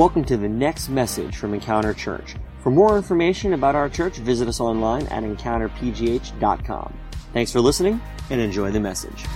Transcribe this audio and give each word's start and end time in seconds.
Welcome 0.00 0.24
to 0.24 0.38
the 0.38 0.48
next 0.48 0.88
message 0.88 1.36
from 1.36 1.52
Encounter 1.52 1.92
Church. 1.92 2.34
For 2.62 2.70
more 2.70 2.96
information 2.96 3.52
about 3.52 3.74
our 3.74 3.90
church, 3.90 4.16
visit 4.16 4.48
us 4.48 4.58
online 4.58 5.06
at 5.08 5.24
encounterpgh.com. 5.24 6.98
Thanks 7.34 7.52
for 7.52 7.60
listening 7.60 8.00
and 8.30 8.40
enjoy 8.40 8.70
the 8.70 8.80
message. 8.80 9.26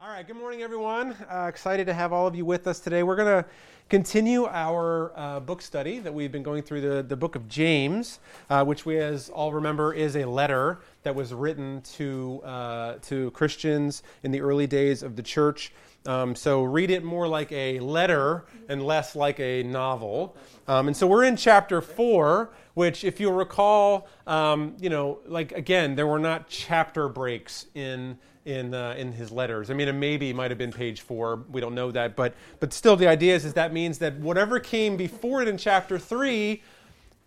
All 0.00 0.08
right, 0.08 0.26
good 0.26 0.36
morning, 0.36 0.62
everyone. 0.62 1.14
Uh, 1.30 1.44
excited 1.46 1.84
to 1.84 1.92
have 1.92 2.14
all 2.14 2.26
of 2.26 2.34
you 2.34 2.46
with 2.46 2.66
us 2.66 2.80
today. 2.80 3.02
We're 3.02 3.16
going 3.16 3.44
to 3.44 3.48
continue 3.90 4.46
our 4.46 5.12
uh, 5.14 5.40
book 5.40 5.60
study 5.60 5.98
that 5.98 6.14
we've 6.14 6.32
been 6.32 6.44
going 6.44 6.62
through 6.62 6.80
the, 6.80 7.02
the 7.02 7.16
book 7.16 7.34
of 7.34 7.46
James, 7.46 8.20
uh, 8.48 8.64
which 8.64 8.86
we, 8.86 8.96
as 8.96 9.28
all 9.28 9.52
remember, 9.52 9.92
is 9.92 10.16
a 10.16 10.24
letter 10.24 10.80
that 11.02 11.14
was 11.14 11.32
written 11.32 11.80
to, 11.82 12.40
uh, 12.44 12.94
to 13.02 13.30
Christians 13.30 14.02
in 14.22 14.30
the 14.30 14.40
early 14.40 14.66
days 14.66 15.02
of 15.02 15.16
the 15.16 15.22
church. 15.22 15.72
Um, 16.06 16.34
so 16.34 16.62
read 16.62 16.90
it 16.90 17.04
more 17.04 17.28
like 17.28 17.52
a 17.52 17.78
letter 17.80 18.46
and 18.68 18.82
less 18.82 19.14
like 19.14 19.38
a 19.38 19.62
novel. 19.62 20.34
Um, 20.66 20.88
and 20.88 20.96
so 20.96 21.06
we're 21.06 21.24
in 21.24 21.36
chapter 21.36 21.82
four, 21.82 22.52
which, 22.74 23.04
if 23.04 23.20
you'll 23.20 23.34
recall, 23.34 24.08
um, 24.26 24.76
you 24.80 24.88
know, 24.88 25.18
like 25.26 25.52
again, 25.52 25.96
there 25.96 26.06
were 26.06 26.18
not 26.18 26.48
chapter 26.48 27.08
breaks 27.08 27.66
in 27.74 28.18
in 28.46 28.72
uh, 28.72 28.94
in 28.96 29.12
his 29.12 29.30
letters. 29.30 29.70
I 29.70 29.74
mean, 29.74 29.88
it 29.88 29.92
maybe 29.92 30.32
might 30.32 30.50
have 30.50 30.56
been 30.56 30.72
page 30.72 31.02
four. 31.02 31.44
We 31.50 31.60
don't 31.60 31.74
know 31.74 31.90
that, 31.90 32.16
but 32.16 32.34
but 32.60 32.72
still, 32.72 32.96
the 32.96 33.06
idea 33.06 33.34
is, 33.34 33.44
is 33.44 33.52
that 33.54 33.72
means 33.72 33.98
that 33.98 34.18
whatever 34.18 34.58
came 34.58 34.96
before 34.96 35.42
it 35.42 35.48
in 35.48 35.58
chapter 35.58 35.98
three 35.98 36.62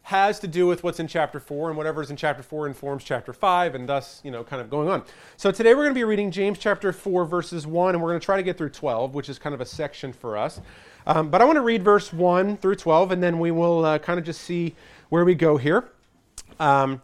has 0.03 0.37
to 0.39 0.47
do 0.47 0.67
with 0.67 0.83
what's 0.83 0.99
in 0.99 1.07
chapter 1.07 1.39
four, 1.39 1.69
and 1.69 1.77
whatever's 1.77 2.11
in 2.11 2.17
chapter 2.17 2.43
four 2.43 2.67
informs 2.67 3.03
chapter 3.03 3.31
five, 3.31 3.73
and 3.73 3.87
thus, 3.87 4.19
you 4.23 4.31
know, 4.31 4.43
kind 4.43 4.61
of 4.61 4.69
going 4.69 4.89
on. 4.89 5.01
So 5.37 5.49
today 5.49 5.73
we're 5.73 5.83
going 5.83 5.93
to 5.93 5.99
be 5.99 6.03
reading 6.03 6.29
James 6.29 6.59
chapter 6.59 6.91
four, 6.91 7.25
verses 7.25 7.65
one, 7.65 7.95
and 7.95 8.03
we're 8.03 8.09
going 8.09 8.19
to 8.19 8.25
try 8.25 8.35
to 8.35 8.43
get 8.43 8.57
through 8.57 8.71
twelve, 8.71 9.15
which 9.15 9.29
is 9.29 9.39
kind 9.39 9.55
of 9.55 9.61
a 9.61 9.65
section 9.65 10.11
for 10.11 10.37
us. 10.37 10.59
Um, 11.07 11.29
but 11.29 11.41
I 11.41 11.45
want 11.45 11.55
to 11.55 11.61
read 11.61 11.83
verse 11.83 12.11
one 12.11 12.57
through 12.57 12.75
twelve, 12.75 13.11
and 13.11 13.23
then 13.23 13.39
we 13.39 13.51
will 13.51 13.85
uh, 13.85 13.97
kind 13.97 14.19
of 14.19 14.25
just 14.25 14.41
see 14.41 14.75
where 15.09 15.23
we 15.23 15.35
go 15.35 15.55
here. 15.55 15.85
Um, 16.59 17.01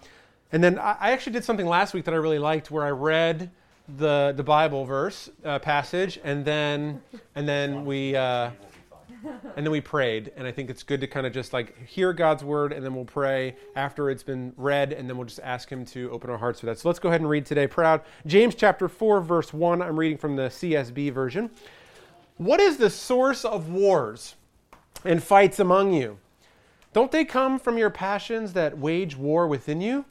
and 0.51 0.61
then 0.61 0.77
I, 0.77 0.97
I 0.99 1.11
actually 1.11 1.33
did 1.33 1.45
something 1.45 1.65
last 1.65 1.93
week 1.93 2.03
that 2.05 2.13
I 2.13 2.17
really 2.17 2.39
liked, 2.39 2.69
where 2.69 2.83
I 2.83 2.91
read 2.91 3.49
the 3.97 4.33
the 4.35 4.43
Bible 4.43 4.83
verse 4.83 5.29
uh, 5.45 5.57
passage, 5.59 6.19
and 6.23 6.43
then 6.43 7.01
and 7.33 7.47
then 7.47 7.85
we 7.85 8.15
uh, 8.15 8.51
and 9.55 9.65
then 9.65 9.71
we 9.71 9.81
prayed. 9.81 10.31
And 10.35 10.47
I 10.47 10.51
think 10.51 10.69
it's 10.69 10.83
good 10.83 11.01
to 11.01 11.07
kind 11.07 11.25
of 11.25 11.33
just 11.33 11.53
like 11.53 11.85
hear 11.85 12.13
God's 12.13 12.43
word, 12.43 12.73
and 12.73 12.83
then 12.83 12.93
we'll 12.93 13.05
pray 13.05 13.55
after 13.75 14.09
it's 14.09 14.23
been 14.23 14.53
read, 14.57 14.93
and 14.93 15.09
then 15.09 15.17
we'll 15.17 15.27
just 15.27 15.41
ask 15.41 15.69
Him 15.69 15.85
to 15.85 16.09
open 16.11 16.29
our 16.29 16.37
hearts 16.37 16.59
for 16.59 16.65
that. 16.67 16.79
So 16.79 16.89
let's 16.89 16.99
go 16.99 17.09
ahead 17.09 17.21
and 17.21 17.29
read 17.29 17.45
today. 17.45 17.67
Proud 17.67 18.01
James 18.25 18.55
chapter 18.55 18.87
four 18.87 19.21
verse 19.21 19.53
one. 19.53 19.81
I'm 19.81 19.99
reading 19.99 20.17
from 20.17 20.35
the 20.35 20.43
CSB 20.43 21.11
version. 21.11 21.49
What 22.37 22.59
is 22.59 22.77
the 22.77 22.89
source 22.89 23.43
of 23.43 23.69
wars 23.69 24.35
and 25.03 25.21
fights 25.21 25.59
among 25.59 25.93
you? 25.93 26.17
Don't 26.93 27.11
they 27.11 27.25
come 27.25 27.59
from 27.59 27.77
your 27.77 27.89
passions 27.89 28.53
that 28.53 28.77
wage 28.77 29.15
war 29.15 29.47
within 29.47 29.81
you? 29.81 30.05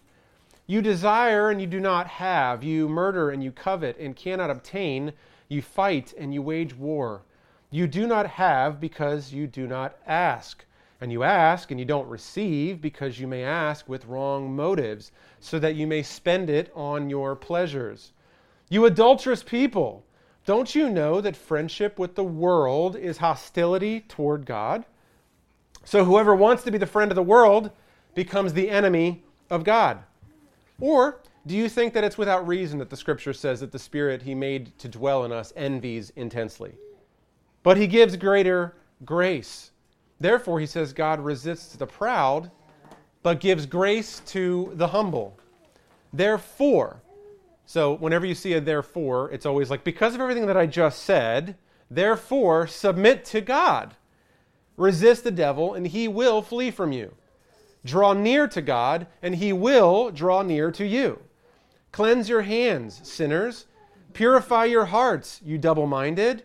You 0.67 0.83
desire 0.83 1.51
and 1.51 1.61
you 1.61 1.67
do 1.67 1.81
not 1.81 2.07
have. 2.07 2.63
You 2.63 2.89
murder 2.89 3.31
and 3.31 3.43
you 3.43 3.51
covet 3.51 3.99
and 3.99 4.15
cannot 4.15 4.51
obtain. 4.51 5.15
You 5.49 5.63
fight 5.63 6.13
and 6.19 6.35
you 6.35 6.43
wage 6.43 6.77
war. 6.77 7.23
You 7.71 7.87
do 7.87 8.07
not 8.07 8.27
have 8.27 8.81
because 8.81 9.33
you 9.33 9.47
do 9.47 9.67
not 9.67 9.97
ask. 10.07 10.65
And 11.01 11.13
you 11.13 11.23
ask 11.23 11.71
and 11.71 11.79
you 11.79 11.87
don't 11.87 12.09
receive 12.09 12.81
because 12.81 13.21
you 13.21 13.27
may 13.27 13.45
ask 13.45 13.89
with 13.89 14.07
wrong 14.07 14.55
motives, 14.55 15.13
so 15.39 15.59
that 15.61 15.77
you 15.77 15.87
may 15.87 16.03
spend 16.03 16.51
it 16.51 16.73
on 16.75 17.09
your 17.09 17.37
pleasures. 17.37 18.13
You 18.69 18.85
adulterous 18.85 19.43
people, 19.43 20.05
don't 20.45 20.75
you 20.75 20.91
know 20.91 21.21
that 21.21 21.37
friendship 21.37 21.99
with 21.99 22.15
the 22.15 22.25
world 22.25 22.97
is 22.97 23.19
hostility 23.19 24.01
toward 24.09 24.45
God? 24.45 24.85
So 25.85 26.05
whoever 26.05 26.35
wants 26.35 26.65
to 26.65 26.71
be 26.71 26.79
the 26.79 26.87
friend 26.87 27.11
of 27.11 27.17
the 27.17 27.23
world 27.23 27.71
becomes 28.15 28.53
the 28.53 28.69
enemy 28.69 29.23
of 29.51 29.63
God. 29.63 29.99
Or 30.81 31.21
do 31.47 31.57
you 31.57 31.69
think 31.69 31.95
that 31.95 32.05
it's 32.05 32.19
without 32.19 32.47
reason 32.47 32.79
that 32.79 32.91
the 32.91 32.97
scripture 32.97 33.33
says 33.33 33.61
that 33.61 33.73
the 33.73 33.79
spirit 33.79 34.23
he 34.23 34.35
made 34.35 34.77
to 34.79 34.89
dwell 34.89 35.25
in 35.25 35.33
us 35.33 35.53
envies 35.57 36.11
intensely? 36.17 36.73
But 37.63 37.77
he 37.77 37.87
gives 37.87 38.17
greater 38.17 38.75
grace. 39.05 39.71
Therefore, 40.21 40.61
he 40.61 40.67
says, 40.67 40.93
God 40.93 41.21
resists 41.21 41.77
the 41.77 41.87
proud, 41.87 42.51
but 43.23 43.41
gives 43.41 43.67
grace 43.67 44.21
to 44.27 44.73
the 44.75 44.89
humble. 44.89 45.39
Therefore, 46.13 47.03
so 47.67 47.95
whenever 47.95 48.25
you 48.25 48.35
see 48.35 48.55
a 48.55 48.61
therefore, 48.61 49.31
it's 49.31 49.47
always 49.47 49.71
like, 49.71 49.85
because 49.85 50.15
of 50.15 50.21
everything 50.21 50.47
that 50.47 50.57
I 50.57 50.67
just 50.67 51.03
said, 51.03 51.57
therefore 51.91 52.67
submit 52.67 53.25
to 53.27 53.41
God. 53.41 53.95
Resist 54.77 55.25
the 55.25 55.31
devil, 55.31 55.75
and 55.75 55.87
he 55.87 56.09
will 56.09 56.41
flee 56.41 56.71
from 56.71 56.93
you. 56.93 57.15
Draw 57.85 58.15
near 58.15 58.49
to 58.49 58.63
God, 58.63 59.07
and 59.23 59.35
he 59.35 59.53
will 59.53 60.11
draw 60.11 60.43
near 60.43 60.71
to 60.73 60.87
you. 60.87 61.21
Cleanse 61.93 62.29
your 62.29 62.43
hands, 62.43 63.01
sinners. 63.07 63.67
Purify 64.13 64.65
your 64.65 64.87
hearts, 64.87 65.41
you 65.45 65.59
double 65.59 65.87
minded. 65.87 66.45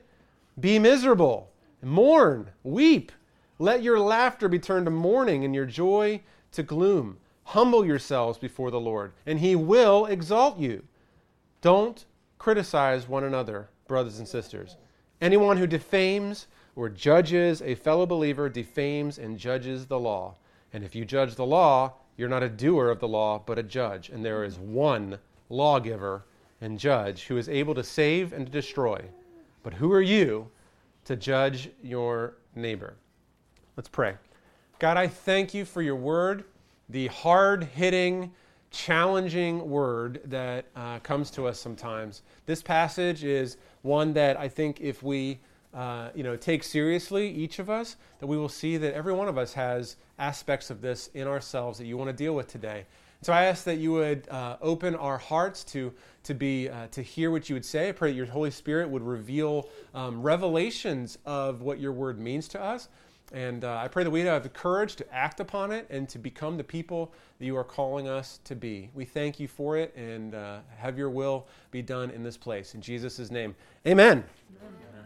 Be 0.59 0.77
miserable, 0.77 1.51
mourn, 1.81 2.49
weep. 2.63 3.11
Let 3.59 3.81
your 3.81 3.99
laughter 3.99 4.47
be 4.47 4.59
turned 4.59 4.85
to 4.85 4.91
mourning 4.91 5.43
and 5.43 5.55
your 5.55 5.65
joy 5.65 6.21
to 6.51 6.63
gloom. 6.63 7.17
Humble 7.45 7.85
yourselves 7.85 8.37
before 8.37 8.71
the 8.71 8.79
Lord, 8.79 9.13
and 9.25 9.39
he 9.39 9.55
will 9.55 10.05
exalt 10.05 10.59
you. 10.59 10.83
Don't 11.61 12.05
criticize 12.37 13.07
one 13.07 13.23
another, 13.23 13.69
brothers 13.87 14.19
and 14.19 14.27
sisters. 14.27 14.77
Anyone 15.21 15.57
who 15.57 15.67
defames 15.67 16.47
or 16.75 16.89
judges 16.89 17.61
a 17.61 17.75
fellow 17.75 18.05
believer 18.05 18.49
defames 18.49 19.17
and 19.17 19.37
judges 19.37 19.85
the 19.85 19.99
law. 19.99 20.35
And 20.71 20.83
if 20.83 20.95
you 20.95 21.05
judge 21.05 21.35
the 21.35 21.45
law, 21.45 21.93
you're 22.17 22.29
not 22.29 22.43
a 22.43 22.49
doer 22.49 22.89
of 22.89 22.99
the 22.99 23.07
law, 23.07 23.41
but 23.45 23.59
a 23.59 23.63
judge. 23.63 24.09
And 24.09 24.23
there 24.23 24.43
is 24.43 24.57
one 24.57 25.19
lawgiver 25.49 26.25
and 26.61 26.79
judge 26.79 27.25
who 27.25 27.37
is 27.37 27.49
able 27.49 27.75
to 27.75 27.83
save 27.83 28.33
and 28.33 28.45
to 28.45 28.51
destroy. 28.51 29.01
But 29.63 29.73
who 29.73 29.91
are 29.91 30.01
you 30.01 30.49
to 31.05 31.15
judge 31.15 31.69
your 31.81 32.35
neighbor? 32.55 32.95
Let's 33.75 33.89
pray. 33.89 34.15
God, 34.79 34.97
I 34.97 35.07
thank 35.07 35.53
you 35.53 35.65
for 35.65 35.81
your 35.81 35.95
word, 35.95 36.43
the 36.89 37.07
hard 37.07 37.63
hitting, 37.63 38.31
challenging 38.69 39.69
word 39.69 40.21
that 40.25 40.65
uh, 40.75 40.99
comes 40.99 41.31
to 41.31 41.47
us 41.47 41.59
sometimes. 41.59 42.21
This 42.45 42.61
passage 42.61 43.23
is 43.23 43.57
one 43.81 44.13
that 44.13 44.37
I 44.37 44.49
think 44.49 44.81
if 44.81 45.01
we 45.01 45.39
uh, 45.73 46.09
you 46.13 46.21
know, 46.21 46.35
take 46.35 46.63
seriously, 46.63 47.29
each 47.29 47.57
of 47.57 47.69
us, 47.69 47.95
that 48.19 48.27
we 48.27 48.37
will 48.37 48.49
see 48.49 48.77
that 48.77 48.93
every 48.93 49.13
one 49.13 49.27
of 49.27 49.39
us 49.39 49.53
has 49.53 49.95
aspects 50.19 50.69
of 50.69 50.81
this 50.81 51.07
in 51.15 51.27
ourselves 51.27 51.79
that 51.79 51.85
you 51.85 51.97
want 51.97 52.09
to 52.09 52.15
deal 52.15 52.35
with 52.35 52.47
today. 52.47 52.85
So 53.23 53.31
I 53.31 53.45
ask 53.45 53.63
that 53.63 53.77
you 53.77 53.93
would 53.93 54.27
uh, 54.29 54.57
open 54.61 54.95
our 54.95 55.17
hearts 55.17 55.63
to, 55.65 55.93
to, 56.23 56.33
be, 56.33 56.67
uh, 56.67 56.87
to 56.87 57.01
hear 57.01 57.31
what 57.31 57.47
you 57.47 57.55
would 57.55 57.63
say. 57.63 57.87
I 57.87 57.91
pray 57.93 58.11
that 58.11 58.17
your 58.17 58.25
Holy 58.25 58.51
Spirit 58.51 58.89
would 58.89 59.01
reveal 59.01 59.69
um, 59.93 60.21
revelations 60.21 61.17
of 61.25 61.61
what 61.61 61.79
your 61.79 61.93
word 61.93 62.19
means 62.19 62.49
to 62.49 62.61
us. 62.61 62.89
And 63.31 63.63
uh, 63.63 63.77
I 63.77 63.87
pray 63.87 64.03
that 64.03 64.11
we'd 64.11 64.25
have 64.25 64.43
the 64.43 64.49
courage 64.49 64.97
to 64.97 65.13
act 65.13 65.39
upon 65.39 65.71
it 65.71 65.87
and 65.89 66.09
to 66.09 66.19
become 66.19 66.57
the 66.57 66.65
people 66.65 67.13
that 67.39 67.45
you 67.45 67.55
are 67.55 67.63
calling 67.63 68.09
us 68.09 68.41
to 68.43 68.55
be. 68.55 68.89
We 68.93 69.05
thank 69.05 69.39
you 69.39 69.47
for 69.47 69.77
it 69.77 69.95
and 69.95 70.35
uh, 70.35 70.59
have 70.77 70.97
your 70.97 71.09
will 71.09 71.47
be 71.71 71.81
done 71.81 72.09
in 72.11 72.23
this 72.23 72.35
place. 72.35 72.75
In 72.75 72.81
Jesus' 72.81 73.31
name, 73.31 73.55
amen. 73.87 74.25
amen. 74.61 75.05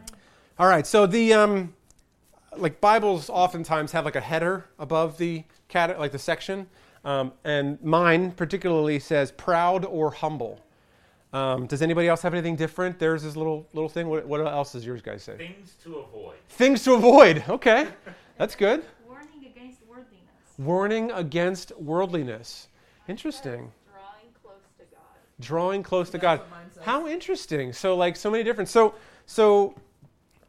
All 0.58 0.66
right, 0.66 0.86
so 0.86 1.06
the 1.06 1.34
um, 1.34 1.72
like 2.56 2.80
Bibles 2.80 3.30
oftentimes 3.30 3.92
have 3.92 4.04
like 4.04 4.16
a 4.16 4.20
header 4.20 4.66
above 4.78 5.18
the 5.18 5.44
cat 5.68 5.98
like 6.00 6.12
the 6.12 6.18
section, 6.18 6.66
um, 7.08 7.32
and 7.44 7.82
mine 7.82 8.32
particularly 8.32 8.98
says 8.98 9.32
proud 9.32 9.86
or 9.86 10.10
humble. 10.10 10.60
Um, 11.32 11.66
does 11.66 11.80
anybody 11.80 12.06
else 12.06 12.20
have 12.20 12.34
anything 12.34 12.54
different? 12.54 12.98
There's 12.98 13.22
this 13.22 13.34
little 13.34 13.66
little 13.72 13.88
thing. 13.88 14.08
What, 14.08 14.26
what 14.26 14.40
else 14.40 14.72
does 14.72 14.84
yours 14.84 15.00
guys 15.00 15.22
say? 15.22 15.38
Things 15.38 15.74
to 15.84 15.96
avoid. 15.96 16.36
Things 16.50 16.84
to 16.84 16.92
avoid. 16.92 17.44
Okay, 17.48 17.88
that's 18.36 18.54
good. 18.54 18.84
Warning 19.06 19.46
against 19.46 19.80
worldliness. 19.86 20.58
Warning 20.58 21.10
against 21.12 21.72
worldliness. 21.78 22.68
Interesting. 23.08 23.72
Drawing 23.86 24.34
close 24.42 24.60
to 24.78 24.84
God. 24.94 25.00
Drawing 25.40 25.82
close 25.82 26.10
to 26.10 26.18
God. 26.18 26.42
How 26.82 27.08
interesting. 27.08 27.72
So 27.72 27.96
like 27.96 28.16
so 28.16 28.30
many 28.30 28.44
different. 28.44 28.68
So 28.68 28.94
so 29.24 29.74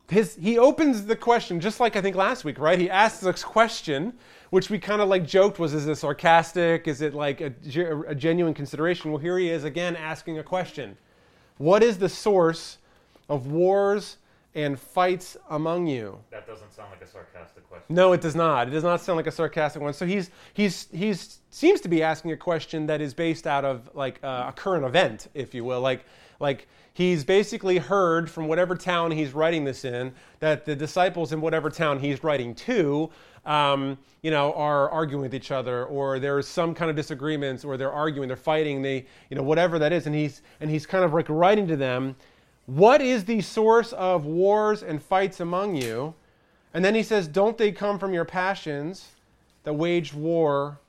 his, 0.10 0.36
he 0.36 0.58
opens 0.58 1.06
the 1.06 1.16
question 1.16 1.62
just 1.62 1.80
like 1.80 1.96
I 1.96 2.02
think 2.02 2.18
last 2.18 2.44
week, 2.44 2.60
right? 2.60 2.80
He 2.80 2.90
asks 2.90 3.22
this 3.22 3.44
question, 3.44 4.14
which 4.50 4.70
we 4.70 4.80
kind 4.80 5.02
of 5.02 5.10
like 5.10 5.26
joked 5.26 5.60
was, 5.60 5.74
is 5.74 5.88
it 5.88 5.96
sarcastic? 5.96 6.88
Is 6.88 7.02
it 7.02 7.14
like 7.14 7.42
a, 7.42 7.54
a 8.08 8.16
genuine 8.16 8.54
consideration? 8.54 9.12
Well, 9.12 9.20
here 9.20 9.38
he 9.38 9.50
is 9.50 9.64
again 9.64 9.96
asking 9.96 10.40
a 10.40 10.44
question. 10.44 10.98
What 11.58 11.84
is 11.84 11.98
the 11.98 12.10
source 12.10 12.78
of 13.30 13.48
wars 13.48 14.18
and 14.56 14.80
fights 14.80 15.38
among 15.50 15.88
you. 15.88 16.20
That 16.32 16.48
doesn't 16.48 16.74
sound 16.74 16.90
like 16.92 17.02
a 17.02 17.08
sarcastic 17.08 17.68
question. 17.70 17.96
No, 17.96 18.14
it 18.14 18.22
does 18.22 18.36
not. 18.36 18.68
It 18.68 18.72
does 18.72 18.84
not 18.84 19.00
sound 19.02 19.18
like 19.18 19.28
a 19.28 19.32
sarcastic 19.32 19.82
one. 19.82 19.94
So 19.94 20.06
he's 20.06 20.32
he's 20.54 20.88
he's 20.92 21.40
seems 21.52 21.82
to 21.82 21.88
be 21.88 22.02
asking 22.02 22.32
a 22.32 22.38
question 22.38 22.88
that 22.88 23.00
is 23.00 23.14
based 23.14 23.46
out 23.46 23.64
of 23.64 23.90
like 23.94 24.20
uh, 24.24 24.46
a 24.48 24.52
current 24.52 24.86
event, 24.86 25.28
if 25.34 25.54
you 25.54 25.64
will. 25.64 25.82
Like 25.82 26.04
like 26.40 26.68
he's 26.94 27.24
basically 27.24 27.78
heard 27.78 28.30
from 28.30 28.48
whatever 28.48 28.76
town 28.76 29.12
he's 29.12 29.34
writing 29.34 29.66
this 29.66 29.86
in 29.86 30.14
that 30.40 30.66
the 30.66 30.76
disciples 30.76 31.32
in 31.32 31.42
whatever 31.42 31.70
town 31.70 32.00
he's 32.00 32.24
writing 32.24 32.56
to, 32.56 33.10
um, 33.46 33.98
you 34.22 34.32
know, 34.32 34.54
are 34.54 34.90
arguing 34.90 35.22
with 35.22 35.34
each 35.34 35.52
other, 35.52 35.86
or 35.86 36.20
there's 36.20 36.48
some 36.48 36.74
kind 36.74 36.90
of 36.90 36.96
disagreements, 36.96 37.64
or 37.64 37.78
they're 37.78 37.92
arguing, 37.92 38.28
they're 38.28 38.38
fighting, 38.38 38.82
they 38.82 39.06
you 39.30 39.36
know 39.36 39.44
whatever 39.44 39.80
that 39.80 39.92
is, 39.94 40.06
and 40.06 40.16
he's 40.16 40.42
and 40.60 40.70
he's 40.70 40.86
kind 40.86 41.04
of 41.04 41.14
like 41.14 41.28
writing 41.30 41.68
to 41.68 41.76
them. 41.76 42.16
What 42.66 43.02
is 43.02 43.26
the 43.26 43.42
source 43.42 43.94
of 43.94 44.26
wars 44.26 44.84
and 44.84 45.02
fights 45.02 45.40
among 45.40 45.76
you? 45.76 46.14
And 46.74 46.86
then 46.86 46.94
he 46.96 47.04
says, 47.04 47.28
Don't 47.28 47.58
they 47.58 47.72
come 47.72 47.98
from 47.98 48.14
your 48.14 48.26
passions 48.26 49.08
that 49.64 49.74
wage 49.74 50.14
war 50.14 50.80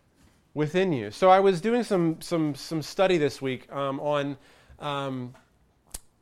within 0.55 0.93
you? 0.93 1.11
So 1.11 1.31
I 1.31 1.41
was 1.41 1.61
doing 1.61 1.83
some, 1.83 2.21
some, 2.21 2.55
some 2.55 2.83
study 2.83 3.17
this 3.17 3.41
week 3.41 3.71
um, 3.73 3.99
on 4.01 4.37
um, 4.79 5.35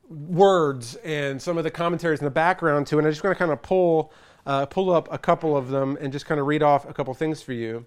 words 0.09 0.95
and 0.97 1.43
some 1.43 1.59
of 1.59 1.65
the 1.65 1.71
commentaries 1.71 2.21
in 2.21 2.25
the 2.25 2.31
background 2.31 2.87
too, 2.87 2.99
and 2.99 3.07
I 3.07 3.11
just 3.11 3.25
want 3.25 3.37
to 3.37 3.39
kind 3.39 3.51
of 3.51 3.61
pull, 3.61 4.13
uh, 4.49 4.65
pull 4.65 4.91
up 4.91 5.13
a 5.13 5.19
couple 5.19 5.55
of 5.55 5.69
them 5.69 5.99
and 6.01 6.11
just 6.11 6.25
kind 6.25 6.41
of 6.41 6.47
read 6.47 6.63
off 6.63 6.89
a 6.89 6.93
couple 6.95 7.13
things 7.13 7.43
for 7.43 7.53
you. 7.53 7.85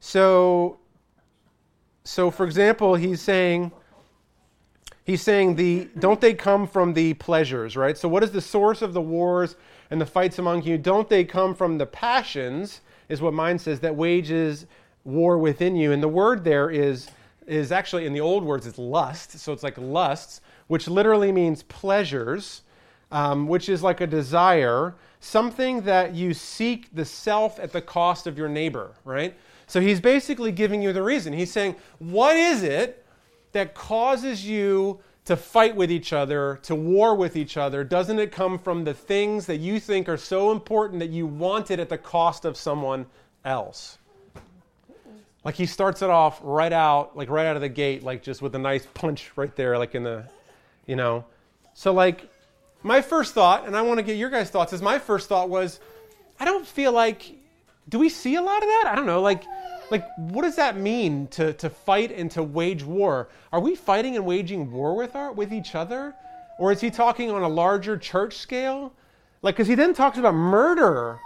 So, 0.00 0.78
so 2.04 2.30
for 2.30 2.44
example, 2.44 2.94
he's 2.94 3.22
saying, 3.22 3.72
he's 5.04 5.22
saying 5.22 5.56
the 5.56 5.88
don't 5.98 6.20
they 6.20 6.34
come 6.34 6.66
from 6.66 6.92
the 6.92 7.14
pleasures 7.14 7.74
right? 7.74 7.96
So 7.96 8.06
what 8.06 8.22
is 8.22 8.30
the 8.30 8.42
source 8.42 8.82
of 8.82 8.92
the 8.92 9.00
wars 9.00 9.56
and 9.90 9.98
the 9.98 10.06
fights 10.06 10.38
among 10.38 10.62
you? 10.64 10.76
Don't 10.76 11.08
they 11.08 11.24
come 11.24 11.54
from 11.54 11.78
the 11.78 11.86
passions 11.86 12.82
is 13.08 13.22
what 13.22 13.32
mine 13.32 13.58
says 13.58 13.80
that 13.80 13.96
wages 13.96 14.66
war 15.04 15.38
within 15.38 15.74
you? 15.74 15.90
And 15.92 16.02
the 16.02 16.08
word 16.08 16.44
there 16.44 16.70
is 16.70 17.08
is 17.46 17.72
actually 17.72 18.04
in 18.04 18.12
the 18.12 18.20
old 18.20 18.44
words 18.44 18.66
it's 18.66 18.78
lust. 18.78 19.38
So 19.38 19.54
it's 19.54 19.62
like 19.62 19.78
lusts 19.78 20.42
which 20.66 20.86
literally 20.86 21.32
means 21.32 21.62
pleasures 21.62 22.60
um, 23.10 23.46
which 23.46 23.68
is 23.68 23.82
like 23.82 24.00
a 24.00 24.06
desire 24.06 24.94
something 25.20 25.80
that 25.82 26.14
you 26.14 26.34
seek 26.34 26.94
the 26.94 27.04
self 27.04 27.58
at 27.58 27.72
the 27.72 27.80
cost 27.80 28.26
of 28.26 28.36
your 28.36 28.48
neighbor 28.48 28.92
right 29.04 29.34
so 29.66 29.80
he's 29.80 30.00
basically 30.00 30.52
giving 30.52 30.82
you 30.82 30.92
the 30.92 31.02
reason 31.02 31.32
he's 31.32 31.52
saying 31.52 31.74
what 31.98 32.36
is 32.36 32.62
it 32.62 33.04
that 33.52 33.74
causes 33.74 34.44
you 34.44 35.00
to 35.24 35.36
fight 35.36 35.74
with 35.74 35.90
each 35.90 36.12
other, 36.12 36.60
to 36.62 36.74
war 36.74 37.14
with 37.14 37.36
each 37.36 37.56
other, 37.56 37.82
doesn't 37.82 38.18
it 38.18 38.30
come 38.30 38.58
from 38.58 38.84
the 38.84 38.92
things 38.92 39.46
that 39.46 39.56
you 39.56 39.80
think 39.80 40.08
are 40.08 40.18
so 40.18 40.52
important 40.52 41.00
that 41.00 41.10
you 41.10 41.26
want 41.26 41.70
it 41.70 41.80
at 41.80 41.88
the 41.88 41.96
cost 41.96 42.44
of 42.44 42.56
someone 42.56 43.06
else? 43.44 43.98
Like 45.44 45.54
he 45.54 45.66
starts 45.66 46.02
it 46.02 46.10
off 46.10 46.40
right 46.42 46.72
out, 46.72 47.16
like 47.16 47.30
right 47.30 47.46
out 47.46 47.56
of 47.56 47.62
the 47.62 47.68
gate, 47.68 48.02
like 48.02 48.22
just 48.22 48.42
with 48.42 48.54
a 48.54 48.58
nice 48.58 48.86
punch 48.92 49.32
right 49.36 49.54
there, 49.56 49.78
like 49.78 49.94
in 49.94 50.02
the, 50.02 50.24
you 50.86 50.96
know. 50.96 51.24
So, 51.74 51.92
like, 51.92 52.30
my 52.84 53.00
first 53.00 53.34
thought, 53.34 53.66
and 53.66 53.76
I 53.76 53.82
want 53.82 53.98
to 53.98 54.02
get 54.02 54.16
your 54.16 54.30
guys' 54.30 54.50
thoughts, 54.50 54.72
is 54.72 54.82
my 54.82 54.98
first 54.98 55.28
thought 55.28 55.48
was, 55.48 55.80
I 56.38 56.44
don't 56.44 56.66
feel 56.66 56.92
like, 56.92 57.32
do 57.88 57.98
we 57.98 58.08
see 58.08 58.36
a 58.36 58.42
lot 58.42 58.62
of 58.62 58.68
that? 58.68 58.84
I 58.92 58.94
don't 58.94 59.06
know, 59.06 59.20
like, 59.20 59.42
like 59.90 60.06
what 60.16 60.42
does 60.42 60.56
that 60.56 60.76
mean 60.76 61.26
to, 61.28 61.54
to 61.54 61.70
fight 61.70 62.12
and 62.12 62.30
to 62.32 62.42
wage 62.42 62.84
war? 62.84 63.28
Are 63.52 63.60
we 63.60 63.74
fighting 63.74 64.16
and 64.16 64.24
waging 64.24 64.70
war 64.70 64.94
with 64.94 65.16
our 65.16 65.32
with 65.32 65.52
each 65.52 65.74
other? 65.74 66.14
Or 66.58 66.72
is 66.72 66.80
he 66.80 66.90
talking 66.90 67.30
on 67.30 67.42
a 67.42 67.48
larger 67.48 67.98
church 67.98 68.36
scale? 68.38 68.92
Like 69.42 69.56
because 69.56 69.68
he 69.68 69.74
then 69.74 69.92
talks 69.92 70.16
about 70.16 70.34
murder. 70.34 71.18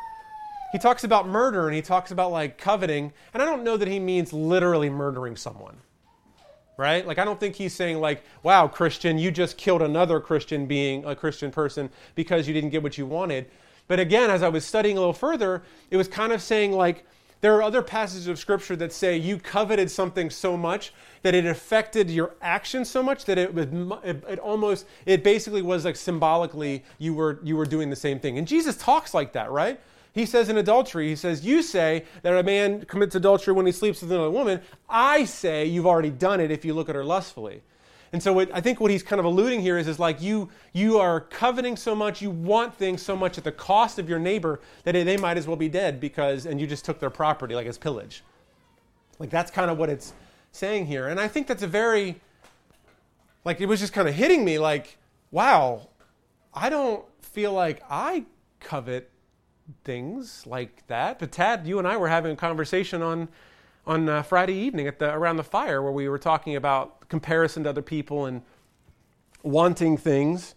He 0.72 0.78
talks 0.78 1.04
about 1.04 1.28
murder 1.28 1.66
and 1.66 1.74
he 1.74 1.82
talks 1.82 2.10
about 2.10 2.30
like 2.30 2.58
coveting 2.58 3.12
and 3.32 3.42
i 3.42 3.46
don't 3.46 3.64
know 3.64 3.78
that 3.78 3.88
he 3.88 3.98
means 3.98 4.34
literally 4.34 4.90
murdering 4.90 5.34
someone 5.34 5.78
right 6.78 7.06
like 7.06 7.18
i 7.18 7.24
don't 7.24 7.38
think 7.38 7.54
he's 7.54 7.74
saying 7.74 8.00
like 8.00 8.24
wow 8.42 8.66
christian 8.66 9.18
you 9.18 9.30
just 9.30 9.58
killed 9.58 9.82
another 9.82 10.18
christian 10.20 10.64
being 10.64 11.04
a 11.04 11.14
christian 11.14 11.50
person 11.50 11.90
because 12.14 12.48
you 12.48 12.54
didn't 12.54 12.70
get 12.70 12.82
what 12.82 12.96
you 12.96 13.04
wanted 13.04 13.44
but 13.86 14.00
again 14.00 14.30
as 14.30 14.42
i 14.42 14.48
was 14.48 14.64
studying 14.64 14.96
a 14.96 15.00
little 15.00 15.12
further 15.12 15.62
it 15.90 15.98
was 15.98 16.08
kind 16.08 16.32
of 16.32 16.40
saying 16.40 16.72
like 16.72 17.04
there 17.40 17.54
are 17.54 17.62
other 17.62 17.82
passages 17.82 18.26
of 18.26 18.38
scripture 18.38 18.74
that 18.76 18.92
say 18.92 19.16
you 19.16 19.38
coveted 19.38 19.90
something 19.90 20.30
so 20.30 20.56
much 20.56 20.92
that 21.22 21.34
it 21.34 21.46
affected 21.46 22.10
your 22.10 22.34
action 22.40 22.84
so 22.84 23.02
much 23.02 23.24
that 23.24 23.38
it 23.38 23.54
was 23.54 23.66
it, 24.04 24.24
it, 24.28 24.38
almost 24.38 24.86
it 25.06 25.22
basically 25.22 25.62
was 25.62 25.84
like 25.84 25.96
symbolically 25.96 26.84
you 26.98 27.14
were 27.14 27.38
you 27.42 27.56
were 27.56 27.66
doing 27.66 27.90
the 27.90 27.96
same 27.96 28.18
thing. 28.18 28.38
And 28.38 28.46
Jesus 28.46 28.76
talks 28.76 29.14
like 29.14 29.32
that, 29.32 29.50
right? 29.50 29.80
He 30.12 30.26
says 30.26 30.48
in 30.48 30.56
adultery, 30.56 31.08
he 31.08 31.16
says, 31.16 31.44
You 31.44 31.62
say 31.62 32.04
that 32.22 32.36
a 32.36 32.42
man 32.42 32.84
commits 32.86 33.14
adultery 33.14 33.54
when 33.54 33.66
he 33.66 33.72
sleeps 33.72 34.00
with 34.02 34.10
another 34.10 34.30
woman. 34.30 34.60
I 34.88 35.24
say 35.24 35.64
you've 35.64 35.86
already 35.86 36.10
done 36.10 36.40
it 36.40 36.50
if 36.50 36.64
you 36.64 36.74
look 36.74 36.88
at 36.88 36.94
her 36.94 37.04
lustfully. 37.04 37.62
And 38.12 38.22
so 38.22 38.40
I 38.40 38.60
think 38.60 38.80
what 38.80 38.90
he's 38.90 39.02
kind 39.02 39.20
of 39.20 39.26
alluding 39.26 39.60
here 39.60 39.76
is, 39.76 39.86
is 39.86 39.98
like 39.98 40.22
you, 40.22 40.48
you 40.72 40.98
are 40.98 41.20
coveting 41.20 41.76
so 41.76 41.94
much, 41.94 42.22
you 42.22 42.30
want 42.30 42.74
things 42.74 43.02
so 43.02 43.14
much 43.14 43.36
at 43.36 43.44
the 43.44 43.52
cost 43.52 43.98
of 43.98 44.08
your 44.08 44.18
neighbor 44.18 44.60
that 44.84 44.92
they 44.92 45.16
might 45.18 45.36
as 45.36 45.46
well 45.46 45.56
be 45.56 45.68
dead 45.68 46.00
because, 46.00 46.46
and 46.46 46.58
you 46.60 46.66
just 46.66 46.84
took 46.86 47.00
their 47.00 47.10
property 47.10 47.54
like 47.54 47.66
as 47.66 47.76
pillage. 47.76 48.22
Like 49.18 49.28
that's 49.28 49.50
kind 49.50 49.70
of 49.70 49.76
what 49.76 49.90
it's 49.90 50.14
saying 50.52 50.86
here. 50.86 51.08
And 51.08 51.20
I 51.20 51.28
think 51.28 51.46
that's 51.46 51.62
a 51.62 51.66
very, 51.66 52.18
like 53.44 53.60
it 53.60 53.66
was 53.66 53.78
just 53.78 53.92
kind 53.92 54.08
of 54.08 54.14
hitting 54.14 54.42
me 54.42 54.58
like, 54.58 54.96
wow, 55.30 55.88
I 56.54 56.70
don't 56.70 57.04
feel 57.20 57.52
like 57.52 57.82
I 57.90 58.24
covet 58.60 59.10
things 59.84 60.46
like 60.46 60.86
that. 60.86 61.18
But 61.18 61.32
Tad, 61.32 61.66
you 61.66 61.78
and 61.78 61.86
I 61.86 61.96
were 61.96 62.08
having 62.08 62.32
a 62.32 62.36
conversation 62.36 63.02
on 63.02 63.28
on 63.86 64.08
uh, 64.08 64.22
Friday 64.22 64.54
evening 64.54 64.86
at 64.86 64.98
the 64.98 65.12
around 65.14 65.36
the 65.36 65.44
fire 65.44 65.82
where 65.82 65.92
we 65.92 66.08
were 66.08 66.18
talking 66.18 66.56
about 66.56 67.08
comparison 67.08 67.64
to 67.64 67.70
other 67.70 67.82
people 67.82 68.26
and 68.26 68.42
wanting 69.42 69.96
things. 69.96 70.54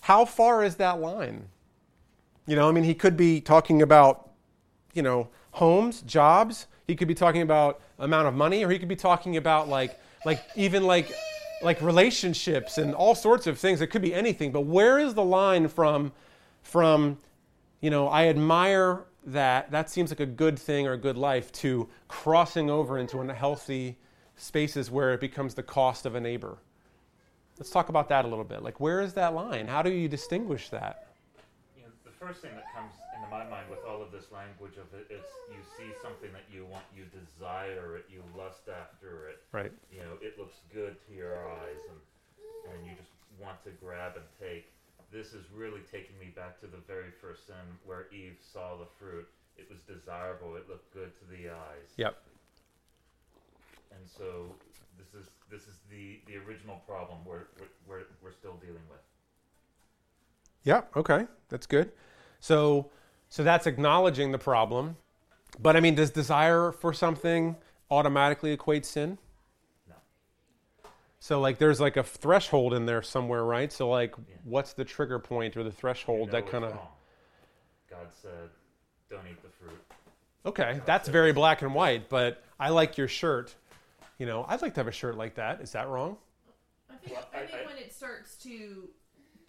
How 0.00 0.24
far 0.24 0.64
is 0.64 0.76
that 0.76 1.00
line? 1.00 1.48
You 2.46 2.56
know, 2.56 2.68
I 2.68 2.72
mean, 2.72 2.84
he 2.84 2.94
could 2.94 3.16
be 3.16 3.40
talking 3.40 3.82
about, 3.82 4.30
you 4.94 5.02
know, 5.02 5.28
homes, 5.52 6.02
jobs. 6.02 6.66
He 6.86 6.94
could 6.94 7.08
be 7.08 7.14
talking 7.14 7.42
about 7.42 7.80
amount 7.98 8.28
of 8.28 8.34
money, 8.34 8.64
or 8.64 8.70
he 8.70 8.78
could 8.78 8.88
be 8.88 8.96
talking 8.96 9.36
about 9.36 9.68
like, 9.68 9.98
like 10.24 10.40
even 10.54 10.84
like, 10.84 11.12
like 11.62 11.80
relationships 11.82 12.78
and 12.78 12.94
all 12.94 13.14
sorts 13.14 13.46
of 13.46 13.58
things. 13.58 13.80
It 13.80 13.88
could 13.88 14.02
be 14.02 14.14
anything. 14.14 14.52
But 14.52 14.60
where 14.60 14.98
is 14.98 15.14
the 15.14 15.24
line 15.24 15.66
from, 15.68 16.12
from, 16.62 17.18
you 17.86 17.90
know, 17.90 18.08
I 18.08 18.26
admire 18.26 19.04
that 19.26 19.70
that 19.70 19.88
seems 19.88 20.10
like 20.10 20.18
a 20.18 20.26
good 20.26 20.58
thing 20.58 20.88
or 20.88 20.94
a 20.94 20.98
good 20.98 21.16
life 21.16 21.52
to 21.62 21.88
crossing 22.08 22.68
over 22.68 22.98
into 22.98 23.20
unhealthy 23.20 23.96
spaces 24.34 24.90
where 24.90 25.14
it 25.14 25.20
becomes 25.20 25.54
the 25.54 25.62
cost 25.62 26.04
of 26.04 26.16
a 26.16 26.20
neighbor. 26.20 26.58
Let's 27.60 27.70
talk 27.70 27.88
about 27.88 28.08
that 28.08 28.24
a 28.24 28.28
little 28.28 28.42
bit. 28.42 28.64
Like, 28.64 28.80
where 28.80 29.00
is 29.00 29.12
that 29.12 29.34
line? 29.34 29.68
How 29.68 29.82
do 29.82 29.90
you 29.92 30.08
distinguish 30.08 30.68
that? 30.70 31.06
You 31.76 31.84
know, 31.84 31.90
the 32.04 32.10
first 32.10 32.42
thing 32.42 32.50
that 32.56 32.66
comes 32.74 32.90
into 33.14 33.30
my 33.30 33.48
mind 33.48 33.70
with 33.70 33.84
all 33.86 34.02
of 34.02 34.10
this 34.10 34.32
language 34.32 34.74
of 34.82 34.90
it 34.98 35.06
is 35.08 35.22
you 35.48 35.62
see 35.78 35.94
something 36.02 36.32
that 36.32 36.50
you 36.52 36.66
want, 36.66 36.82
you 36.90 37.04
desire 37.14 37.98
it, 37.98 38.06
you 38.10 38.20
lust 38.36 38.66
after 38.66 39.28
it. 39.28 39.44
Right. 39.52 39.70
You 39.92 40.00
know, 40.00 40.18
it 40.20 40.36
looks 40.40 40.56
good 40.74 40.96
to 41.06 41.14
your 41.14 41.38
eyes, 41.38 41.78
and 41.88 42.74
and 42.74 42.84
you 42.84 42.98
just 42.98 43.14
want 43.38 43.62
to 43.62 43.70
grab 43.78 44.16
and 44.16 44.26
take 44.42 44.72
this 45.16 45.32
is 45.32 45.46
really 45.54 45.80
taking 45.90 46.18
me 46.18 46.26
back 46.36 46.60
to 46.60 46.66
the 46.66 46.76
very 46.86 47.10
first 47.22 47.46
sin 47.46 47.56
where 47.86 48.06
Eve 48.12 48.36
saw 48.52 48.76
the 48.76 48.84
fruit. 48.98 49.26
It 49.56 49.66
was 49.70 49.78
desirable. 49.88 50.56
It 50.56 50.68
looked 50.68 50.92
good 50.92 51.12
to 51.14 51.24
the 51.30 51.48
eyes. 51.48 51.88
Yep. 51.96 52.18
And 53.92 54.06
so 54.06 54.54
this 54.98 55.18
is 55.18 55.30
this 55.50 55.62
is 55.62 55.78
the 55.90 56.20
the 56.26 56.36
original 56.46 56.82
problem 56.86 57.18
we're 57.24 57.46
we're 57.88 58.02
we're 58.22 58.32
still 58.32 58.56
dealing 58.60 58.82
with. 58.90 59.00
Yeah. 60.64 60.82
Okay. 60.94 61.26
That's 61.48 61.66
good. 61.66 61.92
So 62.40 62.90
so 63.30 63.42
that's 63.42 63.66
acknowledging 63.66 64.32
the 64.32 64.38
problem. 64.38 64.96
But 65.58 65.76
I 65.76 65.80
mean, 65.80 65.94
does 65.94 66.10
desire 66.10 66.72
for 66.72 66.92
something 66.92 67.56
automatically 67.90 68.52
equate 68.52 68.84
sin? 68.84 69.16
So 71.26 71.40
like 71.40 71.58
there's 71.58 71.80
like 71.80 71.96
a 71.96 72.04
threshold 72.04 72.72
in 72.72 72.86
there 72.86 73.02
somewhere, 73.02 73.42
right? 73.42 73.72
So 73.72 73.88
like 73.90 74.14
Yeah. 74.28 74.36
what's 74.44 74.74
the 74.74 74.84
trigger 74.84 75.18
point 75.18 75.56
or 75.56 75.64
the 75.64 75.72
threshold 75.72 76.20
You 76.20 76.26
know 76.26 76.32
that 76.32 76.46
kind 76.48 76.64
of. 76.64 76.78
God 77.90 78.06
said, 78.12 78.48
"Don't 79.10 79.26
eat 79.26 79.42
the 79.42 79.48
fruit." 79.48 79.84
Okay, 80.44 80.80
that's 80.86 81.08
very 81.08 81.32
black 81.32 81.62
and 81.62 81.74
white, 81.74 82.08
but 82.08 82.44
I 82.60 82.68
like 82.68 82.96
your 82.96 83.08
shirt. 83.08 83.56
You 84.18 84.26
know, 84.26 84.44
I'd 84.46 84.62
like 84.62 84.74
to 84.74 84.80
have 84.80 84.86
a 84.86 84.92
shirt 84.92 85.16
like 85.16 85.34
that. 85.34 85.60
Is 85.60 85.72
that 85.72 85.88
wrong? 85.88 86.16
I 86.88 86.94
think, 86.94 87.16
Well, 87.16 87.28
I 87.34 87.38
I- 87.40 87.46
think 87.48 87.62
I- 87.64 87.66
when 87.66 87.76
it 87.78 87.92
starts 87.92 88.36
to 88.44 88.88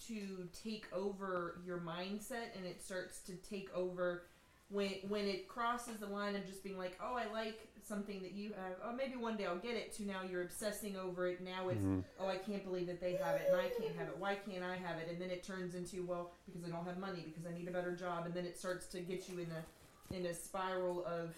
to 0.07 0.49
take 0.53 0.91
over 0.93 1.59
your 1.63 1.77
mindset 1.79 2.55
and 2.55 2.65
it 2.65 2.81
starts 2.81 3.19
to 3.23 3.35
take 3.35 3.71
over 3.75 4.23
when 4.69 4.89
when 5.07 5.25
it 5.25 5.47
crosses 5.47 5.97
the 5.99 6.07
line 6.07 6.35
of 6.35 6.45
just 6.45 6.63
being 6.63 6.77
like, 6.77 6.97
oh, 7.01 7.15
I 7.15 7.31
like 7.31 7.67
something 7.83 8.21
that 8.21 8.33
you 8.33 8.49
have. 8.49 8.73
Oh, 8.83 8.91
maybe 8.93 9.15
one 9.15 9.37
day 9.37 9.45
I'll 9.45 9.55
get 9.57 9.75
it. 9.75 9.93
To 9.93 10.03
now 10.05 10.21
you're 10.29 10.41
obsessing 10.41 10.97
over 10.97 11.27
it. 11.27 11.39
Now 11.41 11.69
it's 11.69 11.81
Mhm. 11.83 12.03
oh, 12.19 12.27
I 12.27 12.37
can't 12.37 12.63
believe 12.65 12.87
that 12.87 12.99
they 12.99 13.15
have 13.15 13.35
it 13.35 13.47
and 13.49 13.55
I 13.55 13.69
can't 13.69 13.95
have 13.95 14.09
it. 14.09 14.17
Why 14.17 14.35
can't 14.35 14.63
I 14.63 14.75
have 14.75 14.97
it? 14.99 15.07
And 15.09 15.21
then 15.21 15.29
it 15.29 15.43
turns 15.43 15.73
into 15.73 16.03
well, 16.05 16.31
because 16.45 16.65
I 16.65 16.69
don't 16.69 16.85
have 16.85 16.97
money, 16.97 17.23
because 17.27 17.45
I 17.45 17.57
need 17.57 17.67
a 17.67 17.71
better 17.71 17.95
job, 17.95 18.25
and 18.25 18.33
then 18.33 18.45
it 18.45 18.57
starts 18.57 18.87
to 18.87 18.99
get 18.99 19.29
you 19.29 19.39
in 19.39 19.47
a 19.51 19.63
in 20.15 20.25
a 20.25 20.33
spiral 20.33 21.05
of 21.05 21.35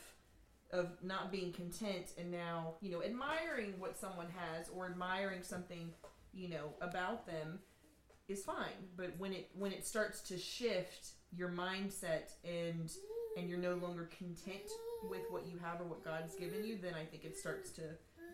of 0.72 1.04
not 1.04 1.32
being 1.32 1.52
content 1.52 2.14
and 2.20 2.32
now 2.32 2.76
you 2.82 2.92
know 2.92 3.02
admiring 3.04 3.74
what 3.80 3.98
someone 3.98 4.28
has 4.30 4.70
or 4.70 4.86
admiring 4.86 5.42
something 5.42 5.92
you 6.32 6.48
know 6.48 6.74
about 6.80 7.26
them 7.26 7.60
is 8.28 8.44
fine 8.44 8.88
but 8.96 9.12
when 9.18 9.34
it 9.34 9.50
when 9.56 9.72
it 9.72 9.88
starts 9.88 10.22
to 10.22 10.38
shift 10.38 11.14
your 11.36 11.50
mindset 11.50 12.34
and 12.44 12.92
and 13.40 13.50
you're 13.50 13.58
no 13.58 13.76
longer 13.76 14.10
content 14.18 14.70
with 15.10 15.22
what 15.30 15.48
you 15.48 15.58
have 15.64 15.80
or 15.80 15.86
what 15.86 16.04
God's 16.04 16.36
given 16.36 16.66
you 16.66 16.78
then 16.82 16.94
I 16.94 17.06
think 17.06 17.24
it 17.24 17.38
starts 17.38 17.72
to 17.72 17.84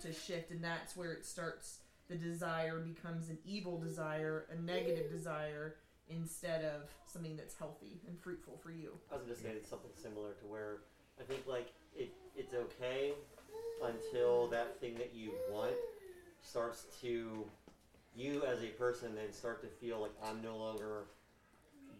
to 0.01 0.11
shift 0.13 0.51
and 0.51 0.63
that's 0.63 0.97
where 0.97 1.13
it 1.13 1.25
starts 1.25 1.79
the 2.09 2.15
desire 2.15 2.79
becomes 2.79 3.29
an 3.29 3.37
evil 3.45 3.79
desire 3.79 4.45
a 4.51 4.61
negative 4.61 5.09
desire 5.11 5.75
instead 6.09 6.63
of 6.63 6.89
something 7.05 7.35
that's 7.35 7.55
healthy 7.57 7.99
and 8.07 8.19
fruitful 8.19 8.59
for 8.61 8.71
you. 8.71 8.91
I 9.11 9.15
was 9.15 9.23
gonna 9.23 9.35
say 9.35 9.49
it's 9.49 9.69
something 9.69 9.91
similar 9.95 10.33
to 10.33 10.45
where 10.45 10.77
I 11.19 11.23
think 11.23 11.47
like 11.47 11.71
it 11.95 12.11
it's 12.35 12.53
okay 12.53 13.13
until 13.83 14.47
that 14.47 14.79
thing 14.79 14.95
that 14.95 15.11
you 15.13 15.31
want 15.51 15.73
starts 16.41 16.85
to 17.01 17.45
you 18.15 18.43
as 18.45 18.61
a 18.63 18.67
person 18.67 19.15
then 19.15 19.31
start 19.31 19.61
to 19.61 19.67
feel 19.67 19.99
like 19.99 20.13
I'm 20.23 20.41
no 20.41 20.57
longer 20.57 21.03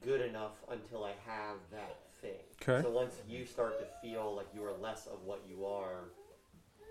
good 0.04 0.22
enough 0.22 0.54
until 0.70 1.04
I 1.04 1.14
have 1.26 1.58
that 1.72 1.98
thing. 2.25 2.39
Okay. 2.62 2.82
So 2.84 2.89
once 2.89 3.15
you 3.27 3.46
start 3.46 3.79
to 3.79 3.86
feel 4.01 4.36
like 4.36 4.48
you 4.53 4.63
are 4.63 4.74
less 4.82 5.08
of 5.08 5.24
what 5.25 5.41
you 5.50 5.65
are 5.65 6.05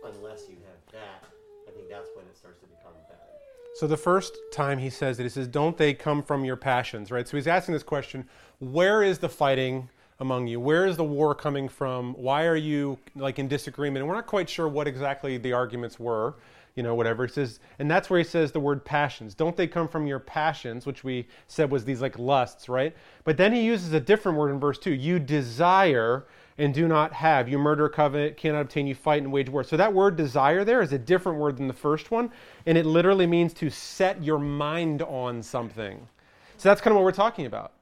unless 0.04 0.48
you 0.48 0.56
have 0.56 0.92
that, 0.92 1.24
I 1.68 1.70
think 1.72 1.88
that's 1.88 2.08
when 2.14 2.24
it 2.26 2.36
starts 2.36 2.58
to 2.60 2.66
become 2.66 2.92
bad. 3.08 3.18
So 3.74 3.86
the 3.86 3.96
first 3.96 4.36
time 4.52 4.78
he 4.78 4.90
says 4.90 5.18
it, 5.18 5.24
he 5.24 5.28
says, 5.28 5.48
"Don't 5.48 5.76
they 5.76 5.94
come 5.94 6.22
from 6.22 6.44
your 6.44 6.56
passions?" 6.56 7.10
Right. 7.10 7.26
So 7.26 7.36
he's 7.36 7.48
asking 7.48 7.74
this 7.74 7.82
question: 7.82 8.28
Where 8.60 9.02
is 9.02 9.18
the 9.18 9.28
fighting 9.28 9.88
among 10.20 10.46
you? 10.46 10.60
Where 10.60 10.86
is 10.86 10.96
the 10.96 11.04
war 11.04 11.34
coming 11.34 11.68
from? 11.68 12.14
Why 12.14 12.46
are 12.46 12.56
you 12.56 12.98
like 13.16 13.38
in 13.38 13.48
disagreement? 13.48 14.02
And 14.02 14.08
we're 14.08 14.14
not 14.14 14.26
quite 14.26 14.48
sure 14.48 14.68
what 14.68 14.86
exactly 14.86 15.38
the 15.38 15.52
arguments 15.52 15.98
were. 15.98 16.34
You 16.74 16.82
know, 16.82 16.94
whatever 16.94 17.24
he 17.26 17.32
says, 17.32 17.60
and 17.78 17.88
that's 17.88 18.10
where 18.10 18.18
he 18.18 18.24
says 18.24 18.50
the 18.50 18.58
word 18.60 18.84
passions. 18.84 19.34
Don't 19.34 19.56
they 19.56 19.68
come 19.68 19.86
from 19.86 20.06
your 20.08 20.18
passions, 20.18 20.86
which 20.86 21.04
we 21.04 21.28
said 21.46 21.70
was 21.70 21.84
these 21.84 22.00
like 22.00 22.18
lusts, 22.18 22.68
right? 22.68 22.96
But 23.22 23.36
then 23.36 23.52
he 23.52 23.62
uses 23.62 23.92
a 23.92 24.00
different 24.00 24.36
word 24.36 24.50
in 24.50 24.58
verse 24.58 24.78
two. 24.78 24.92
You 24.92 25.18
desire 25.20 26.24
and 26.58 26.72
do 26.74 26.86
not 26.88 27.12
have. 27.12 27.48
You 27.48 27.58
murder, 27.58 27.88
covet, 27.88 28.36
cannot 28.36 28.62
obtain. 28.62 28.86
You 28.86 28.94
fight 28.94 29.22
and 29.22 29.32
wage 29.32 29.48
war. 29.48 29.62
So 29.64 29.76
that 29.76 29.92
word 29.92 30.16
desire 30.16 30.64
there 30.64 30.82
is 30.82 30.92
a 30.92 30.98
different 30.98 31.38
word 31.38 31.56
than 31.56 31.68
the 31.68 31.74
first 31.74 32.10
one, 32.10 32.30
and 32.66 32.76
it 32.78 32.86
literally 32.86 33.26
means 33.26 33.52
to 33.54 33.70
set 33.70 34.22
your 34.22 34.38
mind 34.38 35.02
on 35.02 35.42
something. 35.42 36.06
So 36.56 36.68
that's 36.68 36.80
kind 36.80 36.92
of 36.92 36.96
what 36.96 37.04
we're 37.04 37.12
talking 37.12 37.46
about. 37.46 37.72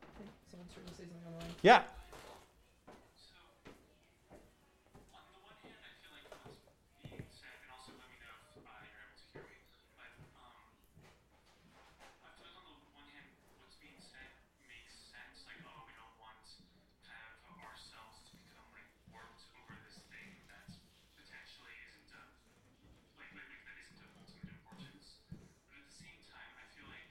someone's 0.51 0.73
trying 0.73 0.87
to 0.87 0.93
say 0.95 1.05
something 1.05 1.27
online 1.27 1.55
Yeah. 1.63 1.83
On 5.13 5.23
the 5.33 5.41
one 5.45 5.57
hand, 5.63 5.77
I 5.85 5.93
feel 6.01 6.13
like 6.17 6.27
what's 6.33 6.57
being 7.05 7.23
said, 7.29 7.53
and 7.63 7.71
also 7.73 7.93
let 8.01 8.09
me 8.09 8.17
know 8.25 8.33
if 8.57 8.65
uh, 8.65 8.73
you're 8.89 9.05
able 9.05 9.21
to 9.21 9.29
hear 9.37 9.45
me, 9.45 9.57
but 10.01 10.11
um, 10.41 10.65
I 12.25 12.33
feel 12.41 12.49
like 12.49 12.59
on 12.65 12.75
the 12.81 12.91
one 12.97 13.07
hand, 13.13 13.29
what's 13.61 13.77
being 13.79 14.01
said 14.01 14.29
makes 14.65 14.97
sense. 15.13 15.45
Like, 15.45 15.61
oh, 15.69 15.85
we 15.85 15.93
don't 15.95 16.17
want 16.19 16.41
kind 17.05 17.21
of 17.21 17.61
ourselves 17.61 18.25
to 18.29 18.33
become 18.41 18.67
like 18.73 18.89
warped 19.13 19.45
over 19.57 19.75
this 19.87 20.01
thing 20.09 20.29
that's 20.49 20.81
potentially 21.15 21.77
isn't 21.93 22.11
of 22.17 22.29
like, 23.21 23.31
like, 23.37 23.49
like 23.53 23.65
that 23.69 23.77
isn't 23.83 24.01
of 24.03 24.11
ultimate 24.19 24.51
importance. 24.51 25.21
But 25.69 25.79
at 25.81 25.87
the 25.87 25.97
same 25.97 26.19
time, 26.27 26.53
I 26.59 26.65
feel 26.73 26.89
like 26.89 27.09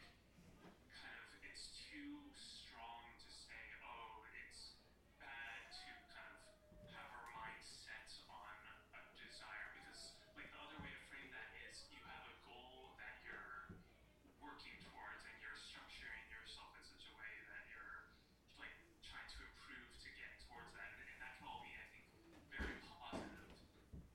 kind 0.91 1.15
of 1.15 1.25
it's 1.45 1.71
too 1.77 2.19
strong 2.35 3.05
to 3.21 3.29
say, 3.29 3.61
oh, 3.85 4.25
it's 4.38 4.75
bad 5.21 5.61
to 5.71 5.85
kind 6.11 6.29
of 6.29 6.39
have 6.95 7.09
our 7.09 7.27
mind 7.38 7.61
set 7.63 8.09
on 8.29 8.55
a 8.97 9.01
desire 9.17 9.67
because 9.77 10.13
like 10.35 10.50
the 10.51 10.59
other 10.61 10.77
way 10.81 10.91
to 10.91 11.01
frame 11.09 11.29
that 11.31 11.50
is 11.67 11.85
you 11.93 12.01
have 12.07 12.23
a 12.27 12.35
goal 12.45 12.95
that 12.97 13.15
you're 13.25 13.75
working 14.41 14.75
towards 14.81 15.21
and 15.27 15.35
you're 15.41 15.57
structuring 15.57 16.25
yourself 16.31 16.71
in 16.77 16.83
such 16.85 17.05
a 17.07 17.13
way 17.17 17.31
that 17.51 17.63
you're 17.71 18.09
like 18.57 18.74
trying 19.05 19.27
to 19.31 19.39
improve 19.41 19.87
to 20.01 20.09
get 20.17 20.31
towards 20.47 20.71
that 20.77 20.89
and, 20.97 21.07
and 21.11 21.19
that 21.21 21.33
can 21.39 21.45
all 21.47 21.61
be 21.63 21.71
I 21.74 21.85
think 21.93 22.05
very 22.51 22.77
positive 22.83 23.50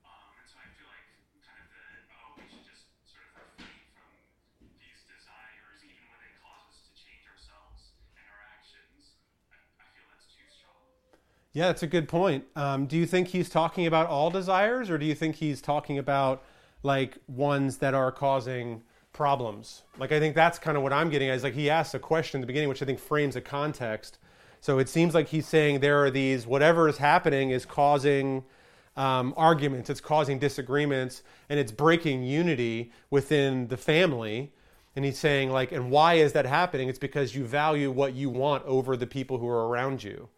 um, 0.05 0.31
and 0.39 0.47
so 0.47 0.55
I 0.61 0.67
feel 0.75 0.89
like 0.91 1.07
kind 1.43 1.59
of 1.61 1.67
the 1.71 1.85
oh 2.13 2.35
we 2.39 2.45
should 2.51 2.65
just 2.67 2.87
sort 3.07 3.23
of 3.27 3.31
refrain 3.37 3.83
from 3.95 4.11
these 4.81 5.01
desires 5.07 5.79
even 5.83 6.03
when 6.11 6.19
they 6.23 6.33
cause 6.41 6.69
us 6.71 6.79
to 6.87 6.93
change 6.95 7.23
ourselves 7.27 7.95
and 8.15 8.25
our 8.27 8.43
actions 8.55 9.17
I, 9.53 9.57
I 9.81 9.85
feel 9.95 10.05
that's 10.11 10.27
too 10.31 10.47
strong 10.51 10.83
Yeah, 11.57 11.69
that's 11.69 11.81
a 11.81 11.87
good 11.87 12.07
point. 12.07 12.45
Um, 12.55 12.85
do 12.85 12.95
you 12.95 13.07
think 13.07 13.29
he's 13.29 13.49
talking 13.49 13.87
about 13.87 14.05
all 14.05 14.29
desires, 14.29 14.91
or 14.91 14.99
do 14.99 15.07
you 15.07 15.15
think 15.15 15.37
he's 15.37 15.59
talking 15.59 15.97
about 15.97 16.43
like 16.83 17.17
ones 17.27 17.77
that 17.77 17.95
are 17.95 18.11
causing 18.11 18.83
problems? 19.11 19.81
Like, 19.97 20.11
I 20.11 20.19
think 20.19 20.35
that's 20.35 20.59
kind 20.59 20.77
of 20.77 20.83
what 20.83 20.93
I'm 20.93 21.09
getting 21.09 21.29
at. 21.29 21.35
Is 21.35 21.41
like 21.41 21.55
he 21.55 21.67
asks 21.67 21.95
a 21.95 21.99
question 21.99 22.37
in 22.37 22.41
the 22.41 22.45
beginning, 22.45 22.69
which 22.69 22.83
I 22.83 22.85
think 22.85 22.99
frames 22.99 23.35
a 23.35 23.41
context. 23.41 24.19
So 24.61 24.77
it 24.77 24.87
seems 24.87 25.15
like 25.15 25.29
he's 25.29 25.47
saying 25.47 25.79
there 25.79 26.03
are 26.03 26.11
these 26.11 26.45
whatever 26.45 26.87
is 26.87 26.99
happening 26.99 27.49
is 27.49 27.65
causing 27.65 28.43
um, 28.95 29.33
arguments, 29.35 29.89
it's 29.89 29.99
causing 29.99 30.37
disagreements, 30.37 31.23
and 31.49 31.59
it's 31.59 31.71
breaking 31.71 32.21
unity 32.21 32.91
within 33.09 33.67
the 33.69 33.77
family. 33.77 34.53
And 34.95 35.03
he's 35.03 35.17
saying 35.17 35.49
like, 35.49 35.71
and 35.71 35.89
why 35.89 36.15
is 36.15 36.33
that 36.33 36.45
happening? 36.45 36.87
It's 36.87 36.99
because 36.99 37.33
you 37.33 37.45
value 37.45 37.89
what 37.89 38.13
you 38.13 38.29
want 38.29 38.63
over 38.65 38.95
the 38.95 39.07
people 39.07 39.39
who 39.39 39.47
are 39.47 39.67
around 39.67 40.03
you. 40.03 40.29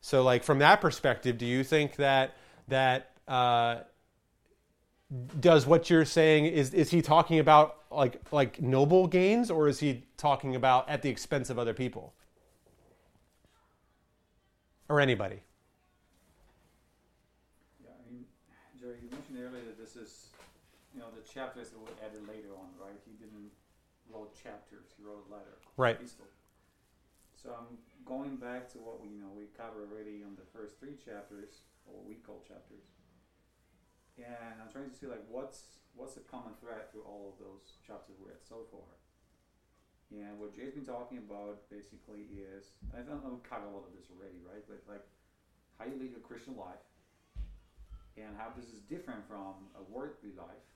So, 0.00 0.22
like 0.22 0.42
from 0.42 0.58
that 0.60 0.80
perspective, 0.80 1.36
do 1.38 1.46
you 1.46 1.62
think 1.62 1.96
that 1.96 2.34
that 2.68 3.10
uh, 3.28 3.80
does 5.38 5.66
what 5.66 5.90
you're 5.90 6.04
saying 6.04 6.46
is 6.46 6.72
is 6.72 6.90
he 6.90 7.02
talking 7.02 7.38
about 7.38 7.76
like 7.90 8.20
like 8.32 8.62
noble 8.62 9.06
gains, 9.06 9.50
or 9.50 9.68
is 9.68 9.80
he 9.80 10.04
talking 10.16 10.56
about 10.56 10.88
at 10.88 11.02
the 11.02 11.10
expense 11.10 11.50
of 11.50 11.58
other 11.58 11.74
people 11.74 12.14
or 14.88 15.00
anybody? 15.00 15.42
Yeah, 17.84 17.90
I 17.90 18.12
mean, 18.12 18.24
Jerry, 18.80 18.96
you 19.02 19.10
mentioned 19.10 19.38
earlier 19.38 19.64
that 19.64 19.78
this 19.78 19.96
is, 19.96 20.28
you 20.94 21.00
know, 21.00 21.06
the 21.14 21.22
chapters 21.28 21.70
that 21.70 21.78
were 21.78 21.92
added 22.04 22.26
later 22.26 22.54
on, 22.56 22.68
right? 22.80 22.98
He 23.04 23.12
didn't 23.22 23.50
wrote 24.10 24.34
chapters; 24.34 24.86
he 24.96 25.04
wrote 25.04 25.26
a 25.28 25.32
letter. 25.32 25.58
Right. 25.76 25.98
So 27.42 27.50
I'm 27.56 27.76
going 28.10 28.34
back 28.42 28.66
to 28.66 28.82
what 28.82 28.98
we, 28.98 29.06
you 29.14 29.22
know, 29.22 29.30
we 29.30 29.46
covered 29.54 29.86
already 29.86 30.26
on 30.26 30.34
the 30.34 30.42
first 30.50 30.82
three 30.82 30.98
chapters, 30.98 31.62
or 31.86 31.94
what 31.94 32.02
we 32.10 32.18
call 32.18 32.42
chapters. 32.42 32.90
And 34.18 34.58
I'm 34.58 34.66
trying 34.66 34.90
to 34.90 34.96
see 34.98 35.06
like 35.06 35.22
what's 35.30 35.78
what's 35.94 36.18
the 36.18 36.26
common 36.26 36.58
thread 36.58 36.90
through 36.90 37.06
all 37.06 37.30
of 37.30 37.38
those 37.38 37.78
chapters 37.86 38.18
we 38.18 38.34
read 38.34 38.42
so 38.42 38.66
far. 38.74 38.90
And 40.10 40.42
what 40.42 40.50
Jay's 40.58 40.74
been 40.74 40.82
talking 40.82 41.22
about 41.22 41.70
basically 41.70 42.26
is, 42.34 42.74
I 42.90 43.06
don't 43.06 43.22
know 43.22 43.38
we 43.38 43.46
covered 43.46 43.70
a 43.70 43.74
lot 43.78 43.86
of 43.86 43.94
this 43.94 44.10
already, 44.10 44.42
right? 44.42 44.66
But 44.66 44.82
like 44.90 45.06
how 45.78 45.86
you 45.86 45.94
lead 45.94 46.10
your 46.10 46.26
Christian 46.26 46.58
life, 46.58 46.82
and 48.18 48.34
how 48.34 48.50
this 48.58 48.74
is 48.74 48.82
different 48.90 49.22
from 49.30 49.70
a 49.78 49.86
worldly 49.86 50.34
life, 50.34 50.66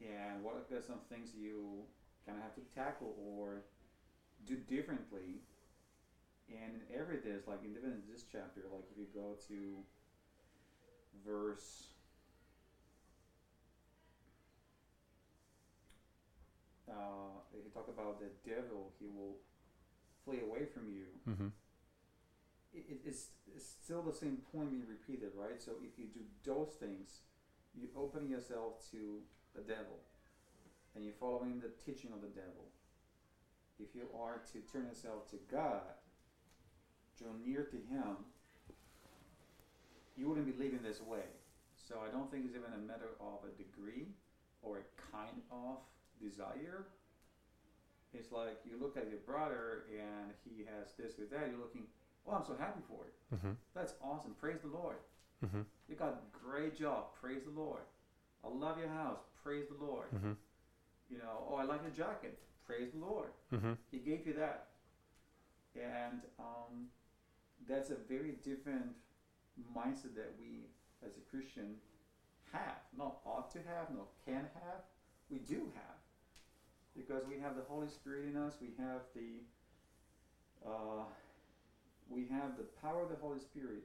and 0.00 0.40
what 0.40 0.56
are 0.56 0.80
some 0.80 1.04
things 1.12 1.36
you 1.36 1.84
kind 2.24 2.40
of 2.40 2.42
have 2.42 2.56
to 2.56 2.64
tackle 2.72 3.12
or 3.20 3.68
do 4.48 4.56
differently. 4.56 5.44
And 6.48 6.76
in 6.76 6.82
every 7.00 7.18
this, 7.18 7.46
like 7.46 7.60
even 7.64 7.84
in 7.90 8.02
this 8.10 8.24
chapter, 8.30 8.62
like 8.72 8.84
if 8.92 8.98
you 8.98 9.06
go 9.14 9.36
to 9.48 9.78
verse 11.24 11.88
uh, 16.88 17.40
if 17.56 17.64
you 17.64 17.70
talk 17.72 17.88
about 17.88 18.20
the 18.20 18.30
devil, 18.48 18.92
he 19.00 19.06
will 19.06 19.36
flee 20.24 20.40
away 20.44 20.66
from 20.66 20.88
you. 20.88 21.06
Mm-hmm. 21.28 21.48
It, 22.74 22.84
it- 22.88 23.00
it's, 23.04 23.28
it's 23.54 23.64
still 23.84 24.02
the 24.02 24.12
same 24.12 24.38
point 24.52 24.70
being 24.70 24.86
repeated, 24.88 25.30
right? 25.36 25.60
So 25.62 25.72
if 25.82 25.98
you 25.98 26.06
do 26.12 26.20
those 26.44 26.74
things, 26.80 27.20
you 27.74 27.88
open 27.96 28.28
yourself 28.28 28.82
to 28.90 29.20
the 29.54 29.62
devil, 29.62 29.98
and 30.94 31.04
you're 31.04 31.14
following 31.18 31.60
the 31.60 31.70
teaching 31.84 32.10
of 32.12 32.20
the 32.20 32.28
devil. 32.28 32.66
If 33.78 33.94
you 33.94 34.06
are 34.18 34.40
to 34.52 34.58
turn 34.70 34.86
yourself 34.86 35.28
to 35.30 35.36
God, 35.50 35.82
draw 37.18 37.32
near 37.44 37.62
to 37.64 37.76
Him, 37.76 38.24
you 40.16 40.28
wouldn't 40.28 40.46
be 40.46 40.56
living 40.62 40.80
this 40.82 41.00
way. 41.00 41.26
So 41.76 42.00
I 42.00 42.10
don't 42.10 42.30
think 42.30 42.46
it's 42.46 42.56
even 42.56 42.72
a 42.72 42.80
matter 42.80 43.12
of 43.20 43.44
a 43.44 43.52
degree 43.58 44.08
or 44.62 44.78
a 44.78 44.86
kind 45.12 45.42
of 45.50 45.78
desire. 46.22 46.86
It's 48.14 48.30
like 48.30 48.62
you 48.64 48.78
look 48.80 48.96
at 48.96 49.10
your 49.10 49.18
brother 49.26 49.84
and 49.90 50.32
he 50.46 50.64
has 50.64 50.94
this 50.96 51.18
or 51.18 51.26
that. 51.34 51.50
You're 51.50 51.58
looking, 51.58 51.82
Oh, 52.26 52.32
I'm 52.32 52.44
so 52.44 52.56
happy 52.58 52.80
for 52.88 53.04
it. 53.04 53.14
Mm-hmm. 53.34 53.52
That's 53.74 53.94
awesome. 54.02 54.34
Praise 54.40 54.60
the 54.62 54.72
Lord. 54.74 54.96
Mm-hmm. 55.44 55.60
You 55.88 55.96
got 55.96 56.08
a 56.08 56.18
great 56.32 56.78
job. 56.78 57.12
Praise 57.20 57.42
the 57.44 57.60
Lord. 57.60 57.82
I 58.44 58.48
love 58.48 58.78
your 58.78 58.88
house. 58.88 59.20
Praise 59.42 59.66
the 59.68 59.84
Lord. 59.84 60.06
Mm-hmm. 60.14 60.32
You 61.10 61.18
know, 61.18 61.44
oh, 61.50 61.56
I 61.56 61.64
like 61.64 61.82
your 61.82 61.92
jacket. 61.92 62.38
Praise 62.66 62.88
the 62.94 63.04
Lord. 63.04 63.28
Mm-hmm. 63.52 63.72
He 63.90 63.98
gave 63.98 64.26
you 64.26 64.32
that. 64.34 64.68
And 65.76 66.20
um, 66.38 66.88
that's 67.68 67.90
a 67.90 67.96
very 68.08 68.36
different 68.44 68.92
mindset 69.76 70.14
that 70.16 70.34
we, 70.38 70.66
as 71.04 71.12
a 71.16 71.30
Christian, 71.30 71.76
have. 72.52 72.82
Not 72.96 73.18
ought 73.24 73.50
to 73.52 73.58
have, 73.58 73.90
not 73.90 74.08
can 74.24 74.46
have. 74.54 74.82
We 75.30 75.38
do 75.38 75.70
have. 75.74 75.98
Because 76.96 77.24
we 77.26 77.40
have 77.40 77.56
the 77.56 77.66
Holy 77.68 77.88
Spirit 77.88 78.26
in 78.30 78.36
us. 78.36 78.54
We 78.60 78.70
have 78.78 79.02
the 79.14 79.42
uh, 80.64 81.04
we 82.08 82.26
have 82.30 82.56
the 82.56 82.64
power 82.80 83.02
of 83.02 83.10
the 83.10 83.20
Holy 83.20 83.40
Spirit 83.40 83.84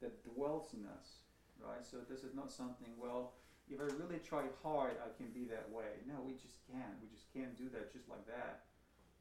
that 0.00 0.24
dwells 0.34 0.74
in 0.74 0.84
us, 0.98 1.24
right? 1.60 1.84
So 1.84 1.98
this 2.08 2.20
is 2.20 2.34
not 2.34 2.52
something, 2.52 2.92
well, 3.00 3.32
if 3.70 3.80
I 3.80 3.88
really 3.96 4.20
try 4.20 4.44
hard, 4.62 4.96
I 5.00 5.08
can 5.16 5.32
be 5.32 5.44
that 5.48 5.68
way. 5.70 6.00
No, 6.06 6.14
we 6.24 6.32
just 6.32 6.56
can't. 6.68 6.96
We 7.00 7.08
just 7.08 7.32
can't 7.32 7.56
do 7.56 7.68
that 7.72 7.92
just 7.92 8.08
like 8.08 8.26
that 8.26 8.68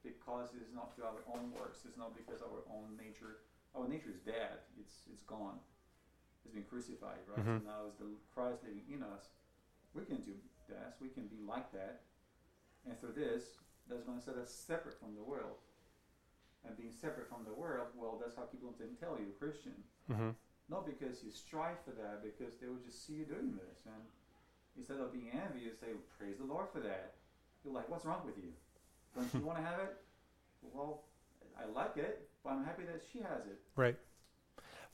because 0.08 0.56
it 0.56 0.62
is 0.64 0.72
not 0.72 0.96
through 0.96 1.06
our 1.12 1.24
own 1.36 1.52
works. 1.52 1.84
It's 1.84 2.00
not 2.00 2.16
because 2.16 2.40
our 2.42 2.64
own 2.72 2.96
nature. 2.96 3.44
Our 3.76 3.88
nature 3.88 4.10
is 4.16 4.22
dead. 4.24 4.64
It's 4.80 5.04
it's 5.12 5.24
gone. 5.28 5.60
It's 6.44 6.54
been 6.56 6.64
crucified, 6.64 7.20
right? 7.28 7.44
Mhm. 7.44 7.60
So 7.60 7.66
now 7.68 7.80
it's 7.92 8.00
the 8.00 8.08
Christ 8.34 8.64
living 8.64 8.88
in 8.88 9.04
us. 9.04 9.36
We 9.94 10.06
can 10.08 10.24
do 10.24 10.34
that. 10.70 10.96
We 11.04 11.10
can 11.10 11.28
be 11.28 11.40
like 11.44 11.72
that. 11.76 12.08
And 12.88 12.96
through 13.00 13.14
this, 13.20 13.60
that's 13.90 14.04
going 14.08 14.20
to 14.20 14.24
set 14.24 14.36
us 14.40 14.52
separate 14.52 14.98
from 15.00 15.16
the 15.16 15.24
world. 15.24 15.60
And 16.64 16.76
being 16.78 16.92
separate 16.94 17.28
from 17.28 17.44
the 17.44 17.54
world, 17.54 17.88
well, 17.96 18.20
that's 18.20 18.36
how 18.36 18.44
people 18.44 18.72
can 18.80 18.96
tell 18.96 19.16
you 19.20 19.32
Christian. 19.40 19.76
Mm-hmm. 20.10 20.32
Not 20.70 20.86
because 20.86 21.24
you 21.24 21.32
strive 21.32 21.80
for 21.84 21.92
that, 21.92 22.24
because 22.24 22.58
they 22.60 22.68
will 22.68 22.84
just 22.84 23.06
see 23.08 23.14
you 23.14 23.26
doing 23.26 23.56
this. 23.56 23.86
And 23.86 24.04
instead 24.76 25.00
of 25.00 25.12
being 25.12 25.32
envious, 25.32 25.80
they 25.80 25.92
will 25.94 26.08
praise 26.20 26.38
the 26.40 26.46
Lord 26.46 26.68
for 26.72 26.80
that. 26.82 27.16
You're 27.64 27.74
like, 27.74 27.88
what's 27.90 28.06
wrong 28.06 28.24
with 28.26 28.38
you? 28.38 28.52
Don't 29.18 29.34
you 29.34 29.40
hmm. 29.40 29.46
want 29.48 29.58
to 29.58 29.66
have 29.66 29.80
it? 29.80 29.98
Well, 30.74 31.02
I 31.60 31.66
like 31.74 31.98
it, 31.98 32.30
but 32.44 32.52
I'm 32.52 32.64
happy 32.64 32.84
that 32.84 33.02
she 33.12 33.20
has 33.20 33.46
it. 33.48 33.60
Right. 33.76 33.96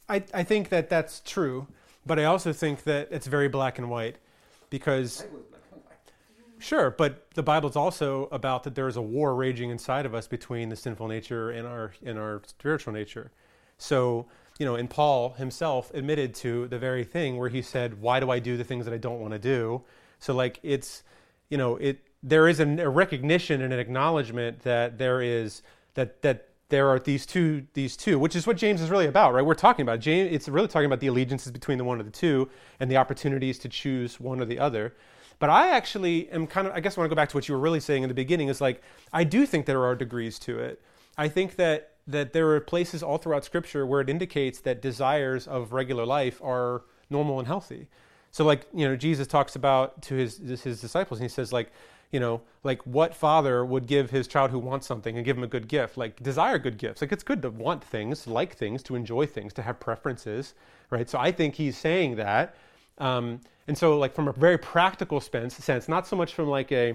I, 0.08 0.24
I 0.34 0.44
think 0.44 0.70
that 0.70 0.90
that's 0.90 1.22
true, 1.26 1.68
but 2.06 2.20
I 2.20 2.26
also 2.26 2.54
think 2.54 2.84
that 2.84 3.10
it's 3.12 3.28
very 3.28 3.50
black 3.50 3.78
and 3.80 3.90
white 3.90 4.18
because 4.70 5.22
I 5.22 5.26
was 5.26 5.44
like, 5.52 5.62
my. 5.86 6.60
Sure, 6.60 6.92
but 6.92 7.30
the 7.34 7.44
Bible's 7.44 7.76
also 7.76 8.30
about 8.32 8.64
that 8.64 8.76
there 8.76 8.88
is 8.88 8.96
a 8.96 9.02
war 9.02 9.36
raging 9.36 9.70
inside 9.70 10.06
of 10.06 10.16
us 10.16 10.28
between 10.28 10.70
the 10.70 10.76
sinful 10.76 11.08
nature 11.08 11.52
and 11.52 11.68
our 11.68 11.92
and 12.06 12.18
our 12.18 12.42
spiritual 12.46 12.94
nature. 12.94 13.32
So, 13.78 14.28
you 14.58 14.66
know, 14.66 14.76
and 14.76 14.90
Paul 14.90 15.34
himself 15.34 15.92
admitted 15.94 16.34
to 16.36 16.68
the 16.68 16.80
very 16.80 17.04
thing 17.04 17.38
where 17.38 17.50
he 17.50 17.62
said, 17.62 18.02
"Why 18.02 18.20
do 18.22 18.30
I 18.30 18.40
do 18.40 18.56
the 18.56 18.64
things 18.64 18.86
that 18.86 18.94
I 18.94 18.98
don't 18.98 19.20
want 19.20 19.34
to 19.34 19.40
do?" 19.40 19.84
So, 20.20 20.34
like, 20.34 20.60
it's, 20.64 21.04
you 21.50 21.58
know, 21.58 21.76
it 21.76 22.00
there 22.24 22.48
is 22.48 22.60
an, 22.60 22.80
a 22.80 22.90
recognition 22.90 23.62
and 23.62 23.74
an 23.74 23.80
acknowledgement 23.80 24.62
that 24.62 24.98
there 24.98 25.22
is 25.22 25.62
that 25.94 26.22
that 26.22 26.50
there 26.70 26.88
are 26.88 26.98
these 26.98 27.26
two 27.26 27.68
these 27.74 27.96
two, 27.96 28.18
which 28.18 28.36
is 28.36 28.48
what 28.48 28.58
James 28.58 28.82
is 28.82 28.90
really 28.90 29.06
about, 29.06 29.34
right? 29.34 29.46
We're 29.46 29.54
talking 29.54 29.84
about 29.84 30.00
James. 30.00 30.34
It's 30.34 30.48
really 30.48 30.68
talking 30.68 30.88
about 30.88 31.02
the 31.02 31.08
allegiances 31.08 31.52
between 31.52 31.78
the 31.78 31.84
one 31.84 32.00
or 32.00 32.04
the 32.04 32.10
two 32.10 32.50
and 32.80 32.90
the 32.90 32.98
opportunities 32.98 33.60
to 33.60 33.70
choose 33.70 34.20
one 34.20 34.40
or 34.40 34.46
the 34.46 34.58
other. 34.58 34.96
But 35.40 35.50
I 35.50 35.72
actually 35.72 36.30
am 36.30 36.48
kind 36.48 36.68
of, 36.68 36.74
I 36.74 36.80
guess 36.80 36.98
I 36.98 37.02
want 37.02 37.10
to 37.10 37.16
go 37.16 37.20
back 37.20 37.30
to 37.30 37.38
what 37.38 37.50
you 37.50 37.54
were 37.54 37.60
really 37.60 37.82
saying 37.82 38.04
in 38.04 38.08
the 38.08 38.16
beginning 38.16 38.48
is 38.48 38.62
like, 38.62 38.82
I 39.12 39.24
do 39.24 39.46
think 39.46 39.66
there 39.66 39.84
are 39.84 39.96
degrees 39.96 40.40
to 40.40 40.60
it. 40.60 40.82
I 41.18 41.28
think 41.28 41.58
that, 41.58 41.96
that 42.08 42.34
there 42.34 42.50
are 42.52 42.62
places 42.62 43.04
all 43.04 43.18
throughout 43.18 43.44
Scripture 43.44 43.86
where 43.86 44.00
it 44.00 44.10
indicates 44.10 44.60
that 44.62 44.82
desires 44.82 45.48
of 45.48 45.74
regular 45.74 46.06
life 46.06 46.42
are 46.42 46.84
normal 47.10 47.40
and 47.40 47.48
healthy. 47.48 47.90
So, 48.32 48.46
like, 48.46 48.68
you 48.74 48.88
know, 48.88 48.96
Jesus 48.96 49.28
talks 49.28 49.56
about 49.56 50.02
to 50.04 50.16
his, 50.16 50.38
his 50.38 50.82
disciples, 50.82 51.20
and 51.20 51.30
he 51.30 51.34
says, 51.34 51.54
like, 51.54 51.72
you 52.14 52.20
know, 52.20 52.42
like 52.64 52.82
what 52.84 53.14
father 53.14 53.66
would 53.66 53.88
give 53.88 54.12
his 54.12 54.28
child 54.28 54.52
who 54.52 54.60
wants 54.60 54.88
something 54.88 55.18
and 55.18 55.26
give 55.26 55.36
him 55.36 55.44
a 55.44 55.48
good 55.48 55.68
gift? 55.68 55.98
Like, 55.98 56.22
desire 56.24 56.58
good 56.60 56.78
gifts. 56.78 57.02
Like, 57.02 57.12
it's 57.12 57.24
good 57.24 57.42
to 57.42 57.50
want 57.50 57.84
things, 57.84 58.28
like 58.28 58.56
things, 58.56 58.82
to 58.84 58.96
enjoy 58.96 59.26
things, 59.26 59.52
to 59.54 59.64
have 59.64 59.80
preferences, 59.80 60.54
right? 60.92 61.10
So, 61.10 61.20
I 61.20 61.32
think 61.32 61.56
he's 61.56 61.78
saying 61.78 62.16
that. 62.16 62.56
Um, 63.00 63.42
and 63.68 63.78
so, 63.78 63.98
like 63.98 64.14
from 64.14 64.28
a 64.28 64.34
very 64.34 64.58
practical 64.58 65.20
sense, 65.20 65.56
sense, 65.56 65.88
not 65.88 66.06
so 66.06 66.16
much 66.16 66.34
from 66.34 66.48
like 66.48 66.72
a, 66.72 66.90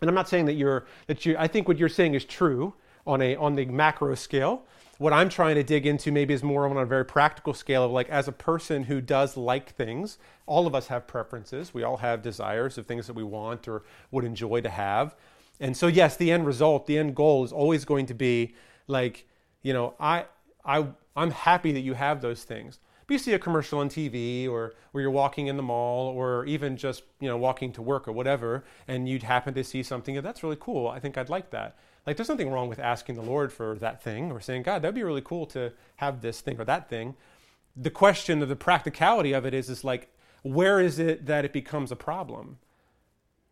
and 0.00 0.08
I'm 0.08 0.14
not 0.14 0.28
saying 0.28 0.46
that 0.46 0.54
you're 0.54 0.86
that 1.06 1.26
you. 1.26 1.36
I 1.38 1.46
think 1.46 1.68
what 1.68 1.78
you're 1.78 1.88
saying 1.88 2.14
is 2.14 2.24
true 2.24 2.74
on 3.06 3.22
a 3.22 3.36
on 3.36 3.54
the 3.54 3.64
macro 3.66 4.14
scale. 4.14 4.64
What 4.98 5.12
I'm 5.12 5.28
trying 5.28 5.56
to 5.56 5.62
dig 5.62 5.86
into 5.86 6.10
maybe 6.10 6.32
is 6.32 6.42
more 6.42 6.66
on 6.66 6.76
a 6.76 6.86
very 6.86 7.04
practical 7.04 7.52
scale 7.52 7.84
of 7.84 7.90
like 7.90 8.08
as 8.08 8.28
a 8.28 8.32
person 8.32 8.84
who 8.84 9.00
does 9.00 9.36
like 9.36 9.70
things. 9.70 10.18
All 10.46 10.66
of 10.66 10.74
us 10.74 10.86
have 10.86 11.06
preferences. 11.06 11.74
We 11.74 11.82
all 11.82 11.98
have 11.98 12.22
desires 12.22 12.78
of 12.78 12.86
things 12.86 13.06
that 13.06 13.14
we 13.14 13.24
want 13.24 13.68
or 13.68 13.82
would 14.10 14.24
enjoy 14.24 14.62
to 14.62 14.70
have. 14.70 15.14
And 15.60 15.76
so, 15.76 15.86
yes, 15.86 16.16
the 16.16 16.30
end 16.30 16.46
result, 16.46 16.86
the 16.86 16.98
end 16.98 17.14
goal 17.14 17.44
is 17.44 17.52
always 17.52 17.84
going 17.84 18.06
to 18.06 18.14
be 18.14 18.54
like, 18.86 19.26
you 19.62 19.72
know, 19.72 19.94
I 20.00 20.26
I 20.64 20.86
I'm 21.14 21.30
happy 21.30 21.72
that 21.72 21.80
you 21.80 21.94
have 21.94 22.20
those 22.20 22.44
things 22.44 22.78
but 23.06 23.14
you 23.14 23.18
see 23.18 23.32
a 23.34 23.38
commercial 23.38 23.78
on 23.78 23.88
TV 23.88 24.48
or 24.48 24.74
where 24.90 25.02
you're 25.02 25.10
walking 25.10 25.46
in 25.46 25.56
the 25.56 25.62
mall 25.62 26.08
or 26.08 26.44
even 26.46 26.76
just 26.76 27.02
you 27.20 27.28
know 27.28 27.36
walking 27.36 27.72
to 27.72 27.82
work 27.82 28.08
or 28.08 28.12
whatever 28.12 28.64
and 28.88 29.08
you'd 29.08 29.22
happen 29.22 29.54
to 29.54 29.64
see 29.64 29.82
something 29.82 30.20
that's 30.22 30.42
really 30.42 30.56
cool 30.58 30.88
i 30.88 30.98
think 30.98 31.16
i'd 31.16 31.28
like 31.28 31.50
that 31.50 31.76
like 32.06 32.16
there's 32.16 32.28
nothing 32.28 32.50
wrong 32.50 32.68
with 32.68 32.78
asking 32.78 33.16
the 33.16 33.22
lord 33.22 33.52
for 33.52 33.76
that 33.76 34.02
thing 34.02 34.30
or 34.30 34.40
saying 34.40 34.62
god 34.62 34.82
that'd 34.82 34.94
be 34.94 35.02
really 35.02 35.22
cool 35.22 35.46
to 35.46 35.72
have 35.96 36.20
this 36.20 36.40
thing 36.40 36.60
or 36.60 36.64
that 36.64 36.88
thing. 36.88 37.14
The 37.76 37.90
question 37.90 38.42
of 38.42 38.48
the 38.48 38.56
practicality 38.56 39.32
of 39.32 39.44
it 39.44 39.54
is 39.54 39.68
is 39.68 39.84
like 39.84 40.08
where 40.42 40.80
is 40.80 40.98
it 40.98 41.26
that 41.26 41.44
it 41.44 41.52
becomes 41.52 41.90
a 41.90 41.96
problem? 41.96 42.58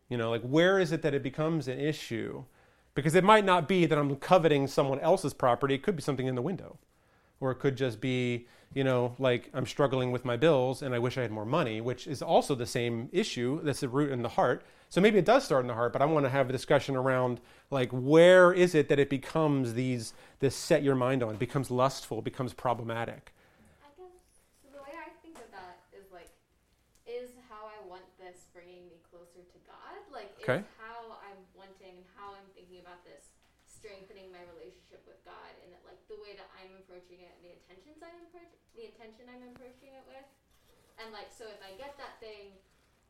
You 0.09 0.17
know 0.17 0.29
like 0.29 0.41
where 0.41 0.79
is 0.79 0.91
it 0.91 1.01
that 1.01 1.13
it 1.13 1.23
becomes 1.23 1.67
an 1.67 1.79
issue? 1.79 2.43
Because 2.93 3.15
it 3.15 3.23
might 3.23 3.43
not 3.43 3.67
be 3.67 3.85
that 3.85 3.97
i'm 3.97 4.15
coveting 4.15 4.67
someone 4.67 4.99
else's 4.99 5.33
property. 5.33 5.75
It 5.75 5.83
could 5.83 5.95
be 5.95 6.01
something 6.01 6.27
in 6.27 6.35
the 6.35 6.41
window 6.41 6.77
or 7.39 7.51
it 7.51 7.55
could 7.55 7.75
just 7.75 7.99
be 7.99 8.47
you 8.75 8.83
know 8.83 9.15
like 9.17 9.49
i'm 9.55 9.65
struggling 9.65 10.11
with 10.11 10.23
my 10.23 10.37
bills 10.37 10.83
and 10.83 10.93
i 10.93 10.99
wish 10.99 11.17
i 11.17 11.21
had 11.21 11.31
more 11.31 11.45
money 11.45 11.81
which 11.81 12.05
is 12.05 12.21
also 12.21 12.53
the 12.53 12.65
same 12.67 13.09
issue 13.11 13.59
that's 13.63 13.79
the 13.79 13.89
root 13.89 14.11
in 14.11 14.21
the 14.21 14.29
heart 14.29 14.63
so 14.89 15.01
maybe 15.01 15.17
it 15.17 15.25
does 15.25 15.43
start 15.43 15.63
in 15.63 15.67
the 15.67 15.73
heart 15.73 15.91
but 15.91 16.01
i 16.01 16.05
want 16.05 16.25
to 16.25 16.29
have 16.29 16.49
a 16.49 16.51
discussion 16.51 16.95
around 16.95 17.39
like 17.71 17.89
where 17.91 18.53
is 18.53 18.75
it 18.75 18.89
that 18.89 18.99
it 18.99 19.09
becomes 19.09 19.73
these 19.73 20.13
this 20.39 20.55
set 20.55 20.83
your 20.83 20.95
mind 20.95 21.23
on 21.23 21.33
it 21.33 21.39
becomes 21.39 21.71
lustful 21.71 22.21
becomes 22.21 22.53
problematic 22.53 23.33
I 23.81 23.89
guess 23.97 24.11
so 24.61 24.67
the 24.75 24.83
way 24.83 24.93
I 24.93 25.09
think 25.23 25.39
of 25.39 25.49
that 25.55 25.79
is 25.95 26.11
like, 26.11 26.29
is 27.07 27.31
how 27.47 27.63
I 27.65 27.77
want 27.87 28.03
this 28.19 28.51
bringing 28.51 28.85
me 28.91 28.99
closer 29.07 29.39
to 29.39 29.57
God? 29.63 29.97
Like, 30.11 30.35
Okay. 30.43 30.61
is 30.61 30.69
how 30.75 31.21
I'm 31.23 31.39
wanting 31.55 32.01
and 32.01 32.07
how 32.17 32.33
I'm 32.35 32.47
thinking 32.57 32.83
about 32.83 33.01
this 33.07 33.31
strengthening 33.65 34.33
my 34.33 34.41
relationship 34.57 35.05
with 35.05 35.21
God, 35.21 35.53
and 35.61 35.69
that 35.69 35.85
like 35.85 36.01
the 36.09 36.17
way 36.17 36.33
that 36.33 36.49
I'm 36.57 36.73
approaching 36.81 37.21
it, 37.21 37.29
and 37.37 37.41
the 37.45 37.53
intentions 37.53 38.01
I'm 38.01 38.17
approach, 38.25 38.49
the 38.73 38.89
intention 38.89 39.29
I'm 39.29 39.45
approaching 39.53 39.93
it 39.93 40.05
with, 40.09 40.25
and 41.01 41.11
like 41.11 41.31
so 41.31 41.45
if 41.51 41.59
I 41.63 41.75
get 41.75 41.95
that 41.97 42.19
thing, 42.19 42.55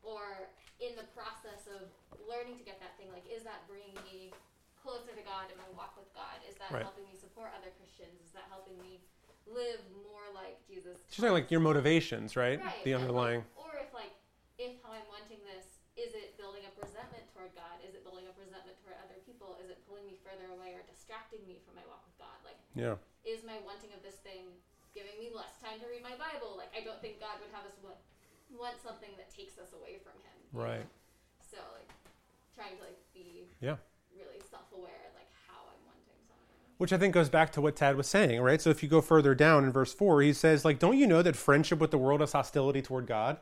or 0.02 0.50
in 0.78 0.94
the 0.94 1.06
process 1.16 1.66
of 1.70 1.88
learning 2.26 2.58
to 2.58 2.64
get 2.64 2.78
that 2.82 2.94
thing, 2.98 3.10
like 3.12 3.26
is 3.30 3.42
that 3.46 3.66
bringing 3.66 3.96
me 4.06 4.32
closer 4.78 5.10
to 5.10 5.24
God 5.26 5.50
in 5.50 5.56
my 5.58 5.66
walk 5.74 5.98
with 5.98 6.10
God? 6.14 6.38
Is 6.46 6.54
that 6.62 6.70
Right. 6.70 6.82
helping 6.82 7.06
me 7.10 7.16
support 7.18 7.50
other 7.56 7.70
Christians? 7.74 8.22
Is 8.22 8.30
that 8.32 8.46
helping 8.46 8.78
me 8.78 9.02
live 9.46 9.82
more 10.02 10.26
like 10.34 10.62
Jesus? 10.66 10.98
she's 11.10 11.22
talking 11.22 11.34
like 11.34 11.50
your 11.50 11.62
motivations 11.62 12.36
right, 12.36 12.62
Right. 12.62 12.84
the 12.84 12.92
and, 12.92 13.02
like, 13.02 13.10
underlying 13.10 13.42
or 13.56 13.76
if 13.78 13.92
like 13.94 14.14
if 14.58 14.80
how 14.82 14.92
I'm 14.92 15.06
wanting 15.08 15.42
this, 15.44 15.84
is 15.96 16.14
it 16.14 16.36
building 16.38 16.64
up 16.64 16.72
resentment 16.80 17.28
toward 17.32 17.54
God? 17.54 17.76
Is 17.84 17.94
it 17.94 18.04
building 18.04 18.26
up 18.26 18.38
resentment 18.38 18.78
toward 18.80 18.96
other 19.04 19.20
people? 19.26 19.58
Is 19.60 19.68
it 19.68 19.84
pulling 19.84 20.06
me 20.06 20.16
further 20.24 20.48
away 20.48 20.72
or 20.72 20.82
distracting 20.88 21.44
me 21.46 21.60
from 21.64 21.74
my 21.74 21.84
walk 21.84 22.04
with 22.06 22.16
God? 22.16 22.36
Like 22.44 22.56
yeah 22.74 22.96
is 23.26 23.42
my 23.42 23.58
wanting 23.66 23.90
of 23.92 24.00
this 24.06 24.22
thing 24.22 24.54
giving 24.96 25.14
me 25.20 25.28
less 25.30 25.60
time 25.60 25.76
to 25.84 25.86
read 25.92 26.00
my 26.02 26.16
Bible? 26.16 26.56
Like 26.56 26.72
I 26.72 26.80
don't 26.80 26.98
think 27.04 27.20
God 27.20 27.36
would 27.44 27.52
have 27.52 27.68
us 27.68 27.76
want, 27.84 28.00
want 28.48 28.80
something 28.80 29.12
that 29.20 29.28
takes 29.28 29.60
us 29.60 29.76
away 29.76 30.00
from 30.00 30.16
him. 30.24 30.36
right 30.56 30.86
So 31.44 31.60
like 31.76 31.90
trying 32.56 32.80
to 32.80 32.88
like 32.88 32.96
be 33.12 33.44
Yeah. 33.60 33.76
really 34.16 34.40
self 34.50 34.72
aware 34.72 35.12
like 35.12 35.28
how 35.46 35.60
I'm 35.68 35.80
wanting 35.84 36.16
something. 36.24 36.56
which 36.80 36.92
I 36.92 36.98
think 36.98 37.12
goes 37.12 37.28
back 37.28 37.52
to 37.52 37.60
what 37.60 37.76
Tad 37.76 37.96
was 37.96 38.08
saying, 38.08 38.40
right? 38.40 38.60
So 38.60 38.70
if 38.70 38.82
you 38.82 38.88
go 38.88 39.00
further 39.04 39.34
down 39.34 39.64
in 39.64 39.72
verse 39.72 39.92
4, 39.92 40.22
he 40.22 40.32
says, 40.32 40.64
like, 40.64 40.78
don't 40.78 40.96
you 40.96 41.06
know 41.06 41.20
that 41.22 41.36
friendship 41.36 41.78
with 41.78 41.90
the 41.90 41.98
world 41.98 42.22
is 42.22 42.32
hostility 42.32 42.80
toward 42.80 43.06
God? 43.06 43.36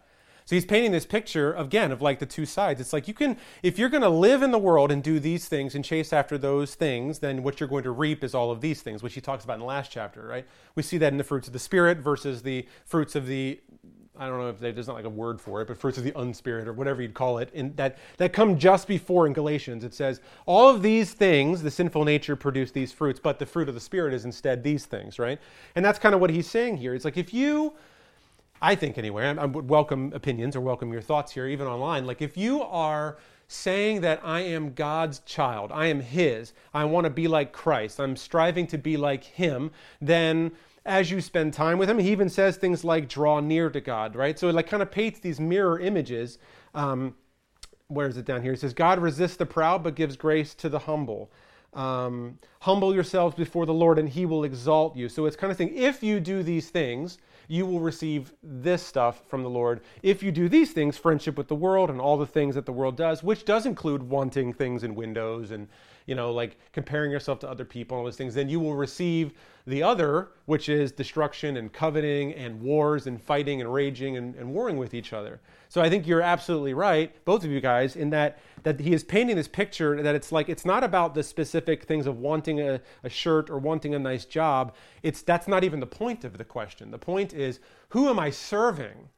So 0.46 0.54
he's 0.54 0.66
painting 0.66 0.92
this 0.92 1.06
picture, 1.06 1.54
again, 1.54 1.90
of 1.90 2.02
like 2.02 2.18
the 2.18 2.26
two 2.26 2.44
sides. 2.44 2.80
It's 2.80 2.92
like 2.92 3.08
you 3.08 3.14
can, 3.14 3.38
if 3.62 3.78
you're 3.78 3.88
going 3.88 4.02
to 4.02 4.10
live 4.10 4.42
in 4.42 4.50
the 4.50 4.58
world 4.58 4.92
and 4.92 5.02
do 5.02 5.18
these 5.18 5.48
things 5.48 5.74
and 5.74 5.84
chase 5.84 6.12
after 6.12 6.36
those 6.36 6.74
things, 6.74 7.20
then 7.20 7.42
what 7.42 7.60
you're 7.60 7.68
going 7.68 7.84
to 7.84 7.90
reap 7.90 8.22
is 8.22 8.34
all 8.34 8.50
of 8.50 8.60
these 8.60 8.82
things, 8.82 9.02
which 9.02 9.14
he 9.14 9.22
talks 9.22 9.44
about 9.44 9.54
in 9.54 9.60
the 9.60 9.66
last 9.66 9.90
chapter, 9.90 10.26
right? 10.26 10.46
We 10.74 10.82
see 10.82 10.98
that 10.98 11.12
in 11.12 11.18
the 11.18 11.24
fruits 11.24 11.46
of 11.46 11.54
the 11.54 11.58
Spirit 11.58 11.98
versus 11.98 12.42
the 12.42 12.66
fruits 12.84 13.14
of 13.14 13.26
the 13.26 13.60
I 14.16 14.28
don't 14.28 14.38
know 14.38 14.48
if 14.48 14.60
there's 14.60 14.86
not 14.86 14.94
like 14.94 15.06
a 15.06 15.10
word 15.10 15.40
for 15.40 15.60
it, 15.60 15.66
but 15.66 15.76
fruits 15.76 15.98
of 15.98 16.04
the 16.04 16.12
unspirit 16.12 16.66
or 16.66 16.72
whatever 16.72 17.02
you'd 17.02 17.14
call 17.14 17.38
it, 17.38 17.50
in 17.52 17.74
that, 17.74 17.98
that 18.18 18.32
come 18.32 18.58
just 18.58 18.86
before 18.86 19.26
in 19.26 19.32
Galatians. 19.32 19.82
It 19.82 19.92
says, 19.92 20.20
all 20.46 20.68
of 20.68 20.82
these 20.82 21.12
things, 21.12 21.62
the 21.62 21.70
sinful 21.70 22.04
nature 22.04 22.36
produce 22.36 22.70
these 22.70 22.92
fruits, 22.92 23.18
but 23.18 23.40
the 23.40 23.46
fruit 23.46 23.68
of 23.68 23.74
the 23.74 23.80
Spirit 23.80 24.14
is 24.14 24.24
instead 24.24 24.62
these 24.62 24.86
things, 24.86 25.18
right? 25.18 25.40
And 25.74 25.84
that's 25.84 25.98
kind 25.98 26.14
of 26.14 26.20
what 26.20 26.30
he's 26.30 26.48
saying 26.48 26.76
here. 26.76 26.94
It's 26.94 27.04
like 27.04 27.16
if 27.16 27.34
you, 27.34 27.72
I 28.64 28.74
think 28.74 28.96
anyway, 28.96 29.26
I, 29.26 29.44
would 29.44 29.68
welcome 29.68 30.10
opinions 30.14 30.56
or 30.56 30.62
welcome 30.62 30.90
your 30.90 31.02
thoughts 31.02 31.32
here, 31.32 31.46
even 31.46 31.66
online. 31.66 32.06
Like 32.06 32.22
if 32.22 32.34
you 32.34 32.62
are 32.62 33.18
saying 33.46 34.00
that 34.00 34.22
I 34.24 34.40
am 34.40 34.72
God's 34.72 35.18
child, 35.26 35.70
I 35.70 35.88
am 35.88 36.00
His, 36.00 36.54
I 36.72 36.86
want 36.86 37.04
to 37.04 37.10
be 37.10 37.28
like 37.28 37.52
Christ, 37.52 38.00
I'm 38.00 38.16
striving 38.16 38.66
to 38.68 38.78
be 38.78 38.96
like 38.96 39.22
Him, 39.22 39.70
then 40.00 40.52
as 40.86 41.10
you 41.10 41.20
spend 41.20 41.52
time 41.52 41.76
with 41.76 41.88
him. 41.88 41.98
He 41.98 42.10
even 42.10 42.28
says 42.28 42.56
things 42.56 42.84
like 42.84 43.06
draw 43.08 43.40
near 43.40 43.68
to 43.70 43.80
God, 43.80 44.16
right? 44.16 44.38
So 44.38 44.48
it 44.48 44.54
like 44.54 44.66
kind 44.66 44.82
of 44.82 44.90
paints 44.90 45.18
these 45.20 45.40
mirror 45.40 45.78
images. 45.78 46.38
Um, 46.74 47.14
where 47.88 48.06
is 48.06 48.16
it 48.16 48.24
down 48.24 48.42
here? 48.42 48.52
It 48.52 48.60
says, 48.60 48.74
God 48.74 48.98
resists 48.98 49.36
the 49.36 49.46
proud 49.46 49.82
but 49.82 49.94
gives 49.94 50.16
grace 50.16 50.54
to 50.56 50.68
the 50.68 50.78
humble. 50.78 51.30
Um, 51.72 52.38
humble 52.60 52.94
yourselves 52.94 53.34
before 53.34 53.66
the 53.66 53.74
Lord 53.74 53.98
and 53.98 54.08
he 54.08 54.26
will 54.26 54.44
exalt 54.44 54.96
you. 54.96 55.08
So 55.08 55.26
it's 55.26 55.36
kind 55.36 55.50
of 55.50 55.56
saying, 55.56 55.74
if 55.74 56.02
you 56.02 56.20
do 56.20 56.42
these 56.42 56.70
things, 56.70 57.18
you 57.48 57.66
will 57.66 57.80
receive 57.80 58.32
this 58.42 58.82
stuff 58.82 59.22
from 59.28 59.42
the 59.42 59.50
Lord. 59.50 59.80
If 60.02 60.22
you 60.22 60.32
do 60.32 60.48
these 60.48 60.72
things, 60.72 60.96
friendship 60.96 61.36
with 61.36 61.48
the 61.48 61.54
world 61.54 61.90
and 61.90 62.00
all 62.00 62.16
the 62.16 62.26
things 62.26 62.54
that 62.54 62.66
the 62.66 62.72
world 62.72 62.96
does, 62.96 63.22
which 63.22 63.44
does 63.44 63.66
include 63.66 64.02
wanting 64.02 64.52
things 64.52 64.84
in 64.84 64.94
windows 64.94 65.50
and, 65.50 65.68
you 66.06 66.14
know, 66.14 66.32
like 66.32 66.58
comparing 66.72 67.10
yourself 67.10 67.38
to 67.40 67.48
other 67.48 67.64
people 67.64 67.96
and 67.96 68.00
all 68.00 68.04
those 68.04 68.16
things, 68.16 68.34
then 68.34 68.48
you 68.48 68.60
will 68.60 68.74
receive 68.74 69.32
the 69.66 69.82
other, 69.82 70.28
which 70.44 70.68
is 70.68 70.92
destruction 70.92 71.56
and 71.56 71.72
coveting 71.72 72.34
and 72.34 72.60
wars 72.60 73.06
and 73.06 73.20
fighting 73.20 73.62
and 73.62 73.72
raging 73.72 74.18
and, 74.18 74.34
and 74.34 74.52
warring 74.52 74.76
with 74.76 74.92
each 74.92 75.14
other. 75.14 75.40
So 75.68 75.80
I 75.80 75.88
think 75.88 76.06
you're 76.06 76.20
absolutely 76.20 76.74
right, 76.74 77.24
both 77.24 77.44
of 77.44 77.50
you 77.50 77.60
guys, 77.60 77.96
in 77.96 78.10
that 78.10 78.38
that 78.62 78.80
he 78.80 78.92
is 78.92 79.04
painting 79.04 79.36
this 79.36 79.48
picture 79.48 80.02
that 80.02 80.14
it's 80.14 80.32
like 80.32 80.48
it's 80.48 80.64
not 80.64 80.84
about 80.84 81.14
the 81.14 81.22
specific 81.22 81.84
things 81.84 82.06
of 82.06 82.18
wanting 82.18 82.60
a, 82.60 82.80
a 83.02 83.08
shirt 83.08 83.50
or 83.50 83.58
wanting 83.58 83.94
a 83.94 83.98
nice 83.98 84.24
job. 84.24 84.74
It's 85.02 85.22
that's 85.22 85.48
not 85.48 85.64
even 85.64 85.80
the 85.80 85.86
point 85.86 86.24
of 86.24 86.36
the 86.36 86.44
question. 86.44 86.90
The 86.90 86.98
point 86.98 87.32
is 87.32 87.60
who 87.90 88.08
am 88.08 88.18
I 88.18 88.30
serving? 88.30 89.08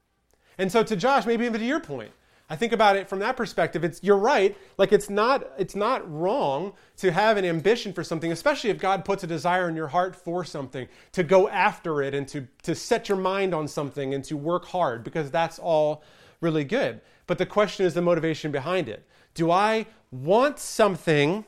And 0.59 0.71
so 0.71 0.83
to 0.85 0.97
Josh, 0.97 1.27
maybe 1.27 1.45
even 1.45 1.61
to 1.61 1.67
your 1.67 1.81
point, 1.81 2.13
I 2.49 2.55
think 2.55 2.73
about 2.73 2.97
it 2.97 3.09
from 3.09 3.19
that 3.19 3.37
perspective. 3.37 3.83
It's 3.83 4.01
you're 4.03 4.17
right. 4.17 4.57
Like 4.79 4.93
it's 4.93 5.11
not 5.11 5.51
it's 5.59 5.75
not 5.75 6.09
wrong 6.11 6.75
to 6.99 7.11
have 7.11 7.37
an 7.37 7.45
ambition 7.45 7.93
for 7.93 8.05
something, 8.05 8.31
especially 8.31 8.71
if 8.71 8.79
God 8.79 9.05
puts 9.05 9.25
a 9.25 9.27
desire 9.27 9.69
in 9.69 9.75
your 9.75 9.89
heart 9.89 10.15
for 10.15 10.45
something, 10.45 10.87
to 11.13 11.25
go 11.25 11.49
after 11.49 12.03
it 12.03 12.15
and 12.15 12.27
to 12.29 12.47
to 12.63 12.75
set 12.75 13.09
your 13.09 13.19
mind 13.19 13.53
on 13.53 13.67
something 13.67 14.15
and 14.15 14.23
to 14.25 14.37
work 14.37 14.67
hard 14.67 15.03
because 15.03 15.31
that's 15.31 15.59
all 15.59 16.05
really 16.41 16.65
good. 16.65 17.01
But 17.27 17.39
the 17.39 17.47
question 17.47 17.85
is 17.85 17.95
the 17.95 18.03
motivation 18.03 18.53
behind 18.53 18.89
it. 18.89 19.09
Do 19.35 19.51
I 19.51 19.87
want 20.13 20.61
something 20.61 21.45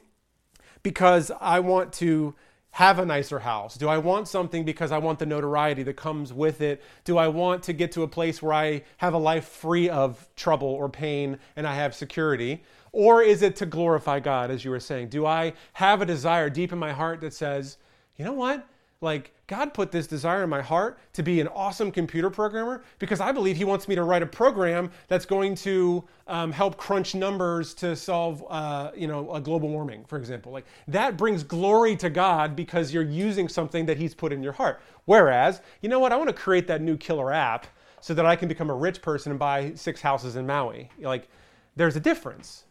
because 0.83 1.31
I 1.41 1.61
want 1.61 1.93
to 1.95 2.35
have 2.79 3.01
a 3.01 3.05
nicer 3.05 3.41
house? 3.41 3.77
Do 3.77 3.89
I 3.89 3.99
want 3.99 4.29
something 4.29 4.65
because 4.65 4.93
I 4.93 4.99
want 4.99 5.19
the 5.19 5.27
notoriety 5.27 5.83
that 5.83 5.97
comes 5.97 6.33
with 6.33 6.61
it? 6.61 6.81
Do 7.03 7.19
I 7.19 7.27
want 7.27 7.65
to 7.65 7.73
get 7.73 7.91
to 7.93 8.05
a 8.05 8.07
place 8.07 8.41
where 8.41 8.53
I 8.53 8.85
have 8.99 9.15
a 9.15 9.19
life 9.19 9.49
free 9.49 9.89
of 9.89 10.29
trouble 10.37 10.69
or 10.69 10.89
pain 10.89 11.41
and 11.57 11.67
I 11.67 11.75
have 11.75 11.93
security? 11.93 12.63
Or 12.93 13.21
is 13.21 13.43
it 13.43 13.57
to 13.57 13.67
glorify 13.67 14.21
God, 14.21 14.53
as 14.53 14.65
you 14.65 14.71
were 14.71 14.79
saying? 14.79 15.09
Do 15.09 15.27
I 15.27 15.55
have 15.73 16.01
a 16.03 16.07
desire 16.07 16.49
deep 16.49 16.73
in 16.73 16.79
my 16.79 16.93
heart 16.93 17.21
that 17.23 17.35
says, 17.35 17.79
you 18.15 18.25
know 18.25 18.33
what? 18.33 18.65
Like, 19.01 19.35
God 19.49 19.73
put 19.75 19.91
this 19.91 20.07
desire 20.07 20.45
in 20.45 20.51
my 20.51 20.61
heart 20.61 20.99
to 21.15 21.23
be 21.23 21.41
an 21.41 21.49
awesome 21.49 21.91
computer 21.91 22.29
programmer 22.29 22.83
because 22.99 23.19
I 23.19 23.33
believe 23.33 23.57
He 23.57 23.65
wants 23.65 23.89
me 23.89 23.95
to 23.95 24.03
write 24.03 24.23
a 24.23 24.27
program 24.27 24.91
that's 25.09 25.25
going 25.25 25.55
to 25.57 26.05
um, 26.27 26.53
help 26.53 26.77
crunch 26.77 27.15
numbers 27.15 27.73
to 27.75 27.97
solve, 27.97 28.45
uh, 28.51 28.91
you 28.95 29.09
know, 29.09 29.33
a 29.35 29.41
global 29.41 29.71
warming, 29.71 30.05
for 30.05 30.19
example. 30.19 30.53
Like 30.53 30.67
that 30.87 31.17
brings 31.17 31.43
glory 31.43 31.97
to 31.97 32.11
God 32.11 32.55
because 32.55 32.93
you're 32.93 33.03
using 33.03 33.49
something 33.49 33.87
that 33.87 33.97
He's 33.97 34.15
put 34.15 34.33
in 34.35 34.43
your 34.43 34.53
heart. 34.53 34.81
Whereas, 35.07 35.63
you 35.81 35.89
know 35.89 35.99
what? 35.99 36.13
I 36.13 36.17
want 36.17 36.29
to 36.29 36.35
create 36.35 36.67
that 36.69 36.83
new 36.83 36.99
killer 36.99 37.33
app 37.33 37.67
so 38.03 38.13
that 38.15 38.27
I 38.27 38.37
can 38.37 38.49
become 38.49 38.69
a 38.69 38.75
rich 38.75 39.01
person 39.01 39.33
and 39.33 39.39
buy 39.39 39.73
six 39.75 40.03
houses 40.03 40.37
in 40.37 40.47
Maui. 40.47 40.91
Like, 41.01 41.27
there's 41.75 41.97
a 41.97 42.01
difference. 42.01 42.65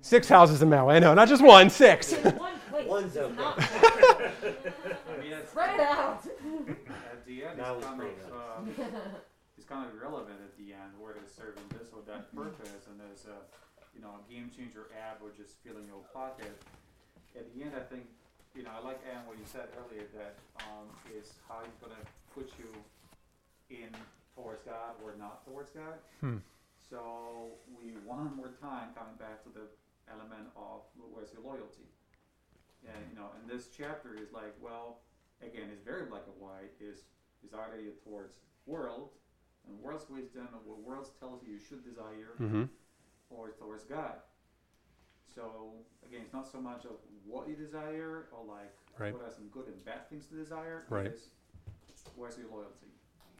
Six 0.00 0.28
houses 0.28 0.62
in 0.62 0.70
Maui. 0.70 0.94
I 0.94 0.98
know, 1.00 1.12
not 1.12 1.26
just 1.28 1.42
one, 1.42 1.68
six. 1.68 2.12
one 2.12 2.38
place. 2.70 2.86
One's 2.86 3.16
It's 3.16 3.16
okay. 3.16 3.34
not- 3.34 3.58
I 3.58 5.20
mean, 5.20 5.32
it's, 5.32 5.47
Spread 5.58 5.80
out. 5.80 6.22
at 7.10 7.26
the 7.26 7.42
end, 7.42 7.58
Now 7.58 7.74
it's 7.74 7.82
it's 7.82 7.86
kind 7.90 7.98
pretty 7.98 8.14
of 8.22 8.30
uh, 8.30 8.62
it's 9.58 9.66
kind 9.66 9.82
of 9.82 9.90
irrelevant 9.98 10.38
at 10.38 10.54
the 10.54 10.70
end 10.70 10.94
whether 11.02 11.18
it's 11.18 11.34
serving 11.34 11.66
this 11.74 11.90
or 11.90 12.06
that 12.06 12.30
purpose, 12.30 12.86
and 12.86 12.94
there's 12.94 13.26
a 13.26 13.42
you 13.90 13.98
know 13.98 14.14
a 14.14 14.22
game 14.30 14.54
changer 14.54 14.86
app 14.94 15.18
or 15.18 15.34
just 15.34 15.58
filling 15.66 15.90
your 15.90 16.06
pocket. 16.14 16.54
At 17.34 17.50
the 17.50 17.66
end, 17.66 17.74
I 17.74 17.82
think 17.90 18.06
you 18.54 18.62
know 18.62 18.70
I 18.70 18.78
like 18.86 19.02
Anne 19.02 19.26
what 19.26 19.34
you 19.34 19.42
said 19.50 19.66
earlier 19.82 20.06
that 20.14 20.38
um, 20.62 20.86
is 21.10 21.34
how 21.50 21.58
he's 21.66 21.74
gonna 21.82 22.06
put 22.30 22.54
you 22.54 22.70
in 23.74 23.90
towards 24.38 24.62
God 24.62 24.94
or 25.02 25.18
not 25.18 25.42
towards 25.42 25.74
God. 25.74 25.98
Hmm. 26.22 26.38
So 26.86 27.58
we 27.74 27.98
one 28.06 28.30
more 28.38 28.54
time 28.62 28.94
coming 28.94 29.18
back 29.18 29.42
to 29.42 29.50
the 29.50 29.66
element 30.06 30.54
of 30.54 30.86
where's 30.94 31.34
your 31.34 31.42
loyalty. 31.42 31.90
And 32.86 33.02
you 33.10 33.18
know, 33.18 33.34
and 33.34 33.50
this 33.50 33.74
chapter 33.74 34.14
is 34.14 34.30
like, 34.32 34.54
well, 34.62 35.02
again, 35.42 35.68
it's 35.72 35.82
very 35.84 36.06
black 36.06 36.22
and 36.26 36.40
white. 36.40 36.72
Is 36.80 37.04
is 37.44 37.54
either 37.54 37.80
you're 37.80 37.94
towards 38.04 38.34
world 38.66 39.10
and 39.66 39.78
world's 39.80 40.08
wisdom 40.10 40.48
and 40.52 40.62
what 40.64 40.80
world 40.80 41.08
tells 41.20 41.42
you 41.44 41.54
you 41.54 41.58
should 41.60 41.84
desire, 41.84 42.34
mm-hmm. 42.40 42.64
or 43.30 43.50
towards 43.50 43.84
God. 43.84 44.22
So 45.34 45.72
again, 46.06 46.22
it's 46.24 46.32
not 46.32 46.50
so 46.50 46.60
much 46.60 46.84
of 46.84 46.96
what 47.26 47.48
you 47.48 47.54
desire 47.54 48.26
or 48.32 48.44
like 48.44 48.72
Right. 48.98 49.14
what 49.14 49.22
are 49.22 49.30
some 49.30 49.46
good 49.54 49.68
and 49.68 49.84
bad 49.84 50.10
things 50.10 50.26
to 50.26 50.34
desire. 50.34 50.84
Right. 50.90 51.06
It's 51.06 51.30
where's 52.16 52.36
your 52.36 52.50
loyalty? 52.50 52.90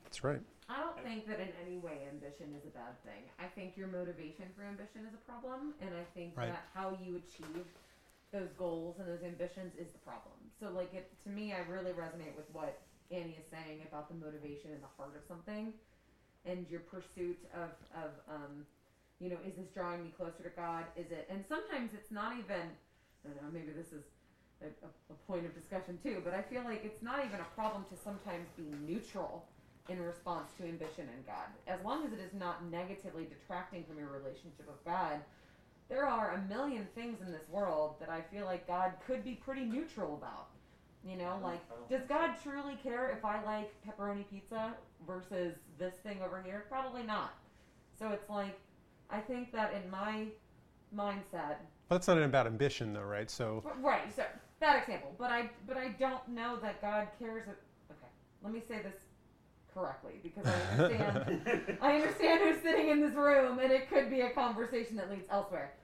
That's 0.05 0.23
right. 0.23 0.41
I 0.69 0.79
don't 0.81 1.03
think 1.03 1.27
that 1.27 1.41
in 1.41 1.49
any 1.67 1.79
way 1.79 2.07
ambition 2.13 2.55
is 2.57 2.65
a 2.65 2.71
bad 2.71 2.95
thing. 3.03 3.25
I 3.41 3.47
think 3.47 3.77
your 3.77 3.89
motivation 3.89 4.45
for 4.55 4.63
ambition 4.63 5.07
is 5.09 5.15
a 5.15 5.23
problem, 5.31 5.75
and 5.81 5.91
I 5.95 6.05
think 6.15 6.37
Right. 6.37 6.53
that 6.53 6.69
how 6.75 6.97
you 7.03 7.17
achieve 7.17 7.65
those 8.33 8.53
goals 8.59 8.97
and 8.99 9.09
those 9.09 9.25
ambitions 9.25 9.73
is 9.79 9.93
the 9.93 9.99
problem. 9.99 10.37
So, 10.61 10.71
like, 10.71 10.93
it 10.93 11.11
to 11.25 11.31
me, 11.31 11.53
I 11.53 11.61
really 11.71 11.93
resonate 11.93 12.37
with 12.37 12.49
what 12.53 12.81
Annie 13.11 13.38
is 13.41 13.47
saying 13.51 13.81
about 13.88 14.09
the 14.09 14.14
motivation 14.14 14.73
and 14.73 14.83
the 14.83 14.93
heart 14.97 15.17
of 15.17 15.23
something, 15.27 15.73
and 16.45 16.67
your 16.69 16.81
pursuit 16.81 17.38
of 17.55 17.71
of 17.95 18.11
um, 18.29 18.67
you 19.21 19.31
know, 19.31 19.38
is 19.47 19.55
this 19.59 19.67
drawing 19.75 20.05
me 20.05 20.11
closer 20.17 20.43
to 20.43 20.55
God? 20.55 20.85
Is 20.97 21.11
it? 21.11 21.27
And 21.31 21.45
sometimes 21.49 21.91
it's 21.95 22.11
not 22.11 22.38
even. 22.38 22.71
I 23.27 23.35
don't 23.35 23.43
know. 23.43 23.51
Maybe 23.53 23.73
this 23.75 23.91
is 23.91 24.07
a, 24.62 24.71
a, 24.87 25.17
point 25.27 25.45
of 25.45 25.55
discussion 25.55 25.99
too, 26.03 26.23
but 26.25 26.35
I 26.35 26.43
feel 26.43 26.62
like 26.62 26.85
it's 26.85 27.03
not 27.03 27.19
even 27.25 27.41
a 27.41 27.51
problem 27.55 27.85
to 27.91 27.97
sometimes 27.99 28.47
be 28.57 28.71
neutral 28.87 29.45
in 29.88 30.01
response 30.01 30.51
to 30.59 30.64
ambition 30.64 31.09
and 31.11 31.27
God. 31.27 31.51
As 31.67 31.83
long 31.85 32.07
as 32.07 32.12
it 32.12 32.21
is 32.21 32.33
not 32.35 32.64
negatively 32.71 33.27
detracting 33.27 33.85
from 33.85 33.99
your 33.99 34.09
relationship 34.09 34.67
with 34.67 34.83
God, 34.85 35.21
there 35.88 36.07
are 36.07 36.33
a 36.33 36.48
million 36.48 36.87
things 36.94 37.20
in 37.24 37.33
this 37.33 37.48
world 37.48 37.94
that 38.01 38.09
I 38.09 38.20
feel 38.20 38.44
like 38.44 38.66
God 38.66 38.92
could 39.07 39.24
be 39.24 39.35
pretty 39.35 39.64
neutral 39.64 40.14
about. 40.14 40.48
You 41.05 41.16
know, 41.16 41.38
like, 41.42 41.61
does 41.88 42.03
God 42.09 42.33
truly 42.42 42.77
care 42.83 43.11
if 43.16 43.24
I 43.24 43.42
like 43.44 43.72
pepperoni 43.87 44.24
pizza 44.29 44.74
versus 45.07 45.55
this 45.79 45.94
thing 46.03 46.20
over 46.24 46.42
here? 46.42 46.66
Probably 46.68 47.03
not. 47.03 47.35
So 47.98 48.09
it's 48.09 48.29
like, 48.29 48.59
I 49.09 49.20
think 49.20 49.53
that 49.53 49.72
in 49.72 49.88
my 49.90 50.27
mindset, 50.94 51.57
that's 51.88 52.07
not 52.09 52.18
about 52.18 52.46
ambition, 52.46 52.92
though, 52.92 53.03
right? 53.03 53.31
So, 53.31 53.64
Right. 53.81 54.14
So 54.14 54.24
bad 54.61 54.83
example, 54.83 55.14
but 55.18 55.31
I 55.31 55.48
but 55.66 55.79
I 55.79 55.88
don't 55.98 56.29
know 56.29 56.59
that 56.61 56.83
God 56.83 57.09
cares. 57.18 57.44
If, 57.44 57.55
okay, 57.90 58.11
let 58.42 58.53
me 58.53 58.61
say 58.61 58.83
this 58.83 58.94
correctly 59.79 60.21
because 60.23 60.47
I 60.47 60.83
understand. 60.83 61.79
I 61.81 61.95
understand 61.95 62.41
who's 62.43 62.62
sitting 62.62 62.88
in 62.88 63.01
this 63.01 63.14
room, 63.14 63.59
and 63.59 63.73
it 63.73 63.88
could 63.88 64.11
be 64.11 64.23
a 64.23 64.31
conversation 64.31 64.97
that 64.97 65.11
leads 65.11 65.27
elsewhere. 65.31 65.75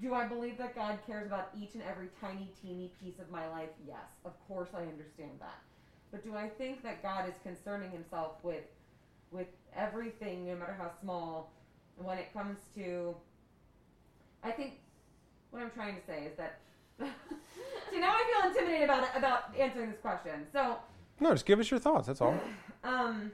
Do 0.00 0.14
I 0.14 0.26
believe 0.26 0.58
that 0.58 0.74
God 0.74 0.98
cares 1.06 1.26
about 1.26 1.50
each 1.60 1.74
and 1.74 1.82
every 1.82 2.08
tiny, 2.20 2.52
teeny 2.62 2.92
piece 3.02 3.18
of 3.18 3.30
my 3.30 3.48
life? 3.48 3.70
Yes, 3.86 4.06
of 4.24 4.32
course 4.46 4.68
I 4.74 4.82
understand 4.82 5.32
that. 5.40 5.58
But 6.12 6.24
do 6.24 6.36
I 6.36 6.48
think 6.48 6.82
that 6.82 7.02
God 7.02 7.28
is 7.28 7.34
concerning 7.42 7.90
Himself 7.90 8.32
with 8.42 8.64
with 9.30 9.48
everything, 9.76 10.46
no 10.46 10.56
matter 10.56 10.76
how 10.78 10.90
small, 11.02 11.52
when 11.96 12.18
it 12.18 12.32
comes 12.32 12.58
to? 12.76 13.14
I 14.42 14.50
think 14.50 14.74
what 15.50 15.62
I'm 15.62 15.70
trying 15.70 15.96
to 15.96 16.06
say 16.06 16.24
is 16.24 16.36
that. 16.36 16.60
See, 17.90 18.00
now 18.00 18.12
I 18.12 18.40
feel 18.42 18.50
intimidated 18.50 18.84
about 18.84 19.16
about 19.16 19.56
answering 19.58 19.90
this 19.90 20.00
question. 20.00 20.46
So, 20.52 20.76
no, 21.20 21.30
just 21.30 21.46
give 21.46 21.58
us 21.58 21.70
your 21.70 21.80
thoughts. 21.80 22.06
That's 22.06 22.20
all. 22.20 22.38
um, 22.84 23.32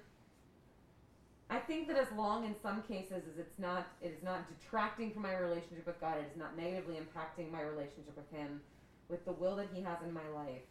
I 1.51 1.59
think 1.59 1.87
that 1.89 1.97
as 1.97 2.11
long 2.13 2.45
in 2.45 2.55
some 2.63 2.83
cases 2.83 3.23
as 3.31 3.39
it's 3.39 3.59
not 3.59 3.87
it 4.01 4.09
is 4.17 4.23
not 4.23 4.49
detracting 4.49 5.11
from 5.11 5.23
my 5.23 5.35
relationship 5.35 5.87
with 5.87 6.01
God, 6.01 6.19
it 6.19 6.27
is 6.31 6.37
not 6.37 6.57
negatively 6.57 6.97
impacting 6.97 7.51
my 7.51 7.61
relationship 7.61 8.17
with 8.17 8.29
Him, 8.31 8.61
with 9.09 9.25
the 9.25 9.33
will 9.33 9.55
that 9.57 9.69
He 9.73 9.81
has 9.83 10.01
in 10.03 10.13
my 10.13 10.27
life, 10.29 10.63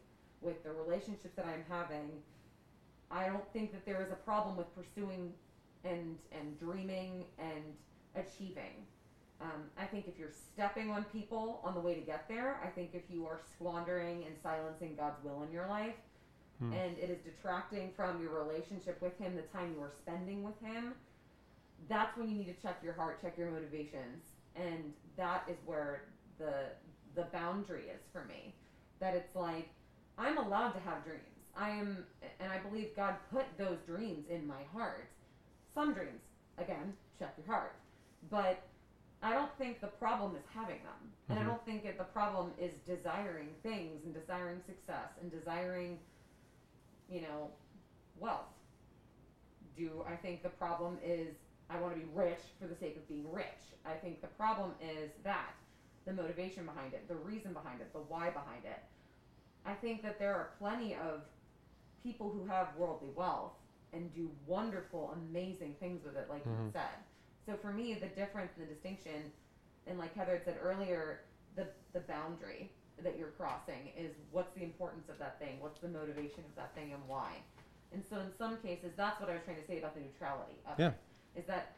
with 0.42 0.62
the 0.64 0.72
relationships 0.72 1.34
that 1.36 1.46
I'm 1.46 1.64
having. 1.70 2.22
I 3.12 3.26
don't 3.28 3.46
think 3.54 3.72
that 3.72 3.86
there 3.86 4.02
is 4.02 4.10
a 4.10 4.16
problem 4.16 4.56
with 4.56 4.74
pursuing 4.76 5.34
and 5.84 6.18
and 6.32 6.58
dreaming 6.58 7.26
and 7.38 7.64
achieving. 8.16 8.74
Um, 9.42 9.70
I 9.78 9.86
think 9.86 10.08
if 10.08 10.18
you're 10.18 10.30
stepping 10.30 10.90
on 10.90 11.04
people 11.06 11.60
on 11.64 11.74
the 11.74 11.80
way 11.80 11.94
to 11.94 12.02
get 12.02 12.28
there, 12.28 12.58
I 12.64 12.68
think 12.68 12.92
if 12.94 13.04
you 13.10 13.26
are 13.26 13.40
squandering 13.54 14.24
and 14.26 14.36
silencing 14.42 14.96
God's 14.96 15.22
will 15.24 15.42
in 15.42 15.52
your 15.52 15.66
life, 15.66 15.96
Hmm. 16.64 16.72
and 16.72 16.98
it 16.98 17.10
is 17.10 17.20
detracting 17.24 17.92
from 17.96 18.20
your 18.20 18.32
relationship 18.32 19.02
with 19.02 19.18
Him, 19.18 19.36
the 19.36 19.44
time 19.44 19.72
you 19.72 19.80
are 19.82 19.92
spending 20.02 20.44
with 20.44 20.56
Him, 20.60 20.96
that's 21.88 22.16
when 22.16 22.28
you 22.28 22.36
need 22.36 22.46
to 22.46 22.54
check 22.54 22.78
your 22.82 22.94
heart, 22.94 23.18
check 23.22 23.38
your 23.38 23.48
motivations, 23.48 24.22
and 24.56 24.92
that 25.18 25.44
is 25.48 25.58
where 25.66 26.02
the 26.38 26.72
the 27.16 27.24
boundary 27.24 27.84
is 27.88 28.02
for 28.12 28.22
me. 28.22 28.54
That 29.00 29.14
it's 29.14 29.36
like 29.36 29.66
I'm 30.18 30.38
allowed 30.38 30.74
to 30.74 30.80
have 30.80 31.04
dreams. 31.04 31.22
I 31.56 31.70
am, 31.70 32.06
and 32.40 32.52
I 32.52 32.58
believe 32.58 32.88
God 32.96 33.16
put 33.32 33.46
those 33.58 33.80
dreams 33.86 34.24
in 34.30 34.46
my 34.46 34.64
heart. 34.64 35.08
Some 35.74 35.94
dreams, 35.94 36.22
again, 36.58 36.94
check 37.20 37.32
your 37.38 37.46
heart, 37.46 37.74
but 38.30 38.58
I 39.22 39.34
don't 39.34 39.52
think 39.58 39.80
the 39.82 39.88
problem 39.88 40.36
is 40.36 40.42
having 40.54 40.82
them, 40.84 41.12
and 41.30 41.40
I 41.40 41.44
Mhm. 41.44 41.46
don't 41.46 41.64
think 41.66 41.86
it, 41.86 41.98
the 41.98 42.04
problem 42.04 42.54
is 42.58 42.72
desiring 42.86 43.56
things 43.64 44.04
and 44.04 44.14
desiring 44.14 44.62
success 44.66 45.10
and 45.20 45.32
desiring, 45.32 46.00
you 47.14 47.22
know, 47.22 47.52
wealth. 48.20 48.48
Do 49.76 50.04
I 50.06 50.16
think 50.16 50.44
the 50.44 50.50
problem 50.50 51.00
is 51.04 51.34
I 51.70 51.78
want 51.78 51.92
to 51.94 52.00
be 52.00 52.06
rich 52.06 52.40
for 52.60 52.68
the 52.68 52.76
sake 52.76 52.98
of 52.98 53.08
being 53.08 53.32
rich? 53.32 53.74
I 53.86 53.96
think 53.96 54.22
the 54.22 54.28
problem 54.28 54.76
is 54.82 55.10
that 55.24 55.54
the 56.06 56.14
motivation 56.14 56.66
behind 56.66 56.94
it, 56.94 57.08
the 57.08 57.16
reason 57.16 57.54
behind 57.54 57.82
it, 57.82 57.94
the 57.94 58.00
why 58.00 58.30
behind 58.30 58.66
it. 58.66 58.80
I 59.66 59.76
think 59.76 60.02
that 60.04 60.20
there 60.20 60.36
are 60.36 60.46
plenty 60.60 60.96
of 60.96 61.22
people 62.04 62.30
who 62.30 62.44
have 62.44 62.68
worldly 62.76 63.10
wealth 63.10 63.52
and 63.94 64.12
do 64.14 64.32
wonderful, 64.46 65.10
amazing 65.12 65.76
things 65.80 66.04
with 66.04 66.16
it, 66.16 66.28
like 66.30 66.44
you 66.50 66.58
Mhm. 66.58 66.72
said. 66.74 66.98
So 67.46 67.56
for 67.56 67.72
me, 67.72 67.96
the 67.96 68.08
difference, 68.08 68.52
the 68.58 68.66
distinction, 68.66 69.30
and 69.88 69.98
like 69.98 70.14
Heather 70.14 70.34
had 70.34 70.44
said 70.44 70.58
earlier, 70.60 71.18
the 71.56 71.68
the 71.94 72.00
boundary 72.02 72.70
that 73.02 73.18
you're 73.18 73.34
crossing 73.38 73.90
is 73.98 74.12
what's 74.32 74.54
the 74.56 74.64
importance 74.64 75.10
of 75.10 75.18
that 75.20 75.40
thing, 75.40 75.58
what's 75.60 75.80
the 75.80 75.88
motivation 75.88 76.40
of 76.40 76.56
that 76.56 76.74
thing, 76.76 76.94
and 76.94 77.02
why. 77.08 77.30
And 77.92 78.04
so 78.10 78.18
in 78.18 78.32
some 78.38 78.58
cases, 78.58 78.92
that's 78.96 79.20
what 79.20 79.30
I 79.30 79.34
was 79.34 79.42
trying 79.46 79.62
to 79.62 79.68
say 79.68 79.80
about 79.80 79.94
the 79.96 80.02
neutrality 80.02 80.56
of 80.66 80.80
Yeah. 80.80 80.90
it. 80.90 80.94
Is 81.42 81.46
that, 81.48 81.74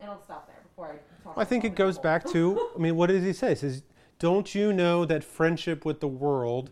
and 0.00 0.10
I'll 0.10 0.22
stop 0.22 0.46
there 0.46 0.60
before 0.62 0.92
I 0.92 1.22
talk. 1.24 1.34
I 1.36 1.44
think 1.44 1.64
it 1.64 1.74
goes 1.74 1.96
the 1.96 2.02
back 2.02 2.24
to, 2.26 2.70
I 2.74 2.78
mean, 2.78 2.96
what 2.96 3.08
does 3.08 3.24
he 3.24 3.32
say? 3.32 3.50
He 3.50 3.54
says, 3.56 3.82
Don't 4.18 4.54
you 4.54 4.72
know 4.72 5.04
that 5.04 5.22
friendship 5.22 5.84
with 5.84 6.00
the 6.00 6.08
world 6.08 6.70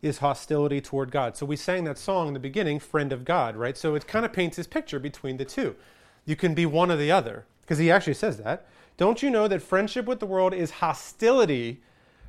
is 0.00 0.18
hostility 0.18 0.80
toward 0.80 1.10
God? 1.10 1.36
So 1.36 1.44
we 1.44 1.56
sang 1.56 1.84
that 1.84 1.98
song 1.98 2.28
in 2.28 2.34
the 2.34 2.40
beginning, 2.40 2.78
Friend 2.78 3.12
of 3.12 3.24
God, 3.24 3.56
right? 3.56 3.76
So 3.76 3.94
it 3.94 4.06
kind 4.06 4.24
of 4.24 4.32
paints 4.32 4.56
this 4.56 4.66
picture 4.66 4.98
between 4.98 5.36
the 5.36 5.44
two. 5.44 5.76
You 6.24 6.36
can 6.36 6.54
be 6.54 6.66
one 6.66 6.90
or 6.90 6.96
the 6.96 7.12
other, 7.12 7.44
because 7.62 7.78
he 7.78 7.90
actually 7.90 8.14
says 8.14 8.38
that. 8.38 8.66
Don't 8.96 9.22
you 9.22 9.30
know 9.30 9.46
that 9.48 9.60
friendship 9.60 10.06
with 10.06 10.20
the 10.20 10.26
world 10.26 10.54
is 10.54 10.70
hostility 10.70 11.82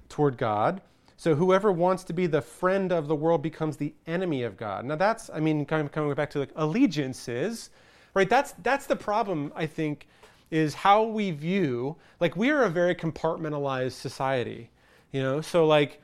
toward 0.09 0.37
God? 0.37 0.81
So 1.17 1.33
whoever 1.33 1.71
wants 1.71 2.03
to 2.05 2.13
be 2.13 2.27
the 2.27 2.41
friend 2.41 2.91
of 2.91 3.07
the 3.07 3.15
world 3.15 3.41
becomes 3.41 3.77
the 3.77 3.93
enemy 4.05 4.43
of 4.43 4.55
God. 4.55 4.85
Now 4.85 4.95
that's, 4.95 5.31
I 5.33 5.39
mean, 5.39 5.65
kind 5.65 5.83
of 5.83 5.91
coming 5.91 6.13
back 6.13 6.29
to 6.31 6.39
like 6.39 6.51
allegiances, 6.55 7.71
right? 8.13 8.29
That's 8.29 8.53
that's 8.61 8.85
the 8.85 8.95
problem, 8.95 9.51
I 9.55 9.65
think, 9.65 10.07
is 10.51 10.75
how 10.75 11.03
we 11.03 11.31
view 11.31 11.95
like 12.19 12.35
we 12.35 12.51
are 12.51 12.63
a 12.63 12.69
very 12.69 12.93
compartmentalized 12.93 13.93
society, 13.93 14.69
you 15.11 15.21
know. 15.21 15.41
So 15.41 15.65
like, 15.65 16.01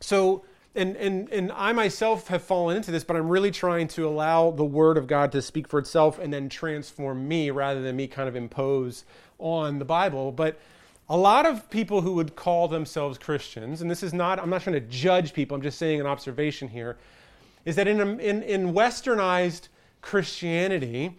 so 0.00 0.44
and 0.74 0.94
and 0.96 1.30
and 1.30 1.50
I 1.52 1.72
myself 1.72 2.28
have 2.28 2.42
fallen 2.42 2.76
into 2.76 2.90
this, 2.90 3.02
but 3.02 3.16
I'm 3.16 3.28
really 3.28 3.50
trying 3.50 3.88
to 3.88 4.06
allow 4.06 4.50
the 4.50 4.64
Word 4.64 4.98
of 4.98 5.06
God 5.06 5.32
to 5.32 5.40
speak 5.40 5.68
for 5.68 5.78
itself 5.78 6.18
and 6.18 6.32
then 6.32 6.50
transform 6.50 7.26
me 7.26 7.50
rather 7.50 7.80
than 7.80 7.96
me 7.96 8.08
kind 8.08 8.28
of 8.28 8.36
impose 8.36 9.04
on 9.38 9.78
the 9.78 9.84
Bible, 9.84 10.32
but 10.32 10.58
a 11.08 11.16
lot 11.16 11.44
of 11.46 11.68
people 11.68 12.00
who 12.00 12.14
would 12.14 12.34
call 12.34 12.68
themselves 12.68 13.18
Christians, 13.18 13.82
and 13.82 13.90
this 13.90 14.02
is 14.02 14.14
not, 14.14 14.38
I'm 14.38 14.48
not 14.48 14.62
trying 14.62 14.74
to 14.74 14.80
judge 14.80 15.34
people, 15.34 15.54
I'm 15.54 15.62
just 15.62 15.78
saying 15.78 16.00
an 16.00 16.06
observation 16.06 16.68
here, 16.68 16.96
is 17.64 17.76
that 17.76 17.86
in, 17.86 18.00
in, 18.20 18.42
in 18.42 18.72
westernized 18.72 19.68
Christianity, 20.00 21.16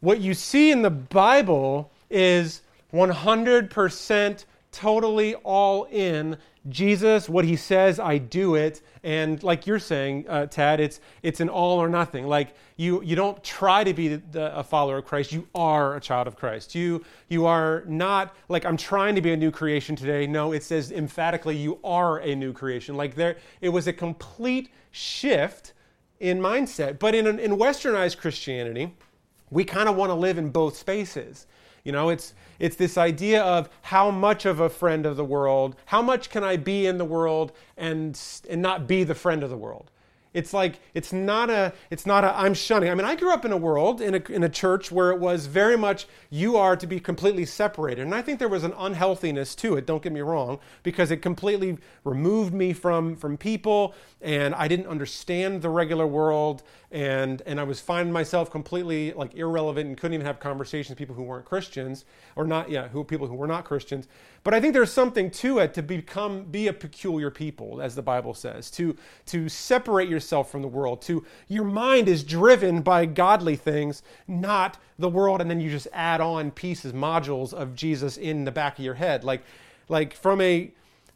what 0.00 0.20
you 0.20 0.34
see 0.34 0.70
in 0.70 0.82
the 0.82 0.90
Bible 0.90 1.90
is 2.10 2.62
100% 2.92 4.44
totally 4.72 5.34
all 5.36 5.84
in 5.84 6.36
Jesus, 6.68 7.28
what 7.28 7.44
he 7.44 7.56
says, 7.56 7.98
I 7.98 8.18
do 8.18 8.54
it. 8.54 8.82
And 9.02 9.42
like 9.42 9.66
you're 9.66 9.78
saying, 9.78 10.26
uh, 10.28 10.46
Tad, 10.46 10.78
it's, 10.78 11.00
it's 11.22 11.40
an 11.40 11.48
all 11.48 11.78
or 11.78 11.88
nothing. 11.88 12.26
Like 12.26 12.54
you, 12.76 13.02
you 13.02 13.16
don't 13.16 13.42
try 13.42 13.82
to 13.82 13.94
be 13.94 14.16
the, 14.16 14.56
a 14.56 14.62
follower 14.62 14.98
of 14.98 15.06
Christ. 15.06 15.32
You 15.32 15.48
are 15.54 15.96
a 15.96 16.00
child 16.00 16.26
of 16.26 16.36
Christ. 16.36 16.74
You, 16.74 17.02
you 17.28 17.46
are 17.46 17.84
not 17.86 18.36
like, 18.48 18.66
I'm 18.66 18.76
trying 18.76 19.14
to 19.14 19.22
be 19.22 19.32
a 19.32 19.36
new 19.36 19.50
creation 19.50 19.96
today. 19.96 20.26
No, 20.26 20.52
it 20.52 20.62
says 20.62 20.92
emphatically, 20.92 21.56
you 21.56 21.78
are 21.82 22.18
a 22.18 22.34
new 22.34 22.52
creation. 22.52 22.94
Like 22.94 23.14
there, 23.14 23.36
it 23.62 23.70
was 23.70 23.86
a 23.86 23.92
complete 23.92 24.70
shift 24.90 25.72
in 26.20 26.40
mindset. 26.40 26.98
But 26.98 27.14
in, 27.14 27.26
in 27.38 27.52
westernized 27.52 28.18
Christianity, 28.18 28.94
we 29.50 29.64
kind 29.64 29.88
of 29.88 29.96
want 29.96 30.10
to 30.10 30.14
live 30.14 30.36
in 30.36 30.50
both 30.50 30.76
spaces. 30.76 31.46
You 31.84 31.92
know, 31.92 32.08
it's 32.10 32.34
it's 32.58 32.76
this 32.76 32.98
idea 32.98 33.42
of 33.42 33.68
how 33.82 34.10
much 34.10 34.44
of 34.46 34.60
a 34.60 34.68
friend 34.68 35.06
of 35.06 35.16
the 35.16 35.24
world, 35.24 35.76
how 35.86 36.02
much 36.02 36.30
can 36.30 36.44
I 36.44 36.56
be 36.56 36.86
in 36.86 36.98
the 36.98 37.04
world 37.04 37.52
and 37.76 38.20
and 38.48 38.60
not 38.60 38.86
be 38.86 39.04
the 39.04 39.14
friend 39.14 39.42
of 39.42 39.50
the 39.50 39.56
world. 39.56 39.90
It's 40.32 40.54
like 40.54 40.78
it's 40.94 41.12
not 41.12 41.50
a 41.50 41.72
it's 41.90 42.06
not 42.06 42.22
a 42.22 42.38
I'm 42.38 42.54
shunning. 42.54 42.88
I 42.88 42.94
mean, 42.94 43.04
I 43.04 43.16
grew 43.16 43.32
up 43.32 43.44
in 43.44 43.50
a 43.50 43.56
world 43.56 44.00
in 44.00 44.14
a 44.14 44.22
in 44.30 44.44
a 44.44 44.48
church 44.48 44.92
where 44.92 45.10
it 45.10 45.18
was 45.18 45.46
very 45.46 45.76
much 45.76 46.06
you 46.30 46.56
are 46.56 46.76
to 46.76 46.86
be 46.86 47.00
completely 47.00 47.44
separated. 47.44 48.02
And 48.02 48.14
I 48.14 48.22
think 48.22 48.38
there 48.38 48.48
was 48.48 48.62
an 48.62 48.72
unhealthiness 48.78 49.56
to 49.56 49.74
it, 49.74 49.86
don't 49.86 50.02
get 50.02 50.12
me 50.12 50.20
wrong, 50.20 50.60
because 50.84 51.10
it 51.10 51.16
completely 51.16 51.78
removed 52.04 52.54
me 52.54 52.72
from 52.72 53.16
from 53.16 53.36
people 53.36 53.92
and 54.20 54.54
I 54.54 54.68
didn't 54.68 54.86
understand 54.86 55.62
the 55.62 55.68
regular 55.68 56.06
world 56.06 56.62
and 56.92 57.42
and 57.46 57.60
I 57.60 57.62
was 57.62 57.80
finding 57.80 58.12
myself 58.12 58.50
completely 58.50 59.12
like 59.12 59.34
irrelevant 59.34 59.88
and 59.88 59.96
couldn't 59.96 60.14
even 60.14 60.26
have 60.26 60.40
conversations 60.40 60.90
with 60.90 60.98
people 60.98 61.14
who 61.14 61.22
weren't 61.22 61.44
Christians 61.44 62.04
or 62.34 62.44
not 62.44 62.68
yeah, 62.68 62.88
who 62.88 63.04
people 63.04 63.28
who 63.28 63.34
were 63.34 63.46
not 63.46 63.64
Christians. 63.64 64.08
But 64.42 64.54
I 64.54 64.60
think 64.60 64.72
there's 64.72 64.90
something 64.90 65.30
to 65.32 65.58
it 65.58 65.74
to 65.74 65.82
become 65.82 66.44
be 66.44 66.66
a 66.66 66.72
peculiar 66.72 67.30
people 67.30 67.80
as 67.80 67.94
the 67.94 68.02
Bible 68.02 68.34
says, 68.34 68.70
to 68.72 68.96
to 69.26 69.48
separate 69.48 70.08
yourself 70.08 70.50
from 70.50 70.62
the 70.62 70.68
world, 70.68 71.02
to 71.02 71.24
your 71.46 71.64
mind 71.64 72.08
is 72.08 72.24
driven 72.24 72.82
by 72.82 73.06
godly 73.06 73.56
things, 73.56 74.02
not 74.26 74.78
the 74.98 75.08
world 75.08 75.40
and 75.40 75.50
then 75.50 75.60
you 75.60 75.70
just 75.70 75.88
add 75.92 76.20
on 76.20 76.50
pieces 76.50 76.92
modules 76.92 77.52
of 77.54 77.74
Jesus 77.74 78.16
in 78.16 78.44
the 78.44 78.52
back 78.52 78.78
of 78.78 78.84
your 78.84 78.94
head 78.94 79.24
like 79.24 79.42
like 79.88 80.14
from 80.14 80.40
a 80.40 80.70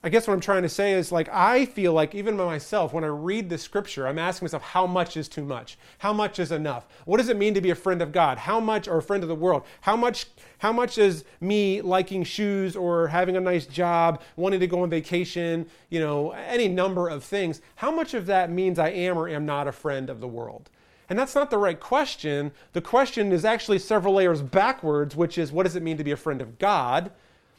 I 0.05 0.11
guess 0.11 0.29
what 0.29 0.35
I'm 0.35 0.41
trying 0.41 0.65
to 0.65 0.69
say 0.69 0.93
is 0.93 1.11
like 1.11 1.31
I 1.33 1.65
feel 1.65 1.95
like 1.95 2.15
even 2.15 2.37
myself 2.37 2.93
when 2.93 3.05
I 3.05 3.07
read 3.07 3.49
the 3.49 3.57
scripture 3.57 4.07
I'm 4.07 4.19
asking 4.19 4.45
myself 4.45 4.63
how 4.63 4.87
much 4.87 5.17
is 5.17 5.29
too 5.29 5.47
much? 5.47 5.79
How 5.97 6.13
much 6.13 6.39
is 6.39 6.53
enough? 6.53 6.87
What 7.07 7.17
does 7.17 7.31
it 7.31 7.39
mean 7.39 7.55
to 7.55 7.63
be 7.63 7.71
a 7.71 7.75
friend 7.75 8.03
of 8.03 8.13
God? 8.13 8.37
How 8.37 8.61
much 8.61 8.87
or 8.87 8.99
a 8.99 9.03
friend 9.03 9.23
of 9.23 9.31
the 9.31 9.35
world? 9.35 9.63
How 9.81 9.97
much 9.97 10.27
how 10.59 10.75
much 10.75 10.99
is 10.99 11.25
me 11.41 11.81
liking 11.81 12.23
shoes 12.23 12.77
or 12.77 13.09
having 13.09 13.39
a 13.39 13.41
nice 13.41 13.65
job, 13.65 14.21
wanting 14.37 14.61
to 14.61 14.67
go 14.67 14.83
on 14.83 14.91
vacation, 14.91 15.67
you 15.89 16.01
know, 16.01 16.33
any 16.33 16.69
number 16.69 17.09
of 17.09 17.25
things? 17.25 17.63
How 17.77 17.91
much 17.91 18.13
of 18.13 18.27
that 18.27 18.51
means 18.51 18.79
I 18.79 18.91
am 18.91 19.17
or 19.17 19.27
am 19.27 19.47
not 19.47 19.69
a 19.69 19.73
friend 19.73 20.11
of 20.11 20.21
the 20.21 20.29
world? 20.29 20.69
And 21.09 21.19
that's 21.19 21.35
not 21.35 21.51
the 21.51 21.57
right 21.57 21.81
question. 21.81 22.53
The 22.75 22.83
question 22.83 23.33
is 23.33 23.47
actually 23.47 23.79
several 23.79 24.13
layers 24.13 24.43
backwards, 24.43 25.17
which 25.17 25.39
is 25.39 25.51
what 25.51 25.63
does 25.63 25.77
it 25.77 25.83
mean 25.83 25.97
to 25.97 26.05
be 26.05 26.11
a 26.11 26.17
friend 26.19 26.43
of 26.43 26.59
God? 26.59 27.11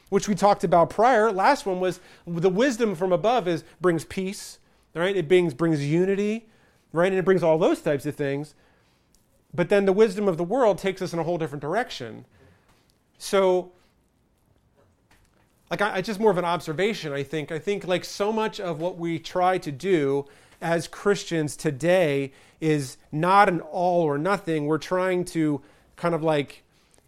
Which 0.08 0.28
we 0.28 0.34
talked 0.34 0.64
about 0.64 0.90
prior. 0.90 1.30
Last 1.32 1.66
one 1.66 1.80
was 1.80 2.00
the 2.26 2.50
wisdom 2.50 2.94
from 2.94 3.12
above 3.12 3.48
is 3.48 3.64
brings 3.80 4.04
peace, 4.04 4.58
right? 4.94 5.16
It 5.16 5.28
brings 5.28 5.54
brings 5.54 5.84
unity, 5.84 6.46
right? 6.92 7.10
And 7.10 7.18
it 7.18 7.24
brings 7.24 7.42
all 7.42 7.58
those 7.58 7.80
types 7.80 8.06
of 8.06 8.14
things. 8.14 8.54
But 9.54 9.68
then 9.68 9.86
the 9.86 9.92
wisdom 9.92 10.28
of 10.28 10.36
the 10.36 10.44
world 10.44 10.78
takes 10.78 11.00
us 11.00 11.12
in 11.12 11.18
a 11.18 11.22
whole 11.22 11.38
different 11.38 11.62
direction. 11.62 12.26
So 13.18 13.72
like 15.70 15.80
I, 15.80 15.98
it's 15.98 16.06
just 16.06 16.20
more 16.20 16.30
of 16.30 16.38
an 16.38 16.44
observation, 16.44 17.12
I 17.12 17.22
think. 17.22 17.50
I 17.50 17.58
think 17.58 17.86
like 17.86 18.04
so 18.04 18.32
much 18.32 18.60
of 18.60 18.80
what 18.80 18.98
we 18.98 19.18
try 19.18 19.58
to 19.58 19.72
do 19.72 20.26
as 20.60 20.88
Christians 20.88 21.56
today 21.56 22.32
is 22.60 22.96
not 23.12 23.48
an 23.48 23.60
all 23.60 24.02
or 24.02 24.18
nothing. 24.18 24.66
We're 24.66 24.78
trying 24.78 25.24
to 25.26 25.60
kind 25.96 26.14
of 26.14 26.22
like 26.22 26.62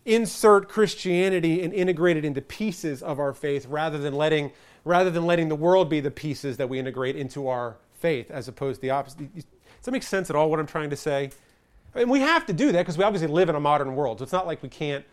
insert 0.05 0.69
Christianity 0.69 1.63
and 1.63 1.73
integrate 1.73 2.17
it 2.17 2.25
into 2.25 2.41
pieces 2.41 3.03
of 3.03 3.19
our 3.19 3.33
faith 3.33 3.67
rather 3.67 3.99
than 3.99 4.15
letting 4.15 4.53
rather 4.85 5.11
than 5.11 5.27
letting 5.27 5.49
the 5.49 5.57
world 5.57 5.91
be 5.91 6.01
the 6.01 6.11
pieces 6.11 6.57
that 6.57 6.69
we 6.69 6.79
integrate 6.79 7.17
into 7.17 7.49
our 7.49 7.77
faith 7.95 8.31
as 8.31 8.49
opposed 8.49 8.77
to 8.77 8.83
the 8.83 8.91
opposite. 8.91 9.35
Does 9.35 9.45
that 9.83 9.91
make 9.91 10.03
sense 10.03 10.31
at 10.31 10.37
all 10.37 10.51
what 10.51 10.59
I'm 10.59 10.67
trying 10.67 10.91
to 10.91 10.97
say? 10.97 11.31
I 11.95 11.99
mean, 11.99 12.09
we 12.09 12.21
have 12.21 12.47
to 12.47 12.53
do 12.53 12.73
that 12.73 12.79
because 12.79 12.97
we 12.97 13.05
obviously 13.05 13.29
live 13.29 13.49
in 13.49 13.55
a 13.55 13.61
modern 13.61 13.95
world. 13.95 14.19
So 14.19 14.23
it's 14.23 14.33
not 14.33 14.47
like 14.47 14.63
we 14.63 14.69
can't, 14.69 15.05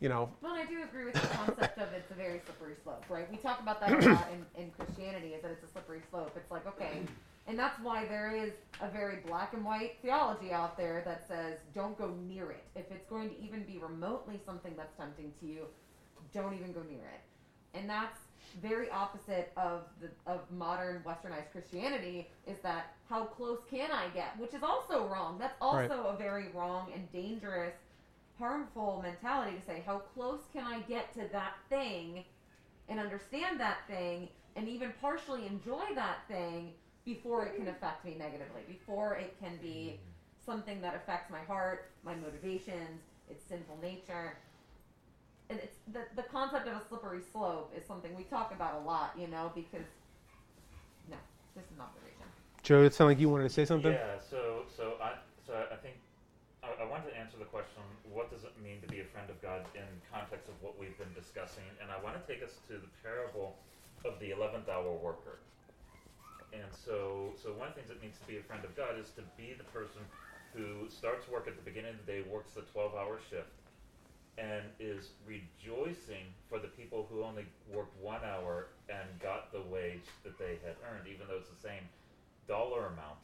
you 0.00 0.08
know. 0.08 0.30
Well, 0.42 0.52
I 0.52 0.64
do 0.64 0.82
agree 0.82 1.04
with 1.04 1.14
the 1.14 1.26
concept 1.28 1.78
of 1.78 1.92
it's 1.92 2.10
a 2.10 2.14
very 2.14 2.40
slippery 2.44 2.74
slope, 2.82 3.04
right? 3.08 3.30
We 3.30 3.36
talk 3.38 3.60
about 3.60 3.80
that 3.80 4.04
a 4.04 4.08
lot 4.10 4.28
in, 4.32 4.62
in 4.62 4.70
Christianity, 4.70 5.28
is 5.28 5.42
that 5.42 5.50
it's 5.52 5.64
a 5.64 5.68
slippery 5.68 6.00
slope. 6.10 6.32
It's 6.36 6.50
like, 6.50 6.66
okay, 6.66 7.02
And 7.52 7.58
that's 7.58 7.78
why 7.78 8.06
there 8.06 8.34
is 8.34 8.54
a 8.80 8.88
very 8.88 9.16
black 9.26 9.52
and 9.52 9.62
white 9.62 9.92
theology 10.00 10.52
out 10.52 10.74
there 10.74 11.02
that 11.04 11.22
says 11.28 11.58
don't 11.74 11.98
go 11.98 12.08
near 12.26 12.50
it. 12.50 12.64
If 12.74 12.90
it's 12.90 13.04
going 13.04 13.28
to 13.28 13.38
even 13.38 13.62
be 13.62 13.76
remotely 13.76 14.40
something 14.46 14.72
that's 14.74 14.94
tempting 14.96 15.34
to 15.40 15.44
you, 15.44 15.68
don't 16.32 16.54
even 16.54 16.72
go 16.72 16.80
near 16.80 17.10
it. 17.10 17.20
And 17.74 17.86
that's 17.90 18.16
very 18.62 18.88
opposite 18.88 19.52
of 19.58 19.82
the 20.00 20.08
of 20.24 20.40
modern 20.50 21.02
westernized 21.04 21.50
Christianity 21.52 22.26
is 22.46 22.56
that 22.62 22.86
how 23.06 23.26
close 23.26 23.58
can 23.68 23.90
I 23.90 24.08
get? 24.08 24.34
Which 24.38 24.54
is 24.54 24.62
also 24.62 25.04
wrong. 25.06 25.36
That's 25.36 25.56
also 25.60 25.76
Right. 25.76 25.90
a 25.90 26.16
very 26.16 26.48
wrong 26.48 26.90
and 26.94 27.12
dangerous, 27.12 27.74
harmful 28.38 29.00
mentality 29.02 29.58
to 29.58 29.60
say 29.60 29.82
how 29.84 29.98
close 29.98 30.40
can 30.54 30.64
I 30.64 30.80
get 30.80 31.12
to 31.12 31.28
that 31.32 31.52
thing 31.68 32.24
and 32.88 32.98
understand 32.98 33.60
that 33.60 33.86
thing 33.86 34.30
and 34.56 34.66
even 34.68 34.90
partially 35.02 35.44
enjoy 35.46 35.92
that 35.94 36.26
thing 36.28 36.72
before 37.04 37.44
it 37.44 37.56
can 37.56 37.68
affect 37.68 38.04
me 38.04 38.16
negatively, 38.18 38.62
before 38.68 39.14
it 39.16 39.34
can 39.40 39.58
be 39.60 39.94
mm-hmm. 39.94 40.50
something 40.52 40.80
that 40.80 40.94
affects 40.94 41.30
my 41.30 41.40
heart, 41.40 41.90
my 42.04 42.14
motivations, 42.14 43.00
its 43.28 43.44
sinful 43.44 43.78
nature. 43.82 44.36
And 45.50 45.58
it's 45.60 45.76
the, 45.92 46.04
the 46.16 46.22
concept 46.22 46.68
of 46.68 46.76
a 46.76 46.82
slippery 46.88 47.20
slope 47.32 47.74
is 47.76 47.84
something 47.86 48.14
we 48.14 48.24
talk 48.24 48.52
about 48.54 48.80
a 48.82 48.86
lot, 48.86 49.12
you 49.18 49.26
know, 49.26 49.52
because 49.54 49.86
no, 51.10 51.16
this 51.56 51.64
is 51.64 51.76
not 51.76 51.94
the 51.94 52.00
reason. 52.06 52.26
Joe, 52.62 52.84
it 52.84 52.94
sounded 52.94 53.14
like 53.14 53.20
you 53.20 53.28
wanted 53.28 53.44
to 53.44 53.54
say 53.54 53.64
something. 53.64 53.92
Yeah, 53.92 54.18
so 54.18 54.62
so 54.74 54.94
I 55.02 55.14
so 55.44 55.52
I 55.52 55.76
think 55.76 55.96
I, 56.62 56.84
I 56.84 56.86
wanted 56.86 57.10
to 57.10 57.18
answer 57.18 57.36
the 57.36 57.50
question: 57.50 57.82
What 58.06 58.30
does 58.30 58.44
it 58.44 58.54
mean 58.62 58.80
to 58.80 58.86
be 58.86 59.00
a 59.00 59.04
friend 59.04 59.28
of 59.28 59.42
God 59.42 59.66
in 59.74 59.84
context 60.14 60.48
of 60.48 60.54
what 60.62 60.78
we've 60.78 60.96
been 60.96 61.12
discussing? 61.12 61.66
And 61.82 61.90
I 61.90 61.98
want 62.02 62.14
to 62.14 62.22
take 62.22 62.42
us 62.42 62.54
to 62.68 62.74
the 62.78 62.88
parable 63.02 63.58
of 64.06 64.18
the 64.20 64.30
eleventh 64.30 64.68
hour 64.68 64.94
worker. 64.94 65.42
And 66.52 66.70
so 66.70 67.32
so 67.42 67.52
one 67.52 67.68
of 67.68 67.74
the 67.74 67.80
things 67.80 67.90
it 67.90 68.02
means 68.02 68.18
to 68.18 68.26
be 68.26 68.38
a 68.38 68.42
friend 68.42 68.64
of 68.64 68.76
God 68.76 68.98
is 68.98 69.10
to 69.16 69.22
be 69.36 69.54
the 69.56 69.64
person 69.64 70.02
who 70.54 70.88
starts 70.88 71.28
work 71.28 71.48
at 71.48 71.56
the 71.56 71.62
beginning 71.62 71.94
of 71.96 72.04
the 72.04 72.12
day, 72.12 72.22
works 72.30 72.52
the 72.52 72.62
twelve 72.62 72.94
hour 72.94 73.18
shift, 73.30 73.48
and 74.36 74.62
is 74.78 75.10
rejoicing 75.26 76.28
for 76.48 76.58
the 76.58 76.68
people 76.68 77.06
who 77.10 77.22
only 77.22 77.46
worked 77.72 77.96
one 78.00 78.20
hour 78.24 78.68
and 78.88 79.08
got 79.20 79.52
the 79.52 79.62
wage 79.62 80.04
that 80.24 80.38
they 80.38 80.58
had 80.64 80.76
earned, 80.90 81.08
even 81.08 81.26
though 81.28 81.36
it's 81.36 81.48
the 81.48 81.56
same 81.56 81.88
dollar 82.46 82.86
amount 82.86 83.18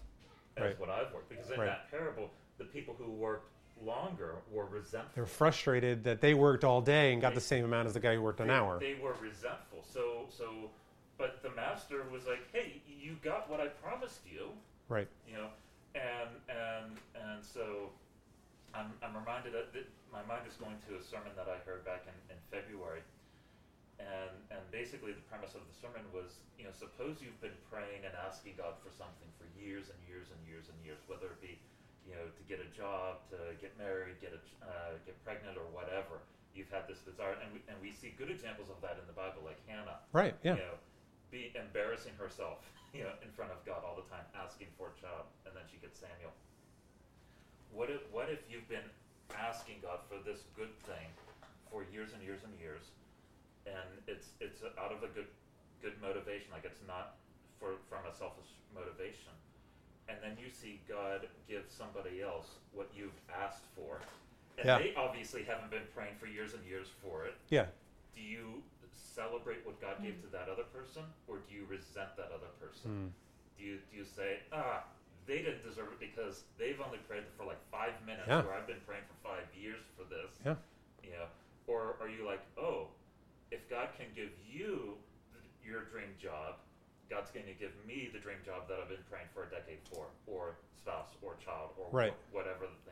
as 0.57 0.65
Right. 0.65 0.81
what 0.81 0.91
I've 0.91 1.13
worked. 1.13 1.29
Because 1.29 1.51
in 1.51 1.61
Right. 1.61 1.67
that 1.67 1.91
parable, 1.91 2.31
the 2.57 2.65
people 2.65 2.95
who 2.95 3.11
worked 3.11 3.53
longer 3.81 4.37
were 4.51 4.67
resentful. 4.67 5.13
They're 5.15 5.27
frustrated 5.27 6.05
that 6.05 6.21
they 6.21 6.35
worked 6.35 6.65
all 6.65 6.81
day 6.81 7.13
and 7.13 7.23
got 7.23 7.35
the 7.35 7.41
same 7.41 7.65
amount 7.65 7.87
as 7.87 7.95
the 7.95 8.01
guy 8.01 8.15
who 8.15 8.23
worked 8.23 8.41
an 8.41 8.49
they, 8.49 8.55
hour. 8.55 8.79
They 8.79 8.95
were 8.95 9.15
resentful. 9.21 9.83
So 9.83 10.27
so, 10.31 10.71
but 11.19 11.43
the 11.43 11.51
master 11.51 12.07
was 12.11 12.25
like, 12.27 12.47
"Hey, 12.55 12.81
you 12.87 13.19
got 13.23 13.51
what 13.51 13.61
I 13.61 13.67
promised 13.83 14.23
you." 14.25 14.55
Right. 14.89 15.09
You 15.27 15.35
know, 15.35 15.51
and 15.99 16.31
and 16.49 16.97
and 17.19 17.45
so, 17.45 17.91
I'm 18.73 18.95
I'm 19.03 19.13
reminded 19.19 19.53
that, 19.53 19.75
that 19.75 19.87
my 20.15 20.23
mind 20.25 20.47
is 20.47 20.55
going 20.57 20.79
to 20.89 20.97
a 20.97 21.03
sermon 21.03 21.35
that 21.35 21.51
I 21.51 21.59
heard 21.67 21.85
back 21.85 22.07
in, 22.07 22.15
in 22.31 22.39
February, 22.55 23.03
and 23.99 24.33
and 24.55 24.63
basically 24.71 25.13
the 25.13 25.27
premise 25.27 25.59
of 25.59 25.67
the 25.67 25.77
sermon 25.77 26.07
was, 26.15 26.39
you 26.57 26.65
know, 26.65 26.73
suppose 26.73 27.19
you've 27.19 27.43
been 27.43 27.59
praying 27.67 28.07
and 28.07 28.15
asking 28.15 28.55
God 28.57 28.79
for 28.81 28.95
something 28.95 29.29
for 29.37 29.51
years 29.59 29.91
and 29.91 29.99
years 30.07 30.31
and 30.31 30.41
years 30.47 30.71
and 30.71 30.79
years, 30.87 31.03
whether 31.11 31.35
it 31.35 31.43
be, 31.43 31.59
you 32.07 32.15
know, 32.15 32.31
to 32.31 32.43
get 32.47 32.63
a 32.63 32.71
job, 32.71 33.27
to 33.35 33.59
get 33.59 33.75
married, 33.77 34.23
get 34.23 34.33
a 34.33 34.41
uh, 34.63 34.95
get 35.03 35.19
pregnant, 35.27 35.59
or 35.59 35.67
whatever. 35.75 36.23
You've 36.57 36.73
had 36.73 36.91
this 36.91 36.99
desire, 37.07 37.39
and 37.39 37.55
we, 37.55 37.61
and 37.71 37.77
we 37.79 37.95
see 37.95 38.11
good 38.19 38.33
examples 38.33 38.67
of 38.67 38.81
that 38.83 38.99
in 38.99 39.07
the 39.07 39.15
Bible, 39.15 39.47
like 39.47 39.61
Hannah 39.71 40.03
Right. 40.11 40.35
Yeah. 40.43 40.59
you 40.59 40.65
know, 40.67 40.77
be 41.31 41.53
embarrassing 41.55 42.13
herself, 42.19 42.65
you 42.97 43.05
know, 43.05 43.13
in 43.23 43.31
front 43.33 43.53
of 43.53 43.61
God 43.65 43.85
all 43.85 43.97
the 43.97 44.09
time, 44.09 44.25
asking 44.37 44.69
for 44.77 44.91
a 44.93 44.97
child, 45.01 45.29
and 45.47 45.55
then 45.55 45.65
she 45.71 45.77
gets 45.79 45.99
Samuel. 46.01 46.33
What 47.73 47.91
if 47.91 48.01
what 48.11 48.31
if 48.33 48.41
you've 48.49 48.69
been 48.69 48.87
asking 49.37 49.85
God 49.85 50.01
for 50.09 50.17
this 50.25 50.49
good 50.57 50.73
thing 50.89 51.05
for 51.71 51.85
years 51.93 52.17
and 52.17 52.23
years 52.25 52.41
and 52.45 52.53
years, 52.59 52.81
and 53.69 53.89
it's 54.09 54.33
it's 54.41 54.65
out 54.81 54.91
of 54.93 55.05
a 55.05 55.11
good 55.13 55.29
good 55.85 55.95
motivation, 56.01 56.49
like 56.51 56.65
it's 56.65 56.81
not 56.89 57.17
for 57.61 57.77
from 57.93 58.09
a 58.09 58.13
selfish 58.17 58.49
motivation, 58.75 59.37
and 60.09 60.17
then 60.25 60.33
you 60.41 60.49
see 60.49 60.81
God 60.89 61.29
give 61.47 61.69
somebody 61.69 62.23
else 62.25 62.57
what 62.73 62.89
you've 62.97 63.21
asked 63.29 63.69
for, 63.77 64.01
and 64.57 64.65
Yeah. 64.67 64.79
they 64.79 64.95
obviously 64.97 65.45
haven't 65.45 65.71
been 65.71 65.87
praying 65.95 66.17
for 66.17 66.27
years 66.27 66.55
and 66.55 66.65
years 66.65 66.89
for 67.05 67.27
it 67.27 67.35
Yeah. 67.51 67.67
do 68.15 68.23
you 68.23 68.63
celebrate 68.99 69.65
what 69.65 69.81
God 69.81 70.03
gave 70.03 70.21
to 70.23 70.29
that 70.35 70.49
other 70.51 70.67
person, 70.75 71.03
or 71.27 71.39
do 71.49 71.55
you 71.55 71.65
resent 71.71 72.17
that 72.19 72.31
other 72.35 72.51
person? 72.61 72.91
Mm. 72.91 73.11
Do 73.59 73.65
you 73.65 73.79
do 73.91 73.97
you 73.99 74.05
say, 74.05 74.41
ah, 74.53 74.85
they 75.27 75.39
didn't 75.39 75.63
deserve 75.63 75.93
it 75.95 76.01
because 76.01 76.45
they've 76.59 76.81
only 76.81 76.99
prayed 77.09 77.25
for 77.37 77.45
like 77.45 77.61
five 77.71 77.95
minutes, 78.07 78.29
Yeah. 78.29 78.43
where 78.43 78.55
I've 78.55 78.67
been 78.67 78.81
praying 78.87 79.05
for 79.07 79.19
five 79.29 79.47
years 79.55 79.85
for 79.97 80.05
this? 80.05 80.33
Yeah. 80.45 80.57
You 81.05 81.11
know, 81.19 81.29
or 81.67 81.97
are 82.01 82.09
you 82.09 82.25
like, 82.25 82.41
oh, 82.57 82.89
if 83.51 83.69
God 83.69 83.89
can 83.97 84.07
give 84.15 84.31
you 84.49 84.97
th- 85.33 85.45
your 85.65 85.85
dream 85.85 86.15
job, 86.21 86.57
God's 87.11 87.31
going 87.31 87.47
to 87.47 87.55
give 87.57 87.73
me 87.87 88.09
the 88.13 88.19
dream 88.21 88.39
job 88.45 88.69
that 88.69 88.79
I've 88.81 88.89
been 88.89 89.05
praying 89.09 89.29
for 89.33 89.45
a 89.45 89.51
decade 89.51 89.81
for, 89.93 90.07
or 90.27 90.57
spouse, 90.77 91.13
or 91.23 91.37
child, 91.45 91.71
or 91.77 91.89
Right. 91.93 92.13
wh- 92.13 92.35
whatever 92.35 92.67
the 92.69 92.77
things. 92.85 92.88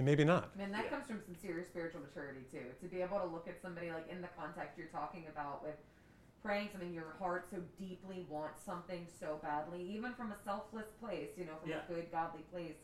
And 0.00 0.06
maybe 0.06 0.24
not. 0.24 0.48
I 0.54 0.58
mean, 0.58 0.72
that 0.72 0.84
Yeah. 0.84 0.90
comes 0.92 1.06
from 1.08 1.20
some 1.20 1.34
serious 1.36 1.68
spiritual 1.68 2.00
maturity 2.00 2.46
too. 2.50 2.72
To 2.80 2.88
be 2.88 3.02
able 3.02 3.18
to 3.18 3.26
look 3.26 3.46
at 3.46 3.60
somebody 3.60 3.92
like 3.92 4.08
in 4.08 4.22
the 4.22 4.28
context 4.28 4.78
you're 4.78 4.86
talking 4.88 5.26
about 5.28 5.62
with 5.62 5.76
praying 6.42 6.70
something 6.72 6.94
your 6.94 7.10
heart 7.18 7.50
so 7.50 7.60
deeply 7.78 8.24
wants 8.30 8.62
something 8.64 9.06
so 9.20 9.38
badly, 9.42 9.82
even 9.82 10.14
from 10.14 10.32
a 10.32 10.38
selfless 10.42 10.86
place, 11.00 11.28
you 11.36 11.44
know, 11.44 11.54
from 11.60 11.68
Yeah. 11.68 11.84
a 11.84 11.86
good 11.92 12.10
godly 12.10 12.40
place, 12.44 12.78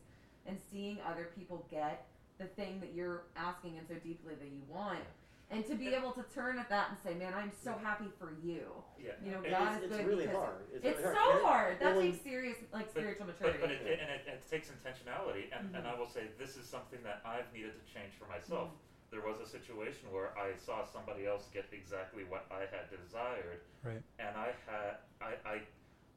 and 0.45 0.61
seeing 0.71 1.01
other 1.01 1.33
people 1.35 1.67
get 1.71 2.07
the 2.37 2.49
thing 2.49 2.81
that 2.81 2.93
you're 2.93 3.23
asking 3.35 3.79
and 3.79 3.89
so 3.89 3.95
deeply 3.95 4.35
that 4.35 4.49
you 4.49 4.61
want. 4.69 5.07
And 5.49 5.65
to 5.67 5.77
be 5.77 5.95
able 5.95 6.11
to 6.13 6.25
turn 6.35 6.59
at 6.59 6.69
that 6.71 6.91
and 6.91 6.99
say, 6.99 7.15
"Man, 7.15 7.33
I'm 7.33 7.53
so 7.63 7.79
happy 7.81 8.11
for 8.19 8.35
you." 8.43 8.67
Yeah. 8.99 9.13
You 9.25 9.31
know, 9.31 9.43
And 9.47 9.51
God 9.55 9.77
it's, 9.79 9.85
is 9.87 9.91
it's 9.93 9.97
good 10.01 10.07
really 10.07 10.27
because 10.27 10.43
hard. 10.43 10.63
It's, 10.75 10.85
it's 10.85 10.99
really 10.99 11.15
so 11.15 11.21
hard. 11.23 11.43
hard. 11.47 11.81
That 11.81 11.95
Well, 11.95 12.03
takes 12.03 12.21
serious, 12.23 12.57
like 12.75 12.91
spiritual 12.91 13.27
maturity. 13.27 13.59
but 13.61 13.71
it, 13.71 13.81
and 13.87 14.11
it, 14.11 14.27
it 14.27 14.43
takes 14.51 14.67
intentionality, 14.75 15.47
and, 15.57 15.71
and 15.77 15.85
Mhm. 15.87 15.95
I 15.95 15.95
will 15.95 16.09
say 16.09 16.27
this 16.37 16.57
is 16.57 16.67
something 16.67 16.99
that 17.05 17.23
I've 17.25 17.47
needed 17.55 17.79
to 17.79 17.85
change 17.95 18.15
for 18.19 18.27
myself. 18.27 18.75
Mm-hmm. 18.75 19.15
There 19.15 19.23
was 19.23 19.39
a 19.39 19.47
situation 19.47 20.11
where 20.11 20.37
I 20.37 20.57
saw 20.59 20.83
somebody 20.83 21.27
else 21.31 21.47
get 21.55 21.67
exactly 21.71 22.25
what 22.25 22.47
I 22.51 22.67
had 22.67 22.91
desired, 22.91 23.63
Right. 23.85 24.03
and 24.19 24.35
I 24.37 24.51
had 24.67 24.99
I, 25.23 25.31
I 25.47 25.57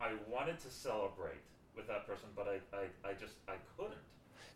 I 0.02 0.10
wanted 0.28 0.58
to 0.66 0.72
celebrate 0.72 1.46
with 1.78 1.86
that 1.86 2.08
person, 2.08 2.30
but 2.36 2.48
I, 2.48 2.58
I, 2.76 3.12
I 3.12 3.14
just 3.14 3.36
I 3.48 3.58
couldn't. 3.78 4.02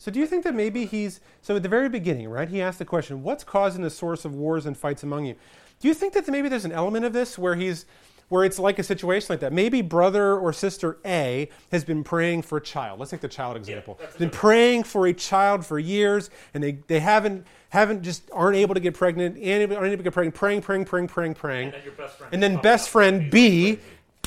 So 0.03 0.11
do 0.11 0.19
you 0.19 0.27
think 0.27 0.43
that 0.43 0.53
maybe 0.53 0.83
he's 0.83 1.21
so 1.41 1.55
at 1.55 1.63
the 1.63 1.69
very 1.69 1.87
beginning, 1.87 2.27
right? 2.27 2.49
He 2.49 2.61
asked 2.61 2.77
the 2.77 2.83
question, 2.83 3.23
"What's 3.23 3.45
causing 3.45 3.83
the 3.83 3.89
source 3.89 4.25
of 4.25 4.35
wars 4.35 4.65
and 4.65 4.77
fights 4.77 5.01
among 5.01 5.23
you?" 5.27 5.35
Do 5.79 5.87
you 5.87 5.93
think 5.93 6.11
that 6.11 6.27
maybe 6.27 6.49
there's 6.49 6.65
an 6.65 6.73
element 6.73 7.05
of 7.05 7.13
this 7.13 7.37
where 7.37 7.55
he's 7.55 7.85
where 8.27 8.43
it's 8.43 8.59
like 8.59 8.79
a 8.79 8.83
situation 8.83 9.27
like 9.29 9.39
that? 9.39 9.53
Maybe 9.53 9.81
brother 9.81 10.37
or 10.37 10.51
sister 10.51 10.97
A 11.05 11.49
has 11.71 11.85
been 11.85 12.03
praying 12.03 12.41
for 12.41 12.57
a 12.57 12.61
child. 12.61 12.99
Let's 12.99 13.11
take 13.11 13.21
the 13.21 13.29
child 13.29 13.55
example. 13.55 13.97
a 14.01 14.17
been 14.17 14.29
praying 14.29 14.83
for 14.83 15.07
a 15.07 15.13
child 15.13 15.65
for 15.65 15.79
years, 15.79 16.29
and 16.53 16.61
they, 16.61 16.79
they 16.87 16.99
haven't 16.99 17.47
haven't 17.69 18.03
just 18.03 18.29
aren't 18.33 18.57
able 18.57 18.73
to 18.73 18.81
get 18.81 18.95
pregnant, 18.95 19.37
and 19.37 19.71
aren't 19.71 19.85
able 19.85 19.99
to 19.99 20.03
get 20.03 20.11
pregnant, 20.11 20.35
praying, 20.35 20.63
praying, 20.63 20.83
praying, 20.83 21.07
praying, 21.07 21.33
praying. 21.35 21.67
And 21.67 21.73
then 21.75 21.83
your 21.85 21.93
best 21.93 22.17
friend. 22.17 22.33
And 22.33 22.43
then 22.43 22.57
best 22.57 22.89
friend 22.89 23.31
B, 23.31 23.79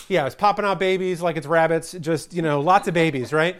yeah, 0.08 0.24
it's 0.24 0.34
popping 0.34 0.64
out 0.64 0.78
babies 0.78 1.20
like 1.20 1.36
it's 1.36 1.46
rabbits, 1.46 1.92
just, 1.92 2.32
you 2.32 2.40
know, 2.40 2.60
lots 2.60 2.88
of 2.88 2.94
babies, 2.94 3.30
right? 3.30 3.56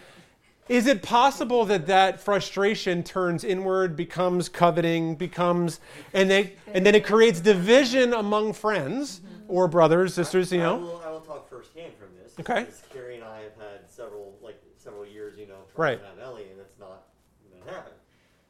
Is 0.69 0.87
it 0.89 1.03
possible 1.03 1.65
that 1.67 1.87
that 1.87 2.21
frustration 2.21 3.05
turns 3.05 3.45
inward, 3.45 3.95
becomes 3.95 4.49
coveting, 4.49 5.15
becomes, 5.15 5.79
and 6.13 6.29
they, 6.29 6.55
and 6.75 6.85
then 6.85 6.95
it 6.97 7.05
creates 7.05 7.39
division 7.41 8.13
among 8.13 8.53
friends 8.53 9.21
or 9.47 9.69
brothers, 9.69 10.13
sisters, 10.15 10.51
you 10.51 10.59
I 10.59 10.65
know? 10.65 10.77
will, 10.79 11.03
I 11.07 11.11
will 11.11 11.21
talk 11.21 11.49
firsthand 11.49 11.93
from 11.97 12.09
this. 12.21 12.35
Okay. 12.41 12.65
Because 12.65 12.83
Carrie 12.93 13.15
and 13.15 13.25
I 13.25 13.43
have 13.43 13.55
had 13.57 13.89
several, 13.89 14.37
like 14.43 14.61
several 14.77 15.07
years, 15.07 15.39
you 15.39 15.47
know, 15.47 15.55
Right. 15.77 16.01
trying 16.01 16.15
to 16.17 16.21
have 16.21 16.29
Ellie, 16.33 16.51
and 16.51 16.61
it's 16.61 16.79
not 16.81 17.05
going 17.49 17.63
to 17.63 17.71
happen. 17.73 17.93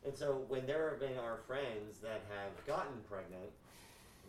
And 0.07 0.17
so 0.17 0.45
when 0.49 0.65
there 0.67 0.89
have 0.89 1.01
been 1.01 1.19
our 1.19 1.39
friends 1.47 1.99
that 2.03 2.23
have 2.31 2.67
gotten 2.67 2.95
pregnant, 3.11 3.51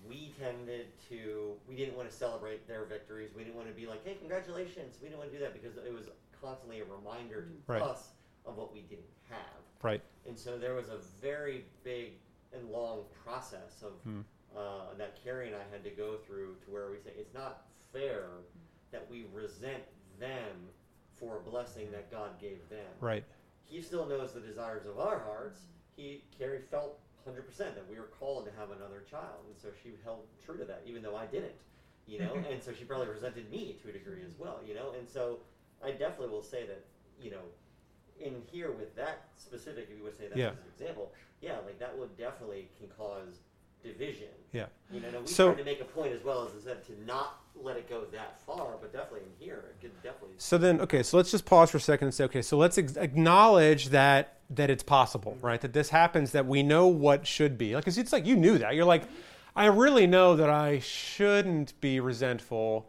we 0.10 0.34
tended 0.40 0.88
to, 1.10 1.54
we 1.70 1.76
didn't 1.76 1.96
want 1.96 2.10
to 2.10 2.16
celebrate 2.16 2.68
their 2.68 2.84
victories. 2.84 3.30
We 3.36 3.44
didn't 3.44 3.56
want 3.56 3.68
to 3.70 3.74
be 3.74 3.88
like, 3.88 4.04
hey, 4.06 4.16
congratulations. 4.16 4.98
We 5.02 5.08
didn't 5.08 5.20
want 5.20 5.32
to 5.32 5.38
do 5.38 5.44
that 5.44 5.54
because 5.54 5.78
it 5.78 5.94
was 5.94 6.08
constantly 6.42 6.80
a 6.82 6.86
reminder 6.86 7.44
to 7.44 7.72
Right. 7.72 7.82
us 7.82 8.12
of 8.46 8.58
what 8.58 8.72
we 8.74 8.82
didn't 8.82 9.06
have. 9.30 9.62
Right. 9.82 10.02
And 10.26 10.38
so 10.38 10.58
there 10.58 10.74
was 10.74 10.90
a 10.90 10.98
very 10.98 11.66
big 11.84 12.14
and 12.54 12.70
long 12.70 13.06
process 13.24 13.84
of 13.84 13.94
Hmm. 14.04 14.22
uh, 14.56 14.94
that 14.96 15.16
Carrie 15.24 15.48
and 15.48 15.56
I 15.56 15.64
had 15.72 15.84
to 15.84 15.92
go 15.92 16.18
through 16.18 16.56
to 16.66 16.72
where 16.72 16.90
we 16.90 16.98
say 17.00 17.12
it's 17.12 17.34
not 17.34 17.66
fair 17.92 18.30
that 18.92 19.08
we 19.10 19.26
resent 19.34 19.84
them 20.20 20.70
for 21.14 21.38
a 21.38 21.40
blessing 21.42 21.92
that 21.92 22.10
God 22.10 22.40
gave 22.40 22.68
them. 22.70 22.92
Right. 23.00 23.24
He 23.66 23.82
still 23.82 24.06
knows 24.06 24.34
the 24.34 24.40
desires 24.40 24.86
of 24.86 25.00
our 25.00 25.20
hearts. 25.20 25.68
He 25.96 26.24
Carrie 26.38 26.62
felt 26.62 27.00
100% 27.26 27.76
that 27.76 27.88
we 27.90 28.00
were 28.00 28.06
called 28.08 28.46
to 28.46 28.52
have 28.54 28.72
another 28.72 29.02
child, 29.02 29.46
and 29.48 29.58
so 29.60 29.70
she 29.84 29.96
held 30.04 30.26
true 30.44 30.58
to 30.58 30.66
that, 30.66 30.82
even 30.86 31.02
though 31.04 31.16
I 31.18 31.26
didn't. 31.26 31.56
You 32.08 32.20
know, 32.20 32.34
and 32.50 32.64
so 32.64 32.72
she 32.72 32.86
probably 32.86 33.08
resented 33.10 33.52
me 33.52 33.78
to 33.84 33.90
a 33.90 33.92
degree 33.92 34.24
as 34.26 34.38
well. 34.40 34.62
You 34.66 34.74
know, 34.76 34.92
and 34.98 35.08
so 35.10 35.40
I 35.84 35.92
definitely 35.92 36.30
will 36.30 36.44
say 36.44 36.66
that 36.66 36.84
you 37.22 37.32
know, 37.32 37.42
in 38.20 38.42
here 38.52 38.72
with 38.72 38.96
that 38.96 39.26
specific, 39.38 39.88
if 39.92 39.98
you 39.98 40.04
would 40.04 40.18
say 40.18 40.28
that 40.28 40.38
Yeah. 40.38 40.50
as 40.50 40.54
an 40.58 40.64
example, 40.80 41.12
yeah, 41.42 41.58
like 41.66 41.80
that 41.80 41.98
would 41.98 42.16
definitely 42.18 42.70
can 42.78 42.88
cause 42.90 43.40
division. 43.84 44.30
Yeah. 44.52 44.66
You 44.92 45.00
know, 45.02 45.22
we 45.22 45.28
So- 45.28 45.48
tried 45.54 45.60
to 45.60 45.64
make 45.64 45.82
a 45.82 45.86
point 45.86 46.14
as 46.14 46.24
well 46.24 46.46
as 46.46 46.52
I 46.56 46.64
said 46.64 46.84
to 46.86 47.06
not 47.06 47.42
let 47.56 47.78
it 47.78 47.90
go 47.90 48.06
that 48.06 48.40
far, 48.42 48.76
but 48.82 48.92
definitely 48.92 49.22
in 49.22 49.46
here 49.46 49.66
it 49.70 49.82
could 49.82 50.04
definitely. 50.04 50.36
So 50.38 50.58
then, 50.58 50.82
okay, 50.82 51.04
so 51.04 51.18
let's 51.18 51.32
just 51.32 51.46
pause 51.46 51.72
for 51.72 51.78
a 51.78 51.82
second 51.82 52.08
and 52.08 52.14
say, 52.14 52.24
okay, 52.26 52.42
so 52.42 52.58
let's 52.58 52.78
ex- 52.78 52.98
acknowledge 52.98 53.90
that 53.90 54.34
that 54.50 54.70
it's 54.70 54.84
possible, 54.84 55.34
mm-hmm. 55.34 55.46
right? 55.46 55.62
That 55.62 55.74
this 55.74 55.90
happens, 55.90 56.32
that 56.32 56.46
we 56.46 56.64
know 56.64 56.88
what 56.88 57.28
should 57.28 57.58
be. 57.58 57.76
Like, 57.76 57.84
'cause 57.84 57.98
it's 57.98 58.14
like 58.14 58.26
you 58.26 58.36
knew 58.38 58.58
that. 58.60 58.76
You're 58.76 58.86
like, 58.86 59.04
I 59.58 59.66
really 59.66 60.08
know 60.08 60.36
that 60.38 60.50
I 60.50 60.80
shouldn't 60.80 61.80
be 61.82 62.00
resentful, 62.00 62.88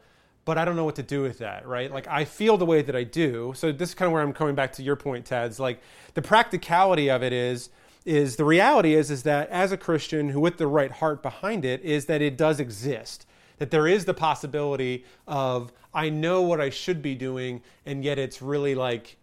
but 0.48 0.56
I 0.56 0.64
don't 0.64 0.76
know 0.76 0.84
what 0.86 0.96
to 0.96 1.02
do 1.02 1.20
with 1.20 1.40
that, 1.40 1.68
right? 1.68 1.92
Like, 1.92 2.08
I 2.08 2.24
feel 2.24 2.56
the 2.56 2.64
way 2.64 2.80
that 2.80 2.96
I 2.96 3.04
do. 3.04 3.52
So 3.54 3.70
this 3.70 3.90
is 3.90 3.94
kind 3.94 4.06
of 4.06 4.14
where 4.14 4.22
I'm 4.22 4.32
coming 4.32 4.54
back 4.54 4.72
to 4.76 4.82
your 4.82 4.96
point, 4.96 5.26
Tad's. 5.26 5.60
Like, 5.60 5.78
the 6.14 6.22
practicality 6.22 7.10
of 7.10 7.22
it 7.22 7.34
is 7.34 7.68
is 8.06 8.36
the 8.36 8.46
reality 8.46 8.94
is 8.94 9.10
is 9.10 9.24
that 9.24 9.50
as 9.50 9.72
a 9.72 9.76
Christian 9.76 10.30
who 10.30 10.40
with 10.40 10.56
the 10.56 10.66
right 10.66 10.90
heart 10.90 11.22
behind 11.22 11.66
it 11.66 11.82
is 11.82 12.06
that 12.06 12.22
it 12.22 12.38
does 12.38 12.60
exist 12.60 13.26
that 13.58 13.70
there 13.70 13.86
is 13.86 14.06
the 14.06 14.14
possibility 14.14 15.04
of 15.26 15.70
I 15.92 16.08
know 16.08 16.40
what 16.40 16.62
I 16.62 16.70
should 16.70 17.02
be 17.02 17.14
doing 17.14 17.60
and 17.84 18.02
yet 18.02 18.18
it's 18.18 18.40
really 18.40 18.74
like 18.74 19.18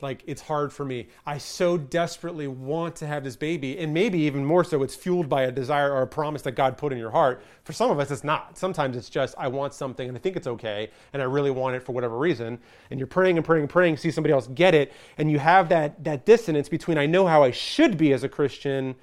like 0.00 0.22
it's 0.26 0.42
hard 0.42 0.72
for 0.72 0.84
me. 0.84 1.08
I 1.26 1.38
so 1.38 1.76
desperately 1.76 2.46
want 2.46 2.94
to 2.96 3.06
have 3.06 3.24
this 3.24 3.34
baby 3.34 3.78
and 3.78 3.92
maybe 3.92 4.20
even 4.20 4.44
more 4.44 4.62
so 4.62 4.82
it's 4.82 4.94
fueled 4.94 5.28
by 5.28 5.42
a 5.42 5.52
desire 5.52 5.92
or 5.92 6.02
a 6.02 6.06
promise 6.06 6.42
that 6.42 6.52
God 6.52 6.78
put 6.78 6.92
in 6.92 6.98
your 6.98 7.10
heart. 7.10 7.42
For 7.64 7.72
some 7.72 7.90
of 7.90 7.98
us 7.98 8.10
it's 8.10 8.22
not. 8.22 8.56
Sometimes 8.56 8.96
it's 8.96 9.10
just 9.10 9.34
I 9.36 9.48
want 9.48 9.74
something 9.74 10.06
and 10.08 10.16
I 10.16 10.20
think 10.20 10.36
it's 10.36 10.46
okay 10.46 10.90
and 11.12 11.20
I 11.20 11.24
really 11.24 11.50
want 11.50 11.74
it 11.74 11.82
for 11.82 11.92
whatever 11.92 12.16
reason 12.16 12.60
and 12.90 13.00
you're 13.00 13.08
praying 13.08 13.38
and 13.38 13.44
praying 13.44 13.62
and 13.62 13.70
praying 13.70 13.96
see 13.96 14.12
somebody 14.12 14.32
else 14.32 14.46
get 14.48 14.74
it 14.74 14.92
and 15.18 15.30
you 15.30 15.40
have 15.40 15.68
that 15.70 16.04
that 16.04 16.24
dissonance 16.24 16.68
between 16.68 16.96
I 16.96 17.06
know 17.06 17.26
how 17.26 17.42
I 17.42 17.50
should 17.50 17.96
be 17.96 18.12
as 18.12 18.22
a 18.22 18.28
Christian 18.28 18.94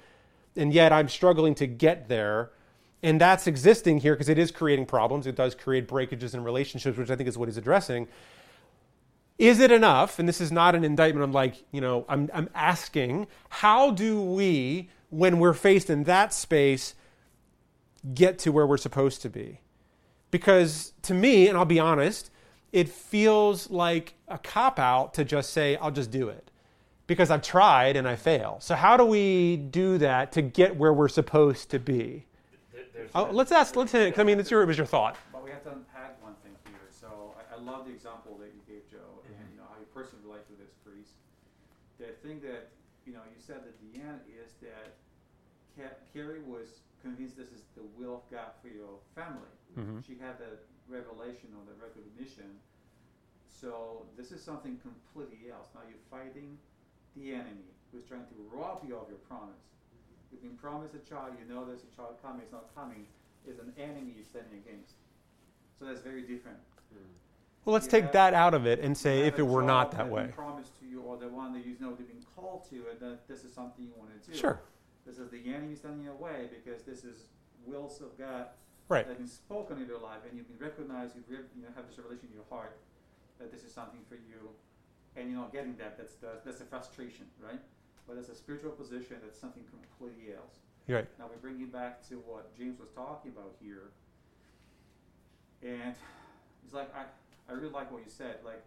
and 0.56 0.72
yet 0.72 0.92
I'm 0.92 1.08
struggling 1.08 1.54
to 1.56 1.66
get 1.66 2.08
there. 2.08 2.50
And 3.02 3.20
that's 3.20 3.46
existing 3.46 3.98
here 3.98 4.14
because 4.14 4.30
it 4.30 4.38
is 4.38 4.50
creating 4.50 4.86
problems. 4.86 5.26
It 5.26 5.36
does 5.36 5.54
create 5.54 5.86
breakages 5.86 6.34
in 6.34 6.42
relationships, 6.42 6.96
which 6.96 7.10
I 7.10 7.16
think 7.16 7.28
is 7.28 7.36
what 7.36 7.48
he's 7.48 7.58
addressing. 7.58 8.08
Is 9.38 9.60
it 9.60 9.70
enough? 9.70 10.18
And 10.18 10.28
this 10.28 10.40
is 10.40 10.50
not 10.50 10.74
an 10.74 10.82
indictment. 10.84 11.22
I'm 11.24 11.32
like, 11.32 11.62
you 11.70 11.80
know, 11.80 12.04
I'm, 12.08 12.30
I'm 12.32 12.48
asking, 12.54 13.26
how 13.50 13.90
do 13.90 14.20
we, 14.22 14.88
when 15.10 15.38
we're 15.38 15.52
faced 15.52 15.90
in 15.90 16.04
that 16.04 16.32
space, 16.32 16.94
get 18.14 18.38
to 18.40 18.52
where 18.52 18.66
we're 18.66 18.76
supposed 18.78 19.20
to 19.22 19.28
be? 19.30 19.60
Because 20.30 20.92
to 21.02 21.14
me, 21.14 21.48
and 21.48 21.56
I'll 21.58 21.64
be 21.66 21.78
honest, 21.78 22.30
it 22.72 22.88
feels 22.88 23.70
like 23.70 24.14
a 24.28 24.38
cop 24.38 24.78
out 24.78 25.14
to 25.14 25.24
just 25.24 25.50
say, 25.50 25.76
I'll 25.76 25.90
just 25.90 26.10
do 26.10 26.28
it 26.28 26.50
because 27.06 27.30
I've 27.30 27.42
tried 27.42 27.96
and 27.96 28.08
I 28.08 28.16
fail. 28.16 28.56
So, 28.60 28.74
how 28.74 28.96
do 28.96 29.04
we 29.04 29.56
do 29.56 29.98
that 29.98 30.32
to 30.32 30.42
get 30.42 30.76
where 30.76 30.92
we're 30.92 31.08
supposed 31.08 31.70
to 31.70 31.78
be? 31.78 32.26
There, 32.72 33.06
Oh, 33.14 33.28
let's 33.30 33.52
ask. 33.52 33.76
Let's. 33.76 33.92
'cause 33.92 34.18
I 34.18 34.24
mean, 34.24 34.40
it's 34.40 34.50
your. 34.50 34.62
It 34.62 34.66
was 34.66 34.76
your 34.76 34.86
thought. 34.86 35.16
But 35.32 35.44
we 35.44 35.50
have 35.50 35.62
to 35.64 35.70
unpack 35.70 36.20
one 36.22 36.34
thing 36.42 36.52
here. 36.66 36.80
So 36.90 37.34
I, 37.38 37.54
I 37.54 37.58
love 37.60 37.86
the 37.86 37.92
example 37.92 38.36
that 38.40 38.50
you 38.52 38.60
gave, 38.66 38.82
Joe, 38.90 38.98
and 39.24 39.32
Mm-hmm. 39.36 39.52
you 39.54 39.58
know 39.58 39.64
how 39.70 39.78
you 39.78 39.86
personally 39.94 40.24
relate 40.26 40.44
to 40.48 40.54
this, 40.58 40.72
priest. 40.84 41.12
The 41.98 42.12
thing 42.22 42.40
that 42.40 42.68
you 43.06 43.12
know 43.12 43.22
you 43.24 43.40
said 43.40 43.62
at 43.64 43.76
the 43.80 44.00
end 44.00 44.20
is 44.28 44.52
that 44.62 44.96
Ca- 45.76 45.96
Carrie 46.12 46.42
was 46.42 46.80
convinced 47.02 47.36
this 47.36 47.52
is 47.52 47.62
the 47.76 47.82
will 47.96 48.14
of 48.16 48.30
God 48.30 48.52
for 48.62 48.68
your 48.68 48.98
family. 49.14 49.48
Mhm. 49.76 50.04
She 50.04 50.16
had 50.16 50.38
that 50.38 50.64
revelation 50.88 51.54
or 51.56 51.64
the 51.64 51.74
recognition. 51.80 52.60
So 53.48 54.06
this 54.16 54.32
is 54.32 54.42
something 54.42 54.78
completely 54.78 55.50
else. 55.50 55.68
Now 55.74 55.82
you're 55.88 55.98
fighting 56.10 56.58
the 57.14 57.32
enemy 57.34 57.72
who's 57.92 58.04
trying 58.04 58.26
to 58.26 58.34
rob 58.52 58.84
you 58.86 58.96
of 58.96 59.08
your 59.08 59.18
promise. 59.18 59.62
You've 60.30 60.42
been 60.42 60.56
promised 60.56 60.94
a 60.94 60.98
child, 61.00 61.38
you 61.38 61.46
know 61.46 61.64
there's 61.64 61.84
a 61.84 61.94
child 61.96 62.20
coming, 62.20 62.42
it's 62.42 62.52
not 62.52 62.74
coming, 62.74 63.06
is 63.46 63.58
an 63.58 63.72
enemy 63.78 64.12
you're 64.12 64.24
standing 64.24 64.58
against. 64.58 64.94
So 65.78 65.84
that's 65.86 66.00
very 66.00 66.22
different. 66.22 66.58
Well, 67.66 67.72
let's 67.74 67.86
You 67.86 67.90
take 67.90 68.04
have- 68.04 68.12
that 68.12 68.32
out 68.32 68.54
of 68.54 68.64
it 68.64 68.78
and 68.78 68.96
say 68.96 69.26
if 69.26 69.38
it 69.40 69.42
were 69.42 69.60
not 69.62 69.90
job 69.90 69.98
that 69.98 70.08
way. 70.08 70.30
promised 70.32 70.78
to 70.78 70.86
you, 70.86 71.02
or 71.02 71.16
the 71.16 71.28
one 71.28 71.52
that 71.52 71.66
you 71.66 71.76
know 71.80 71.94
they've 71.96 72.06
been 72.06 72.24
called 72.36 72.64
to, 72.70 72.86
and 72.88 73.00
that 73.00 73.26
this 73.26 73.42
is 73.44 73.52
something 73.52 73.84
you 73.84 73.92
want 73.96 74.10
to 74.22 74.30
do. 74.30 74.36
Sure. 74.36 74.60
This 75.04 75.18
is 75.18 75.30
the 75.30 75.52
enemy 75.52 75.74
standing 75.74 75.98
in 76.00 76.04
your 76.06 76.14
way 76.14 76.48
because 76.48 76.84
this 76.84 77.02
is 77.04 77.26
wills 77.66 78.00
of 78.00 78.16
God 78.16 78.46
Right. 78.88 79.04
that 79.04 79.10
have 79.10 79.18
been 79.18 79.26
spoken 79.26 79.78
in 79.82 79.88
your 79.88 79.98
life, 79.98 80.20
and 80.28 80.38
you've 80.38 80.46
been 80.46 80.64
recognized, 80.64 81.16
you've 81.16 81.28
re- 81.28 81.44
you 81.56 81.62
know, 81.62 81.68
have 81.74 81.88
this 81.88 81.98
revelation 81.98 82.28
in 82.28 82.34
your 82.34 82.44
heart 82.48 82.76
that 83.38 83.50
this 83.50 83.64
is 83.64 83.72
something 83.72 84.00
for 84.08 84.14
you, 84.14 84.54
and 85.16 85.28
you're 85.28 85.40
not 85.40 85.50
getting 85.52 85.76
that. 85.78 85.98
That's 85.98 86.14
the, 86.14 86.38
that's 86.44 86.60
a 86.60 86.64
frustration, 86.66 87.26
right? 87.42 87.60
But 88.06 88.16
it's 88.16 88.28
a 88.28 88.34
spiritual 88.36 88.70
position. 88.70 89.16
That's 89.24 89.38
something 89.40 89.64
completely 89.64 90.34
else. 90.36 90.60
You're 90.86 90.98
right. 90.98 91.18
Now 91.18 91.26
we 91.28 91.34
bring 91.42 91.60
it 91.60 91.72
back 91.72 92.06
to 92.10 92.14
what 92.20 92.54
James 92.56 92.78
was 92.78 92.90
talking 92.90 93.32
about 93.32 93.56
here, 93.60 93.90
and 95.64 95.96
it's 96.64 96.72
like 96.74 96.94
I, 96.94 97.06
I 97.48 97.52
really 97.52 97.70
like 97.70 97.90
what 97.92 98.02
you 98.04 98.10
said. 98.10 98.36
Like 98.44 98.64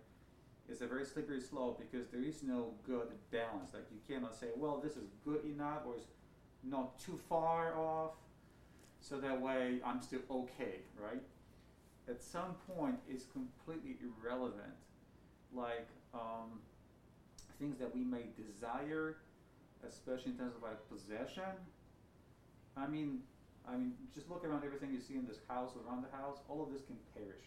it's 0.69 0.81
a 0.81 0.87
very 0.87 1.05
slippery 1.05 1.41
slope 1.41 1.79
because 1.79 2.07
there 2.09 2.23
is 2.23 2.43
no 2.43 2.73
good 2.85 3.07
balance. 3.31 3.73
Like 3.73 3.85
you 3.91 3.99
cannot 4.07 4.35
say, 4.35 4.47
well, 4.55 4.79
this 4.81 4.93
is 4.93 5.09
good 5.25 5.43
enough 5.45 5.81
or 5.85 5.95
it's 5.95 6.07
not 6.63 6.99
too 6.99 7.19
far 7.29 7.75
off, 7.77 8.11
so 9.01 9.19
that 9.19 9.41
way 9.41 9.79
I'm 9.85 10.01
still 10.01 10.19
okay, 10.29 10.81
right? 11.01 11.21
At 12.07 12.21
some 12.21 12.55
point, 12.75 12.95
it's 13.09 13.25
completely 13.25 13.97
irrelevant. 14.01 14.75
Like 15.53 15.87
um, 16.13 16.59
things 17.59 17.77
that 17.79 17.93
we 17.93 18.03
may 18.03 18.25
desire, 18.37 19.17
especially 19.87 20.31
in 20.31 20.37
terms 20.37 20.55
of 20.55 20.63
like 20.63 20.77
possession. 20.89 21.57
I 22.77 22.87
mean, 22.87 23.19
I 23.67 23.75
mean, 23.75 23.93
just 24.13 24.29
look 24.29 24.45
around 24.45 24.63
everything 24.63 24.91
you 24.91 25.01
see 25.01 25.15
in 25.15 25.25
this 25.25 25.39
house, 25.47 25.71
around 25.85 26.03
the 26.03 26.15
house. 26.15 26.37
All 26.47 26.63
of 26.63 26.71
this 26.71 26.81
can 26.83 26.97
perish. 27.15 27.45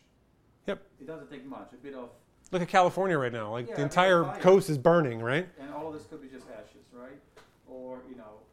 Yep. 0.67 0.83
It 1.01 1.07
doesn't 1.07 1.31
take 1.31 1.45
much. 1.45 1.73
A 1.73 1.77
bit 1.77 1.95
of, 1.95 2.11
Look 2.51 2.63
at 2.63 2.69
California 2.69 3.17
right 3.17 3.33
now. 3.33 3.51
Like 3.51 3.69
Yeah, 3.69 3.77
the 3.77 3.83
entire 3.83 4.25
coast 4.41 4.69
is 4.69 4.77
burning, 4.79 5.21
right? 5.21 5.49
and 5.59 5.73
all 5.73 5.89
of 5.89 5.95
this 5.95 6.05
could 6.05 6.21
be 6.21 6.29
just 6.29 6.47
ashes, 6.51 6.85
right? 6.93 7.19
Or 7.67 8.03
you 8.09 8.17
know, 8.17 8.45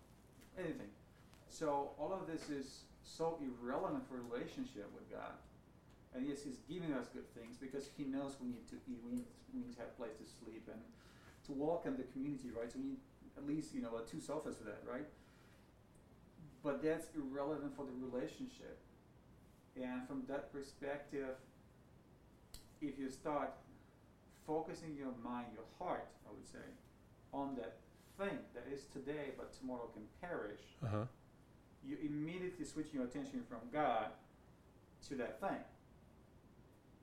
anything. 0.57 0.87
So 1.49 1.91
all 1.99 2.13
of 2.13 2.25
this 2.25 2.49
is 2.49 2.83
so 3.03 3.37
irrelevant 3.43 4.07
for 4.07 4.15
a 4.15 4.21
relationship 4.31 4.87
with 4.95 5.11
God. 5.11 5.35
And 6.15 6.25
yes, 6.25 6.41
He's 6.43 6.57
giving 6.69 6.93
us 6.93 7.07
good 7.13 7.27
things 7.35 7.57
because 7.59 7.89
He 7.97 8.05
knows 8.05 8.37
we 8.41 8.47
need 8.47 8.67
to 8.69 8.75
eat, 8.87 8.99
we 9.05 9.11
need, 9.17 9.25
we 9.53 9.59
need 9.61 9.73
to 9.73 9.79
have 9.79 9.89
a 9.89 9.97
place 9.99 10.15
to 10.17 10.25
sleep, 10.43 10.67
and 10.71 10.79
to 11.45 11.51
walk 11.51 11.85
in 11.85 11.97
the 11.97 12.03
community, 12.13 12.49
right? 12.57 12.71
So 12.71 12.79
we 12.79 12.95
need 12.95 12.97
at 13.37 13.45
least 13.45 13.75
you 13.75 13.81
know 13.81 13.95
uh, 13.97 14.01
two 14.09 14.21
sofas 14.21 14.55
for 14.57 14.63
that, 14.63 14.81
right? 14.89 15.05
But 16.63 16.81
that's 16.81 17.07
irrelevant 17.15 17.75
for 17.75 17.85
the 17.85 17.95
relationship. 17.99 18.79
And 19.75 20.07
from 20.07 20.23
that 20.27 20.51
perspective, 20.51 21.35
if 22.81 22.97
you 22.97 23.09
start 23.09 23.51
focusing 24.47 24.95
your 24.97 25.13
mind, 25.23 25.47
your 25.53 25.65
heart, 25.79 26.07
I 26.27 26.31
would 26.33 26.47
say, 26.47 26.65
on 27.33 27.55
that 27.55 27.77
thing 28.17 28.37
that 28.53 28.65
is 28.73 28.85
today 28.93 29.31
but 29.37 29.53
tomorrow 29.53 29.89
can 29.93 30.03
perish, 30.21 30.59
Uh 30.83 30.87
huh. 30.87 31.03
you 31.85 31.97
immediately 32.03 32.65
switch 32.65 32.87
your 32.93 33.03
attention 33.05 33.43
from 33.49 33.59
God 33.71 34.07
to 35.07 35.15
that 35.15 35.39
thing. 35.39 35.59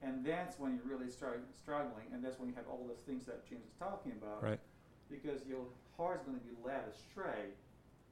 And 0.03 0.25
that's 0.25 0.59
when 0.59 0.73
you 0.75 0.81
really 0.85 1.11
start 1.11 1.43
struggling, 1.59 2.05
and 2.13 2.23
that's 2.23 2.39
when 2.39 2.49
you 2.49 2.55
have 2.57 2.67
all 2.69 2.87
the 2.87 2.95
things 3.11 3.25
that 3.27 3.49
James 3.49 3.65
is 3.65 3.73
talking 3.79 4.13
about. 4.13 4.43
Right. 4.43 4.61
Because 5.11 5.41
your 5.49 5.65
heart's 5.97 6.25
going 6.27 6.39
to 6.39 6.45
be 6.45 6.53
led 6.65 6.83
astray 6.93 7.51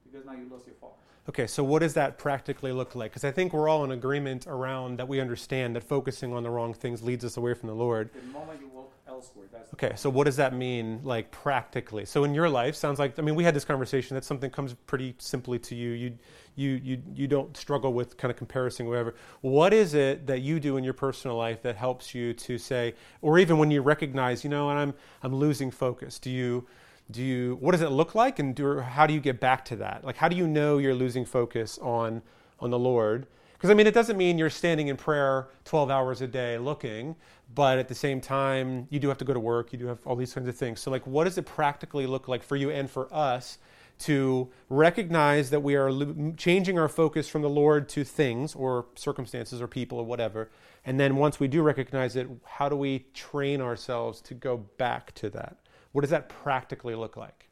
because 0.05 0.25
now 0.25 0.33
you 0.33 0.47
lost 0.49 0.65
your 0.67 0.75
focus. 0.75 0.99
Okay, 1.27 1.47
so 1.47 1.63
what 1.63 1.79
does 1.79 1.95
that 1.95 2.19
practically 2.19 2.71
look 2.71 2.93
like? 2.93 3.11
Because 3.11 3.23
I 3.23 3.31
think 3.31 3.51
we're 3.51 3.67
all 3.67 3.83
in 3.83 3.91
agreement 3.91 4.45
around 4.45 4.99
that 4.99 5.07
we 5.07 5.19
understand 5.19 5.75
that 5.75 5.83
focusing 5.83 6.33
on 6.33 6.43
the 6.43 6.51
wrong 6.51 6.71
things 6.73 7.01
leads 7.01 7.25
us 7.25 7.37
away 7.37 7.55
from 7.55 7.67
the 7.67 7.73
Lord. 7.73 8.11
The 8.13 8.21
moment 8.31 8.59
you 8.61 8.69
look 8.75 8.93
elsewhere, 9.07 9.47
that's 9.51 9.69
the 9.71 9.75
Okay, 9.75 9.95
so 9.95 10.07
what 10.07 10.25
does 10.25 10.35
that 10.35 10.53
mean, 10.53 10.99
like 11.03 11.31
practically? 11.31 12.05
So 12.05 12.25
in 12.25 12.35
your 12.35 12.47
life, 12.47 12.75
sounds 12.75 12.99
like 12.99 13.17
I 13.17 13.23
mean 13.23 13.33
we 13.33 13.43
had 13.43 13.55
this 13.55 13.65
conversation 13.65 14.13
that 14.13 14.23
something 14.23 14.51
comes 14.51 14.75
pretty 14.85 15.15
simply 15.17 15.57
to 15.59 15.73
you. 15.73 15.91
You 15.91 16.17
you 16.55 16.69
you 16.83 17.01
you 17.15 17.27
don't 17.27 17.57
struggle 17.57 17.91
with 17.91 18.17
kind 18.17 18.29
of 18.29 18.37
comparison, 18.37 18.87
whatever. 18.87 19.15
What 19.41 19.73
is 19.73 19.95
it 19.95 20.27
that 20.27 20.41
you 20.41 20.59
do 20.59 20.77
in 20.77 20.83
your 20.83 20.93
personal 20.93 21.37
life 21.37 21.63
that 21.63 21.75
helps 21.75 22.13
you 22.13 22.33
to 22.33 22.59
say, 22.59 22.93
or 23.23 23.39
even 23.39 23.57
when 23.57 23.71
you 23.71 23.81
recognize, 23.81 24.43
you 24.43 24.51
know, 24.51 24.69
and 24.69 24.77
I'm 24.77 24.93
I'm 25.23 25.33
losing 25.33 25.71
focus? 25.71 26.19
Do 26.19 26.29
you 26.29 26.67
do 27.11 27.23
you 27.23 27.57
what 27.59 27.71
does 27.71 27.81
it 27.81 27.89
look 27.89 28.15
like, 28.15 28.39
and 28.39 28.55
do, 28.55 28.79
how 28.79 29.05
do 29.05 29.13
you 29.13 29.19
get 29.19 29.39
back 29.39 29.65
to 29.65 29.75
that? 29.77 30.03
Like, 30.03 30.17
how 30.17 30.27
do 30.27 30.35
you 30.35 30.47
know 30.47 30.77
you're 30.77 30.95
losing 30.95 31.25
focus 31.25 31.77
on 31.79 32.21
on 32.59 32.69
the 32.69 32.79
Lord? 32.79 33.27
Because 33.53 33.69
I 33.69 33.73
mean, 33.73 33.87
it 33.87 33.93
doesn't 33.93 34.17
mean 34.17 34.37
you're 34.37 34.49
standing 34.49 34.89
in 34.89 34.97
prayer 34.97 35.47
12 35.63 35.89
hours 35.89 36.21
a 36.21 36.27
day 36.27 36.57
looking, 36.57 37.15
but 37.53 37.77
at 37.79 37.87
the 37.87 37.95
same 37.95 38.19
time, 38.19 38.87
you 38.89 38.99
do 38.99 39.07
have 39.07 39.17
to 39.19 39.25
go 39.25 39.33
to 39.33 39.39
work. 39.39 39.71
You 39.71 39.79
do 39.79 39.87
have 39.87 39.99
all 40.05 40.15
these 40.15 40.33
kinds 40.33 40.47
of 40.47 40.55
things. 40.55 40.79
So, 40.79 40.91
like, 40.91 41.05
what 41.07 41.23
does 41.23 41.37
it 41.37 41.45
practically 41.45 42.05
look 42.05 42.27
like 42.27 42.43
for 42.43 42.55
you 42.55 42.69
and 42.69 42.89
for 42.89 43.13
us 43.13 43.57
to 43.97 44.49
recognize 44.69 45.49
that 45.49 45.61
we 45.61 45.75
are 45.75 45.91
lo- 45.91 46.33
changing 46.37 46.77
our 46.77 46.89
focus 46.89 47.27
from 47.29 47.41
the 47.41 47.49
Lord 47.49 47.87
to 47.89 48.03
things 48.03 48.55
or 48.55 48.87
circumstances 48.95 49.61
or 49.61 49.67
people 49.67 49.99
or 49.99 50.05
whatever. 50.05 50.49
And 50.85 50.99
then 50.99 51.15
once 51.15 51.39
we 51.39 51.47
do 51.47 51.61
recognize 51.61 52.15
it, 52.15 52.27
how 52.43 52.69
do 52.69 52.75
we 52.75 53.05
train 53.13 53.61
ourselves 53.61 54.21
to 54.21 54.33
go 54.33 54.57
back 54.57 55.13
to 55.15 55.29
that? 55.31 55.57
What 55.95 56.03
does 56.03 56.11
that 56.11 56.27
practically 56.27 56.93
look 56.93 57.15
like? 57.15 57.47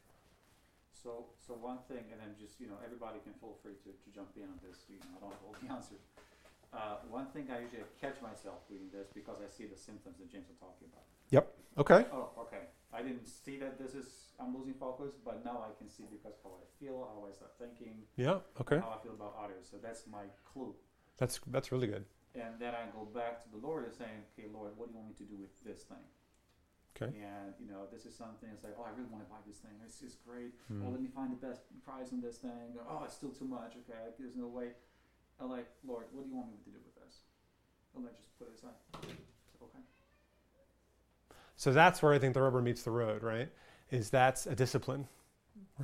So, 0.92 1.32
so 1.40 1.56
one 1.56 1.80
thing, 1.88 2.04
and 2.12 2.20
then 2.20 2.36
just 2.36 2.60
you 2.60 2.68
know, 2.68 2.76
everybody 2.84 3.16
can 3.24 3.32
feel 3.40 3.56
free 3.64 3.72
to, 3.88 3.90
to 3.96 4.08
jump 4.12 4.36
in 4.36 4.44
on 4.44 4.60
this. 4.60 4.84
You 4.84 5.00
know, 5.00 5.16
I 5.16 5.18
don't 5.24 5.32
have 5.32 5.44
all 5.48 5.56
the 5.56 5.72
answers. 5.72 6.04
Uh, 6.68 7.00
one 7.08 7.32
thing 7.32 7.48
I 7.48 7.64
usually 7.64 7.88
catch 7.96 8.20
myself 8.20 8.60
reading 8.68 8.92
this 8.92 9.08
because 9.16 9.40
I 9.40 9.48
see 9.48 9.64
the 9.64 9.80
symptoms 9.80 10.20
that 10.20 10.28
James 10.28 10.52
are 10.52 10.60
talking 10.60 10.92
about. 10.92 11.08
Yep. 11.32 11.44
Okay. 11.80 12.04
Oh, 12.12 12.36
okay. 12.44 12.68
I 12.92 13.00
didn't 13.00 13.24
see 13.24 13.56
that 13.64 13.80
this 13.80 13.96
is 13.96 14.36
I'm 14.36 14.52
losing 14.52 14.76
focus, 14.76 15.16
but 15.16 15.40
now 15.40 15.64
I 15.64 15.72
can 15.80 15.88
see 15.88 16.04
because 16.04 16.36
how 16.44 16.52
I 16.52 16.68
feel, 16.76 17.00
how 17.00 17.24
I 17.24 17.32
start 17.32 17.56
thinking, 17.56 18.04
Yeah. 18.20 18.44
Okay. 18.60 18.76
how 18.76 18.92
I 18.92 19.00
feel 19.00 19.16
about 19.16 19.40
others. 19.40 19.72
So 19.72 19.80
that's 19.80 20.04
my 20.04 20.28
clue. 20.44 20.76
That's 21.16 21.40
that's 21.48 21.72
really 21.72 21.88
good. 21.88 22.04
And 22.36 22.60
then 22.60 22.76
I 22.76 22.92
go 22.92 23.08
back 23.08 23.40
to 23.40 23.48
the 23.56 23.60
Lord 23.64 23.88
and 23.88 23.94
saying, 23.96 24.28
okay, 24.36 24.52
Lord, 24.52 24.76
what 24.76 24.92
do 24.92 24.92
you 24.92 25.00
want 25.00 25.08
me 25.08 25.16
to 25.16 25.24
do 25.32 25.40
with 25.40 25.56
this 25.64 25.88
thing? 25.88 26.04
Okay. 26.94 27.10
And, 27.10 27.54
you 27.58 27.66
know, 27.66 27.86
this 27.90 28.06
is 28.06 28.14
something, 28.14 28.48
it's 28.54 28.62
like, 28.62 28.74
oh, 28.78 28.86
I 28.86 28.90
really 28.96 29.10
want 29.10 29.24
to 29.24 29.30
buy 29.30 29.42
this 29.46 29.58
thing. 29.58 29.72
This 29.82 30.00
is 30.00 30.16
great. 30.22 30.54
Hmm. 30.68 30.86
Oh, 30.86 30.90
let 30.90 31.02
me 31.02 31.08
find 31.08 31.32
the 31.32 31.46
best 31.46 31.62
price 31.84 32.12
on 32.12 32.20
this 32.20 32.38
thing. 32.38 32.78
Oh, 32.88 33.02
it's 33.04 33.14
still 33.14 33.30
too 33.30 33.46
much. 33.46 33.74
Okay, 33.82 33.98
there's 34.18 34.36
no 34.36 34.46
way. 34.46 34.68
I'm 35.40 35.50
like, 35.50 35.66
Lord, 35.84 36.06
what 36.12 36.22
do 36.22 36.30
you 36.30 36.36
want 36.36 36.50
me 36.50 36.56
to 36.64 36.70
do 36.70 36.76
with 36.78 36.94
this? 37.04 37.18
And 37.96 38.06
I 38.06 38.10
just 38.16 38.38
put 38.38 38.48
it 38.48 38.54
aside. 38.54 38.78
Okay. 39.60 39.82
So 41.56 41.72
that's 41.72 42.02
where 42.02 42.12
I 42.12 42.18
think 42.18 42.34
the 42.34 42.42
rubber 42.42 42.62
meets 42.62 42.82
the 42.82 42.92
road, 42.92 43.22
right? 43.24 43.50
Is 43.90 44.10
that's 44.10 44.46
a 44.46 44.54
discipline, 44.54 45.08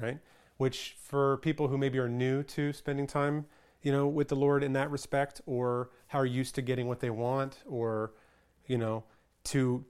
right? 0.01 0.19
Which 0.59 0.97
for 1.03 1.39
people 1.39 1.69
who 1.69 1.79
maybe 1.79 1.99
are 1.99 2.09
new 2.09 2.45
to 2.45 2.73
spending 2.73 3.09
time, 3.09 3.47
you 3.83 3.91
know, 3.91 4.07
with 4.07 4.29
the 4.29 4.37
Lord 4.37 4.63
in 4.63 4.75
that 4.75 4.91
respect, 4.91 5.41
or 5.47 5.91
how 6.09 6.21
are 6.21 6.27
used 6.27 6.55
to 6.55 6.63
getting 6.63 6.87
what 6.87 7.01
they 7.01 7.11
want, 7.11 7.63
or, 7.67 8.13
you 8.67 8.79
know, 8.79 9.05
to 9.45 9.85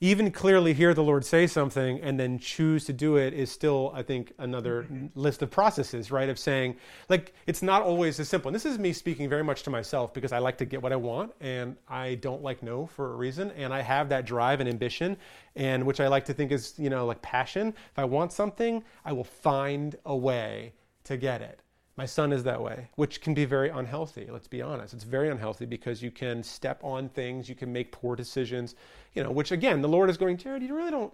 even 0.00 0.30
clearly 0.30 0.72
hear 0.72 0.94
the 0.94 1.02
Lord 1.02 1.24
say 1.24 1.48
something 1.48 2.00
and 2.00 2.20
then 2.20 2.38
choose 2.38 2.84
to 2.84 2.92
do 2.92 3.16
it 3.16 3.34
is 3.34 3.50
still, 3.50 3.90
I 3.92 4.02
think, 4.02 4.32
another 4.38 4.86
list 5.16 5.42
of 5.42 5.50
processes, 5.50 6.12
right? 6.12 6.28
Of 6.28 6.38
saying, 6.38 6.76
like, 7.08 7.34
it's 7.48 7.62
not 7.62 7.82
always 7.82 8.20
as 8.20 8.28
simple. 8.28 8.48
And 8.48 8.54
this 8.54 8.64
is 8.64 8.78
me 8.78 8.92
speaking 8.92 9.28
very 9.28 9.42
much 9.42 9.64
to 9.64 9.70
myself 9.70 10.14
because 10.14 10.30
I 10.32 10.38
like 10.38 10.56
to 10.58 10.64
get 10.64 10.80
what 10.80 10.92
I 10.92 10.96
want 10.96 11.32
and 11.40 11.76
I 11.88 12.14
don't 12.16 12.42
like 12.42 12.62
no 12.62 12.86
for 12.86 13.12
a 13.12 13.16
reason. 13.16 13.50
And 13.52 13.74
I 13.74 13.82
have 13.82 14.08
that 14.10 14.24
drive 14.24 14.60
and 14.60 14.68
ambition, 14.68 15.16
and 15.56 15.84
which 15.84 15.98
I 15.98 16.06
like 16.06 16.24
to 16.26 16.34
think 16.34 16.52
is, 16.52 16.74
you 16.78 16.90
know, 16.90 17.04
like 17.04 17.20
passion. 17.20 17.68
If 17.90 17.98
I 17.98 18.04
want 18.04 18.32
something, 18.32 18.84
I 19.04 19.12
will 19.12 19.24
find 19.24 19.96
a 20.06 20.16
way 20.16 20.74
to 21.04 21.16
get 21.16 21.42
it. 21.42 21.60
My 21.98 22.06
son 22.06 22.32
is 22.32 22.44
that 22.44 22.62
way, 22.62 22.86
which 22.94 23.20
can 23.20 23.34
be 23.34 23.44
very 23.44 23.70
unhealthy. 23.70 24.28
Let's 24.30 24.46
be 24.46 24.62
honest. 24.62 24.94
It's 24.94 25.02
very 25.02 25.30
unhealthy 25.30 25.66
because 25.66 26.00
you 26.00 26.12
can 26.12 26.44
step 26.44 26.78
on 26.84 27.08
things, 27.08 27.48
you 27.48 27.56
can 27.56 27.72
make 27.72 27.90
poor 27.90 28.14
decisions, 28.14 28.76
you 29.14 29.24
know, 29.24 29.32
which 29.32 29.50
again, 29.50 29.82
the 29.82 29.88
Lord 29.88 30.08
is 30.08 30.16
going, 30.16 30.36
Jared, 30.36 30.62
you 30.62 30.76
really 30.76 30.92
don't 30.92 31.12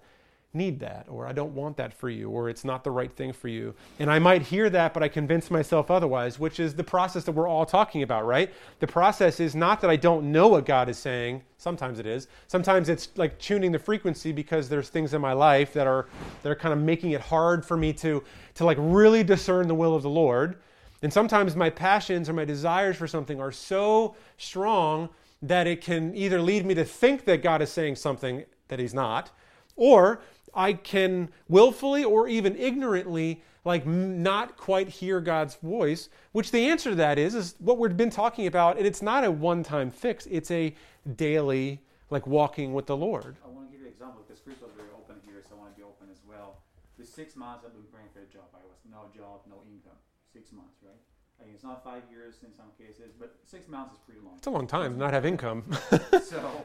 need 0.53 0.79
that, 0.81 1.07
or 1.09 1.27
I 1.27 1.33
don't 1.33 1.55
want 1.55 1.79
that 1.79 1.95
for 1.95 2.11
you, 2.11 2.29
or 2.29 2.51
it's 2.51 2.67
not 2.67 2.85
the 2.85 2.91
right 2.91 3.11
thing 3.11 3.33
for 3.33 3.49
you. 3.49 3.75
And 3.99 4.11
I 4.11 4.19
might 4.19 4.43
hear 4.43 4.69
that, 4.69 4.93
but 4.93 5.03
I 5.03 5.09
convince 5.09 5.51
myself 5.51 5.91
otherwise, 5.91 6.39
which 6.39 6.61
is 6.61 6.75
the 6.75 6.85
process 6.85 7.25
that 7.25 7.33
we're 7.33 7.49
all 7.49 7.65
talking 7.65 8.03
about, 8.03 8.27
right? 8.27 8.53
The 8.81 8.87
process 8.87 9.41
is 9.41 9.55
not 9.55 9.81
that 9.81 9.89
I 9.89 9.97
don't 9.97 10.31
know 10.33 10.49
what 10.49 10.67
God 10.67 10.91
is 10.91 10.99
saying. 10.99 11.45
Sometimes 11.57 11.99
it 11.99 12.05
is. 12.05 12.29
Sometimes 12.47 12.91
it's 12.91 13.09
like 13.17 13.39
tuning 13.39 13.73
the 13.73 13.79
frequency 13.79 14.33
because 14.33 14.69
there's 14.69 14.91
things 14.91 15.15
in 15.15 15.23
my 15.23 15.33
life 15.33 15.73
that 15.73 15.87
are 15.87 16.09
that 16.43 16.51
are 16.51 16.55
kind 16.55 16.75
of 16.75 16.79
making 16.79 17.13
it 17.13 17.23
hard 17.23 17.65
for 17.65 17.79
me 17.79 17.95
to 17.95 18.23
to 18.57 18.67
like 18.67 18.77
really 18.79 19.25
discern 19.25 19.67
the 19.67 19.75
will 19.75 19.95
of 19.95 20.03
the 20.03 20.11
Lord. 20.11 20.59
And 21.05 21.13
sometimes 21.13 21.55
my 21.55 21.69
passions 21.69 22.31
or 22.31 22.33
my 22.33 22.47
desires 22.47 22.97
for 22.97 23.07
something 23.07 23.39
are 23.39 23.53
so 23.53 24.17
strong 24.39 25.11
that 25.43 25.67
it 25.67 25.83
can 25.83 26.17
either 26.17 26.41
lead 26.41 26.65
me 26.65 26.73
to 26.77 26.85
think 26.87 27.27
that 27.27 27.43
God 27.43 27.61
is 27.61 27.71
saying 27.71 27.97
something 27.97 28.47
that 28.69 28.79
He's 28.79 28.95
not, 28.95 29.31
or 29.77 30.23
I 30.55 30.73
can 30.73 31.29
willfully 31.47 32.05
or 32.05 32.27
even 32.27 32.57
ignorantly 32.57 33.43
like 33.67 33.87
not 33.87 34.57
quite 34.57 34.89
hear 34.89 35.21
God's 35.21 35.57
voice, 35.57 36.09
which 36.33 36.51
the 36.51 36.71
answer 36.71 36.89
to 36.89 36.97
that 36.97 37.19
is 37.19 37.35
is 37.35 37.55
what 37.59 37.77
we've 37.77 37.99
been 37.99 38.09
talking 38.09 38.47
about, 38.47 38.79
and 38.79 38.87
it's 38.87 39.03
not 39.03 39.25
a 39.25 39.31
one-time 39.31 39.91
fix, 39.91 40.25
it's 40.31 40.51
a 40.51 40.75
daily 41.17 41.83
like 42.09 42.27
walking 42.27 42.73
with 42.73 42.87
the 42.87 42.97
Lord. 42.97 43.37
I 43.45 43.51
want 43.51 43.69
to 43.69 43.73
give 43.73 43.83
you 43.83 43.89
an 43.89 43.93
example 43.93 44.23
because 44.27 44.41
Chris 44.41 44.59
was 44.63 44.73
very 44.75 44.89
open 44.97 45.17
here, 45.27 45.43
so 45.47 45.55
I 45.55 45.59
want 45.59 45.75
to 45.75 45.77
be 45.77 45.85
open 45.85 46.09
as 46.11 46.23
well. 46.27 46.63
The 46.99 47.05
six 47.05 47.37
months 47.37 47.63
I've 47.67 47.75
been 47.75 47.93
praying 47.93 48.09
for 48.15 48.21
a 48.21 48.33
job, 48.33 48.49
I 48.55 48.65
was 48.65 48.81
no 48.91 49.05
job, 49.15 49.41
no 49.51 49.61
income. 49.69 50.01
Six 50.35 50.53
months, 50.53 50.75
right? 50.83 50.93
I 51.41 51.45
mean, 51.45 51.55
it's 51.55 51.63
not 51.63 51.85
five 51.85 52.03
years 52.11 52.37
in 52.45 52.53
some 52.53 52.67
cases, 52.77 53.13
but 53.19 53.37
six 53.45 53.69
months 53.69 53.95
is 53.95 54.01
pretty 54.05 54.21
long. 54.21 54.35
It's 54.39 54.47
a 54.49 54.51
long 54.51 54.67
time 54.67 54.93
to 54.95 54.99
not 54.99 55.13
have 55.13 55.25
income. 55.25 55.63
so, 56.25 56.65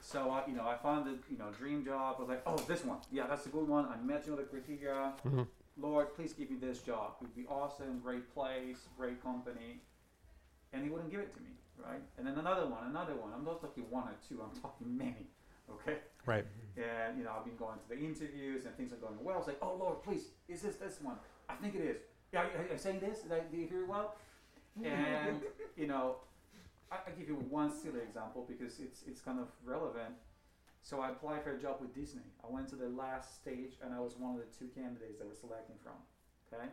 so 0.00 0.30
I, 0.30 0.42
you 0.46 0.54
know, 0.54 0.66
I 0.66 0.76
found 0.76 1.04
the 1.06 1.18
you 1.30 1.36
know 1.38 1.50
dream 1.58 1.84
job. 1.84 2.16
I 2.16 2.20
was 2.20 2.28
like, 2.30 2.42
oh, 2.46 2.56
this 2.56 2.84
one, 2.86 2.98
yeah, 3.10 3.26
that's 3.28 3.44
a 3.44 3.50
good 3.50 3.68
one. 3.68 3.84
I 3.86 3.96
met 4.02 4.26
you 4.26 4.34
the 4.34 4.44
criteria. 4.44 5.12
Mhm. 5.26 5.46
Lord, 5.78 6.14
please 6.14 6.32
give 6.32 6.50
me 6.50 6.56
this 6.56 6.80
job. 6.80 7.16
It 7.20 7.24
would 7.24 7.36
be 7.36 7.46
awesome, 7.48 8.00
great 8.00 8.32
place, 8.34 8.78
great 8.96 9.22
company, 9.22 9.80
and 10.72 10.82
He 10.84 10.88
wouldn't 10.90 11.10
give 11.10 11.20
it 11.20 11.34
to 11.34 11.40
me, 11.40 11.50
right? 11.78 12.00
And 12.16 12.26
then 12.26 12.38
another 12.38 12.66
one, 12.66 12.86
another 12.88 13.14
one. 13.14 13.32
I'm 13.34 13.44
not 13.44 13.60
talking 13.60 13.84
one 13.90 14.04
or 14.08 14.16
two. 14.26 14.40
I'm 14.42 14.58
talking 14.60 14.96
many. 14.96 15.26
Okay. 15.70 15.98
Right. 16.26 16.46
And 16.76 17.18
you 17.18 17.24
know, 17.24 17.32
I've 17.36 17.44
been 17.44 17.56
going 17.56 17.78
to 17.78 17.88
the 17.88 17.98
interviews 17.98 18.64
and 18.64 18.74
things 18.76 18.92
are 18.92 18.96
going 18.96 19.22
well. 19.22 19.38
It's 19.38 19.48
like, 19.48 19.58
oh 19.60 19.74
Lord, 19.74 20.02
please, 20.02 20.28
is 20.48 20.62
this 20.62 20.76
this 20.76 20.98
one? 21.02 21.16
I 21.48 21.54
think 21.54 21.74
it 21.74 21.82
is. 21.82 21.96
Yeah, 22.32 22.44
are 22.44 22.66
you 22.72 22.78
saying 22.78 23.00
this? 23.00 23.20
Did 23.20 23.32
I, 23.32 23.40
do 23.40 23.56
you 23.58 23.66
hear 23.68 23.82
it 23.82 23.88
well? 23.88 24.16
And 24.82 25.42
you 25.76 25.86
know, 25.86 26.16
I, 26.90 26.96
I 27.06 27.10
give 27.18 27.28
you 27.28 27.34
one 27.50 27.70
silly 27.70 28.00
example 28.00 28.46
because 28.48 28.80
it's 28.80 29.02
it's 29.06 29.20
kind 29.20 29.38
of 29.38 29.48
relevant. 29.64 30.14
So 30.80 31.00
I 31.00 31.10
applied 31.10 31.44
for 31.44 31.52
a 31.54 31.60
job 31.60 31.76
with 31.80 31.94
Disney. 31.94 32.26
I 32.42 32.52
went 32.52 32.68
to 32.70 32.76
the 32.76 32.88
last 32.88 33.36
stage 33.40 33.74
and 33.84 33.94
I 33.94 34.00
was 34.00 34.16
one 34.18 34.34
of 34.34 34.40
the 34.40 34.50
two 34.58 34.68
candidates 34.74 35.18
that 35.18 35.28
were 35.28 35.34
selecting 35.34 35.76
from. 35.82 35.94
Okay, 36.48 36.66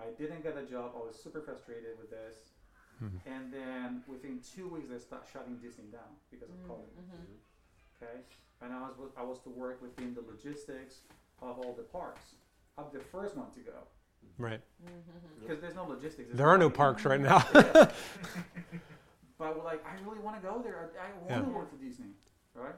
I 0.00 0.04
didn't 0.16 0.42
get 0.42 0.56
a 0.56 0.62
job. 0.62 0.92
I 0.94 1.04
was 1.04 1.16
super 1.22 1.40
frustrated 1.42 1.98
with 1.98 2.10
this. 2.10 2.54
Mhm. 3.02 3.20
And 3.26 3.52
then 3.52 4.02
within 4.06 4.40
two 4.40 4.68
weeks, 4.68 4.88
they 4.88 4.98
start 4.98 5.26
shutting 5.30 5.56
Disney 5.56 5.84
down 5.92 6.16
because 6.30 6.48
of 6.48 6.56
COVID. 6.64 6.94
Mm-hmm. 6.96 7.34
Okay, 8.00 8.20
and 8.62 8.72
I 8.72 8.88
was 8.96 9.10
I 9.18 9.22
was 9.22 9.40
to 9.40 9.50
work 9.50 9.82
within 9.82 10.14
the 10.14 10.22
logistics 10.22 11.00
of 11.42 11.58
all 11.58 11.74
the 11.74 11.82
parks. 11.82 12.36
I'm 12.78 12.86
the 12.92 13.00
first 13.00 13.36
one 13.36 13.50
to 13.52 13.60
go 13.60 13.78
Right. 14.38 14.60
Mm-hmm. 14.84 15.40
because 15.40 15.60
there's 15.60 15.74
no 15.74 15.84
logistics. 15.84 16.28
there's 16.28 16.36
There 16.38 16.48
are 16.48 16.58
no 16.58 16.68
parks 16.70 17.04
right 17.04 17.20
now. 17.20 17.44
Yeah. 17.54 17.90
but 19.38 19.56
we're 19.56 19.64
like, 19.64 19.84
I 19.86 19.92
really 20.06 20.20
want 20.20 20.40
to 20.40 20.46
go 20.46 20.60
there. 20.62 20.90
I, 21.00 21.06
I 21.06 21.10
want 21.18 21.30
Yeah. 21.30 21.50
to 21.52 21.56
work 21.56 21.70
for 21.70 21.76
Disney, 21.82 22.10
right? 22.54 22.74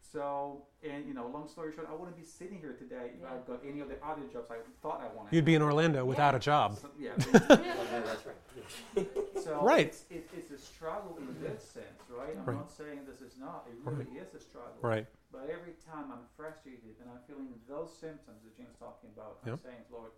So, 0.00 0.62
and 0.82 1.06
you 1.06 1.12
know, 1.12 1.26
long 1.26 1.48
story 1.48 1.72
short, 1.74 1.86
I 1.90 1.94
wouldn't 1.94 2.16
be 2.16 2.24
sitting 2.24 2.58
here 2.58 2.72
today 2.72 3.12
if 3.14 3.24
I 3.28 3.34
Yeah. 3.34 3.40
got 3.46 3.60
any 3.66 3.80
of 3.80 3.88
the 3.88 3.96
other 4.02 4.22
jobs 4.32 4.50
I 4.50 4.56
thought 4.80 5.02
I 5.04 5.14
wanted. 5.14 5.34
You'd 5.34 5.44
be 5.44 5.54
in 5.54 5.60
Orlando 5.62 6.04
without 6.04 6.34
a 6.34 6.38
job. 6.38 6.78
So, 6.78 6.88
yeah. 6.98 7.12
Yeah, 7.50 7.76
that's 8.04 8.24
right. 8.24 9.06
So 9.44 9.60
Right. 9.62 9.86
It's, 9.88 10.04
it, 10.10 10.28
it's 10.36 10.50
a 10.50 10.58
struggle 10.58 11.18
in 11.20 11.28
this 11.42 11.62
sense, 11.62 12.00
right? 12.08 12.36
I'm 12.38 12.44
Right. 12.44 12.56
not 12.56 12.72
saying 12.72 13.00
this 13.06 13.20
is 13.20 13.36
not. 13.38 13.66
It 13.68 13.76
really 13.84 14.16
is 14.18 14.32
a 14.34 14.40
struggle. 14.40 14.80
Right. 14.80 15.06
But 15.30 15.50
every 15.52 15.74
time 15.84 16.08
I'm 16.10 16.24
frustrated 16.36 16.96
and 17.00 17.10
I'm 17.12 17.20
feeling 17.28 17.52
those 17.68 17.92
symptoms 17.92 18.40
that 18.44 18.56
James 18.56 18.76
talking 18.80 19.10
about, 19.14 19.38
I'm 19.44 19.50
Yep. 19.50 19.60
saying, 19.62 19.84
Lord, 19.92 20.12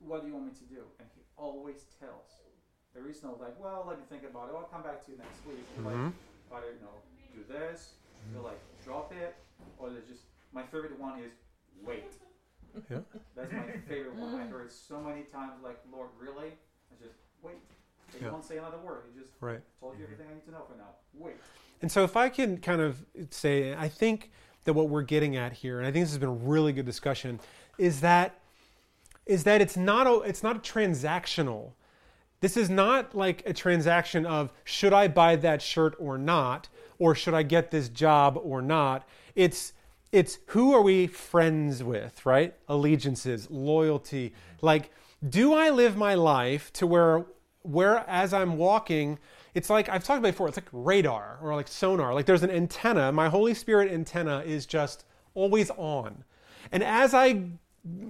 what 0.00 0.22
do 0.22 0.28
you 0.28 0.34
want 0.34 0.46
me 0.46 0.52
to 0.52 0.64
do? 0.64 0.82
And 0.98 1.08
he 1.14 1.22
always 1.36 1.84
tells. 2.00 2.40
There 2.94 3.08
is 3.08 3.22
no 3.22 3.36
like, 3.40 3.58
well, 3.60 3.84
let 3.86 3.98
me 3.98 4.04
think 4.08 4.22
about 4.24 4.48
it. 4.48 4.54
I'll 4.56 4.64
come 4.72 4.82
back 4.82 5.04
to 5.06 5.12
you 5.12 5.18
next 5.18 5.44
week. 5.46 5.64
Mhm. 5.78 5.84
Like, 5.84 6.60
either 6.60 6.72
you 6.72 6.80
know, 6.80 6.96
do 7.34 7.44
this, 7.52 7.94
or 8.34 8.42
like 8.42 8.58
drop 8.84 9.12
it, 9.12 9.36
or 9.78 9.90
there's 9.90 10.06
just 10.08 10.22
my 10.52 10.62
favorite 10.62 10.98
one 10.98 11.20
is 11.20 11.32
wait. 11.84 12.04
Yeah. 12.90 12.98
That's 13.34 13.52
my 13.52 13.72
favorite 13.88 14.14
one. 14.16 14.34
I 14.34 14.46
heard 14.46 14.66
it 14.66 14.72
so 14.72 15.00
many 15.00 15.22
times. 15.24 15.62
Like, 15.62 15.78
Lord, 15.92 16.08
really? 16.18 16.52
I 16.90 17.02
just 17.02 17.16
wait. 17.42 17.56
He 18.12 18.24
Yeah. 18.24 18.30
won't 18.30 18.44
say 18.44 18.56
another 18.58 18.78
word. 18.78 19.04
He 19.12 19.18
just 19.20 19.32
Right. 19.40 19.60
told 19.80 19.98
you 19.98 20.04
everything 20.04 20.28
I 20.30 20.34
need 20.34 20.44
to 20.44 20.50
know 20.52 20.64
for 20.70 20.76
now. 20.76 20.94
Wait. 21.14 21.36
And 21.82 21.90
so, 21.92 22.04
if 22.04 22.16
I 22.16 22.28
can 22.30 22.58
kind 22.60 22.80
of 22.80 23.04
say, 23.30 23.74
I 23.74 23.88
think 23.88 24.30
that 24.64 24.72
what 24.72 24.88
we're 24.88 25.02
getting 25.02 25.36
at 25.36 25.52
here, 25.52 25.78
and 25.78 25.86
I 25.86 25.92
think 25.92 26.04
this 26.04 26.10
has 26.12 26.18
been 26.18 26.28
a 26.28 26.32
really 26.32 26.72
good 26.72 26.86
discussion, 26.86 27.40
is 27.78 28.00
that 28.00 28.40
is 29.26 29.44
that 29.44 29.60
it's 29.60 29.76
not 29.76 30.06
a, 30.06 30.20
it's 30.20 30.42
not 30.42 30.62
transactional. 30.62 31.72
This 32.40 32.56
is 32.56 32.70
not 32.70 33.14
like 33.14 33.42
a 33.46 33.52
transaction 33.52 34.24
of 34.24 34.52
should 34.64 34.92
I 34.92 35.08
buy 35.08 35.36
that 35.36 35.60
shirt 35.60 35.94
or 35.98 36.16
not, 36.16 36.68
or 36.98 37.14
should 37.14 37.34
I 37.34 37.42
get 37.42 37.70
this 37.70 37.88
job 37.88 38.38
or 38.42 38.62
not. 38.62 39.06
It's 39.34 39.72
it's 40.12 40.38
who 40.46 40.72
are 40.72 40.82
we 40.82 41.06
friends 41.08 41.82
with, 41.82 42.24
right? 42.24 42.54
Allegiances, 42.68 43.50
loyalty. 43.50 44.32
Like, 44.62 44.90
do 45.28 45.52
I 45.52 45.70
live 45.70 45.96
my 45.96 46.14
life 46.14 46.72
to 46.74 46.86
where 46.86 47.26
where 47.62 47.98
as 48.08 48.32
I'm 48.32 48.56
walking, 48.56 49.18
it's 49.54 49.68
like 49.68 49.88
I've 49.88 50.04
talked 50.04 50.18
about 50.18 50.32
before, 50.32 50.48
it's 50.48 50.56
like 50.56 50.68
radar 50.72 51.38
or 51.42 51.54
like 51.54 51.68
sonar. 51.68 52.14
Like 52.14 52.26
there's 52.26 52.42
an 52.42 52.50
antenna. 52.50 53.10
My 53.10 53.28
Holy 53.28 53.54
Spirit 53.54 53.90
antenna 53.90 54.42
is 54.46 54.66
just 54.66 55.04
always 55.34 55.70
on. 55.70 56.24
And 56.70 56.82
as 56.82 57.14
I 57.14 57.42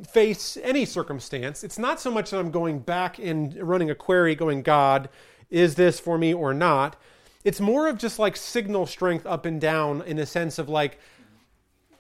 face 0.09 0.57
any 0.63 0.85
circumstance, 0.85 1.65
it's 1.65 1.79
not 1.79 2.01
so 2.01 2.11
much 2.11 2.31
that 2.31 2.39
I'm 2.39 2.51
going 2.51 2.79
back 2.79 3.19
and 3.19 3.55
running 3.57 3.91
a 3.91 3.95
query 3.95 4.35
going, 4.35 4.63
God, 4.63 5.09
is 5.51 5.75
this 5.75 6.01
for 6.01 6.19
me 6.19 6.33
or 6.35 6.55
not? 6.55 6.97
It's 7.45 7.61
more 7.61 7.89
of 7.89 7.99
just 7.99 8.19
like 8.19 8.37
signal 8.37 8.87
strength 8.87 9.27
up 9.27 9.47
and 9.47 9.61
down 9.61 10.03
in 10.03 10.19
a 10.19 10.27
sense 10.27 10.59
of 10.59 10.69
like, 10.69 10.99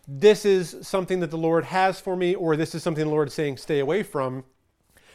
this 0.08 0.44
is 0.44 0.76
something 0.82 1.20
that 1.20 1.30
the 1.30 1.38
Lord 1.38 1.64
has 1.64 2.00
for 2.00 2.16
me, 2.16 2.34
or 2.34 2.56
this 2.56 2.74
is 2.74 2.82
something 2.82 3.04
the 3.04 3.10
Lord 3.10 3.28
is 3.28 3.34
saying, 3.34 3.56
stay 3.56 3.80
away 3.80 4.02
from. 4.02 4.44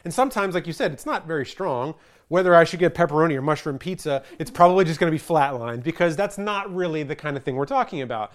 And 0.03 0.14
sometimes, 0.14 0.55
like 0.55 0.68
you 0.68 0.74
said, 0.74 0.91
it's 0.91 1.05
not 1.05 1.28
very 1.28 1.45
strong. 1.45 1.95
Whether 2.28 2.55
I 2.55 2.64
should 2.64 2.80
get 2.80 2.93
pepperoni 2.93 3.36
or 3.36 3.41
mushroom 3.41 3.78
pizza, 3.78 4.24
it's 4.39 4.51
probably 4.51 4.86
just 4.86 4.99
going 4.99 5.12
to 5.12 5.18
be 5.18 5.24
flatlined 5.24 5.84
because 5.84 6.16
that's 6.16 6.38
not 6.38 6.74
really 6.74 7.03
the 7.03 7.16
kind 7.16 7.38
of 7.38 7.43
thing 7.43 7.55
we're 7.55 7.66
talking 7.66 8.01
about. 8.01 8.34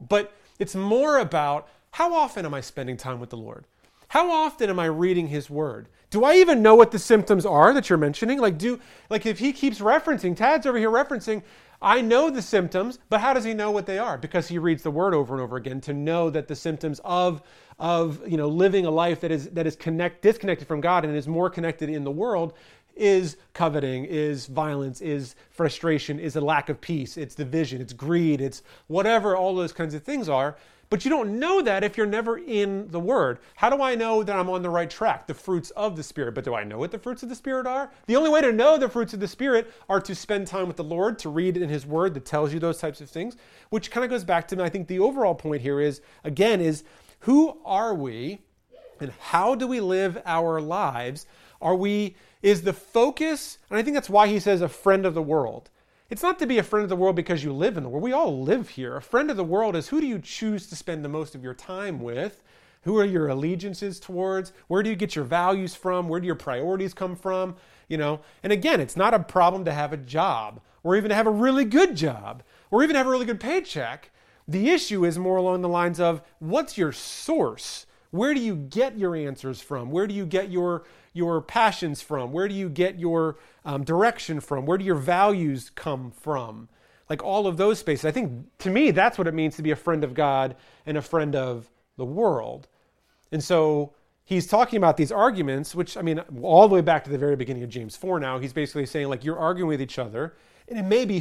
But 0.00 0.32
it's 0.58 0.74
more 0.74 1.18
about 1.18 1.68
how 1.94 2.12
often 2.12 2.44
am 2.44 2.52
I 2.52 2.60
spending 2.60 2.96
time 2.96 3.20
with 3.20 3.30
the 3.30 3.36
Lord? 3.36 3.66
How 4.08 4.28
often 4.28 4.68
am 4.68 4.80
I 4.80 4.86
reading 4.86 5.28
his 5.28 5.48
word? 5.48 5.88
Do 6.10 6.24
I 6.24 6.34
even 6.34 6.60
know 6.60 6.74
what 6.74 6.90
the 6.90 6.98
symptoms 6.98 7.46
are 7.46 7.72
that 7.72 7.88
you're 7.88 7.98
mentioning? 7.98 8.40
Like 8.40 8.58
do 8.58 8.80
like 9.10 9.26
if 9.26 9.38
he 9.38 9.52
keeps 9.52 9.78
referencing, 9.78 10.36
Tad's 10.36 10.66
over 10.66 10.76
here 10.76 10.90
referencing, 10.90 11.44
I 11.80 12.00
know 12.00 12.30
the 12.30 12.42
symptoms, 12.42 12.98
but 13.10 13.20
how 13.20 13.32
does 13.32 13.44
he 13.44 13.54
know 13.54 13.70
what 13.70 13.86
they 13.86 13.98
are? 13.98 14.18
Because 14.18 14.48
he 14.48 14.58
reads 14.58 14.82
the 14.82 14.90
word 14.90 15.14
over 15.14 15.34
and 15.34 15.40
over 15.40 15.56
again 15.56 15.80
to 15.82 15.92
know 15.92 16.30
that 16.30 16.48
the 16.48 16.56
symptoms 16.56 17.00
of 17.04 17.42
of 17.78 18.26
you 18.26 18.36
know 18.36 18.48
living 18.48 18.86
a 18.86 18.90
life 18.90 19.20
that 19.20 19.30
is 19.30 19.50
that 19.50 19.64
is 19.64 19.76
connect 19.76 20.20
disconnected 20.20 20.66
from 20.66 20.80
God 20.80 21.04
and 21.04 21.16
is 21.16 21.28
more 21.28 21.48
connected 21.48 21.88
in 21.88 22.02
the 22.02 22.10
world 22.10 22.54
is 22.96 23.36
coveting, 23.52 24.04
is 24.04 24.46
violence, 24.46 25.00
is 25.00 25.34
frustration, 25.50 26.18
is 26.18 26.36
a 26.36 26.40
lack 26.40 26.68
of 26.68 26.80
peace, 26.80 27.16
it's 27.16 27.34
division, 27.34 27.80
it's 27.80 27.92
greed, 27.92 28.40
it's 28.40 28.62
whatever 28.86 29.36
all 29.36 29.54
those 29.54 29.72
kinds 29.72 29.94
of 29.94 30.02
things 30.02 30.28
are. 30.28 30.56
But 30.90 31.04
you 31.04 31.10
don't 31.10 31.38
know 31.38 31.62
that 31.62 31.82
if 31.82 31.96
you're 31.96 32.06
never 32.06 32.38
in 32.38 32.88
the 32.90 33.00
Word. 33.00 33.38
How 33.56 33.70
do 33.70 33.82
I 33.82 33.94
know 33.94 34.22
that 34.22 34.36
I'm 34.36 34.50
on 34.50 34.62
the 34.62 34.70
right 34.70 34.88
track? 34.88 35.26
The 35.26 35.34
fruits 35.34 35.70
of 35.70 35.96
the 35.96 36.02
Spirit. 36.02 36.34
But 36.34 36.44
do 36.44 36.54
I 36.54 36.64
know 36.64 36.78
what 36.78 36.90
the 36.90 36.98
fruits 36.98 37.22
of 37.22 37.28
the 37.28 37.34
Spirit 37.34 37.66
are? 37.66 37.90
The 38.06 38.16
only 38.16 38.30
way 38.30 38.40
to 38.40 38.52
know 38.52 38.78
the 38.78 38.88
fruits 38.88 39.14
of 39.14 39.20
the 39.20 39.28
Spirit 39.28 39.72
are 39.88 40.00
to 40.00 40.14
spend 40.14 40.46
time 40.46 40.66
with 40.68 40.76
the 40.76 40.84
Lord, 40.84 41.18
to 41.20 41.28
read 41.28 41.56
in 41.56 41.68
His 41.68 41.86
Word 41.86 42.14
that 42.14 42.24
tells 42.24 42.52
you 42.52 42.60
those 42.60 42.78
types 42.78 43.00
of 43.00 43.10
things, 43.10 43.36
which 43.70 43.90
kind 43.90 44.04
of 44.04 44.10
goes 44.10 44.24
back 44.24 44.48
to, 44.48 44.62
I 44.62 44.68
think 44.68 44.88
the 44.88 45.00
overall 45.00 45.34
point 45.34 45.62
here 45.62 45.80
is, 45.80 46.00
again, 46.22 46.60
is 46.60 46.84
who 47.20 47.58
are 47.64 47.94
we 47.94 48.40
and 49.00 49.12
how 49.18 49.54
do 49.54 49.66
we 49.66 49.80
live 49.80 50.20
our 50.24 50.60
lives? 50.60 51.26
Are 51.60 51.74
we, 51.74 52.16
is 52.42 52.62
the 52.62 52.72
focus, 52.72 53.58
and 53.70 53.78
I 53.78 53.82
think 53.82 53.94
that's 53.94 54.10
why 54.10 54.28
he 54.28 54.38
says 54.38 54.60
a 54.60 54.68
friend 54.68 55.06
of 55.06 55.14
the 55.14 55.22
world. 55.22 55.70
It's 56.10 56.22
not 56.22 56.38
to 56.40 56.46
be 56.46 56.58
a 56.58 56.62
friend 56.62 56.82
of 56.82 56.90
the 56.90 56.96
world 56.96 57.16
because 57.16 57.42
you 57.42 57.52
live 57.52 57.78
in 57.78 57.82
the 57.82 57.88
world. 57.88 58.02
We 58.02 58.12
all 58.12 58.42
live 58.42 58.70
here. 58.70 58.96
A 58.96 59.02
friend 59.02 59.30
of 59.30 59.38
the 59.38 59.44
world 59.44 59.74
is 59.74 59.88
who 59.88 60.02
do 60.02 60.06
you 60.06 60.18
choose 60.18 60.66
to 60.66 60.76
spend 60.76 61.02
the 61.02 61.08
most 61.08 61.34
of 61.34 61.42
your 61.42 61.54
time 61.54 62.00
with? 62.00 62.42
Who 62.82 62.98
are 62.98 63.04
your 63.06 63.28
allegiances 63.28 63.98
towards? 63.98 64.52
Where 64.68 64.82
do 64.82 64.90
you 64.90 64.96
get 64.96 65.16
your 65.16 65.24
values 65.24 65.74
from? 65.74 66.08
Where 66.08 66.20
do 66.20 66.26
your 66.26 66.34
priorities 66.34 66.92
come 66.92 67.16
from? 67.16 67.56
You 67.88 67.96
know, 67.96 68.20
and 68.42 68.52
again, 68.52 68.80
it's 68.80 68.96
not 68.96 69.14
a 69.14 69.18
problem 69.18 69.64
to 69.64 69.72
have 69.72 69.94
a 69.94 69.96
job 69.96 70.60
or 70.82 70.94
even 70.94 71.08
to 71.08 71.14
have 71.14 71.26
a 71.26 71.30
really 71.30 71.64
good 71.64 71.96
job 71.96 72.42
or 72.70 72.82
even 72.82 72.96
have 72.96 73.06
a 73.06 73.10
really 73.10 73.24
good 73.24 73.40
paycheck. 73.40 74.10
The 74.46 74.68
issue 74.68 75.06
is 75.06 75.18
more 75.18 75.38
along 75.38 75.62
the 75.62 75.68
lines 75.70 75.98
of 75.98 76.20
what's 76.38 76.76
your 76.76 76.92
source? 76.92 77.83
Where 78.14 78.32
do 78.32 78.38
you 78.38 78.54
get 78.54 78.96
your 78.96 79.16
answers 79.16 79.60
from? 79.60 79.90
Where 79.90 80.06
do 80.06 80.14
you 80.14 80.24
get 80.24 80.48
your 80.48 80.84
your 81.12 81.40
passions 81.40 82.00
from? 82.00 82.30
Where 82.30 82.46
do 82.46 82.54
you 82.54 82.68
get 82.68 82.96
your 82.96 83.38
um, 83.64 83.82
direction 83.82 84.38
from? 84.38 84.66
Where 84.66 84.78
do 84.78 84.84
your 84.84 84.94
values 84.94 85.72
come 85.74 86.12
from? 86.12 86.68
Like 87.10 87.24
all 87.24 87.48
of 87.48 87.56
those 87.56 87.80
spaces. 87.80 88.04
I 88.04 88.12
think 88.12 88.46
to 88.58 88.70
me, 88.70 88.92
that's 88.92 89.18
what 89.18 89.26
it 89.26 89.34
means 89.34 89.56
to 89.56 89.62
be 89.62 89.72
a 89.72 89.76
friend 89.76 90.04
of 90.04 90.14
God 90.14 90.54
and 90.86 90.96
a 90.96 91.02
friend 91.02 91.34
of 91.34 91.68
the 91.96 92.04
world. 92.04 92.68
And 93.32 93.42
so 93.42 93.94
he's 94.24 94.46
talking 94.46 94.76
about 94.76 94.96
these 94.96 95.10
arguments, 95.10 95.74
which, 95.74 95.96
I 95.96 96.02
mean, 96.02 96.20
all 96.40 96.68
the 96.68 96.74
way 96.76 96.82
back 96.82 97.02
to 97.04 97.10
the 97.10 97.18
very 97.18 97.34
beginning 97.34 97.64
of 97.64 97.68
James 97.68 97.96
4 97.96 98.20
now, 98.20 98.38
he's 98.38 98.52
basically 98.52 98.86
saying, 98.86 99.08
like, 99.08 99.24
you're 99.24 99.40
arguing 99.40 99.70
with 99.70 99.82
each 99.82 99.98
other. 99.98 100.36
And 100.68 100.78
it 100.78 100.84
may 100.84 101.04
be 101.04 101.20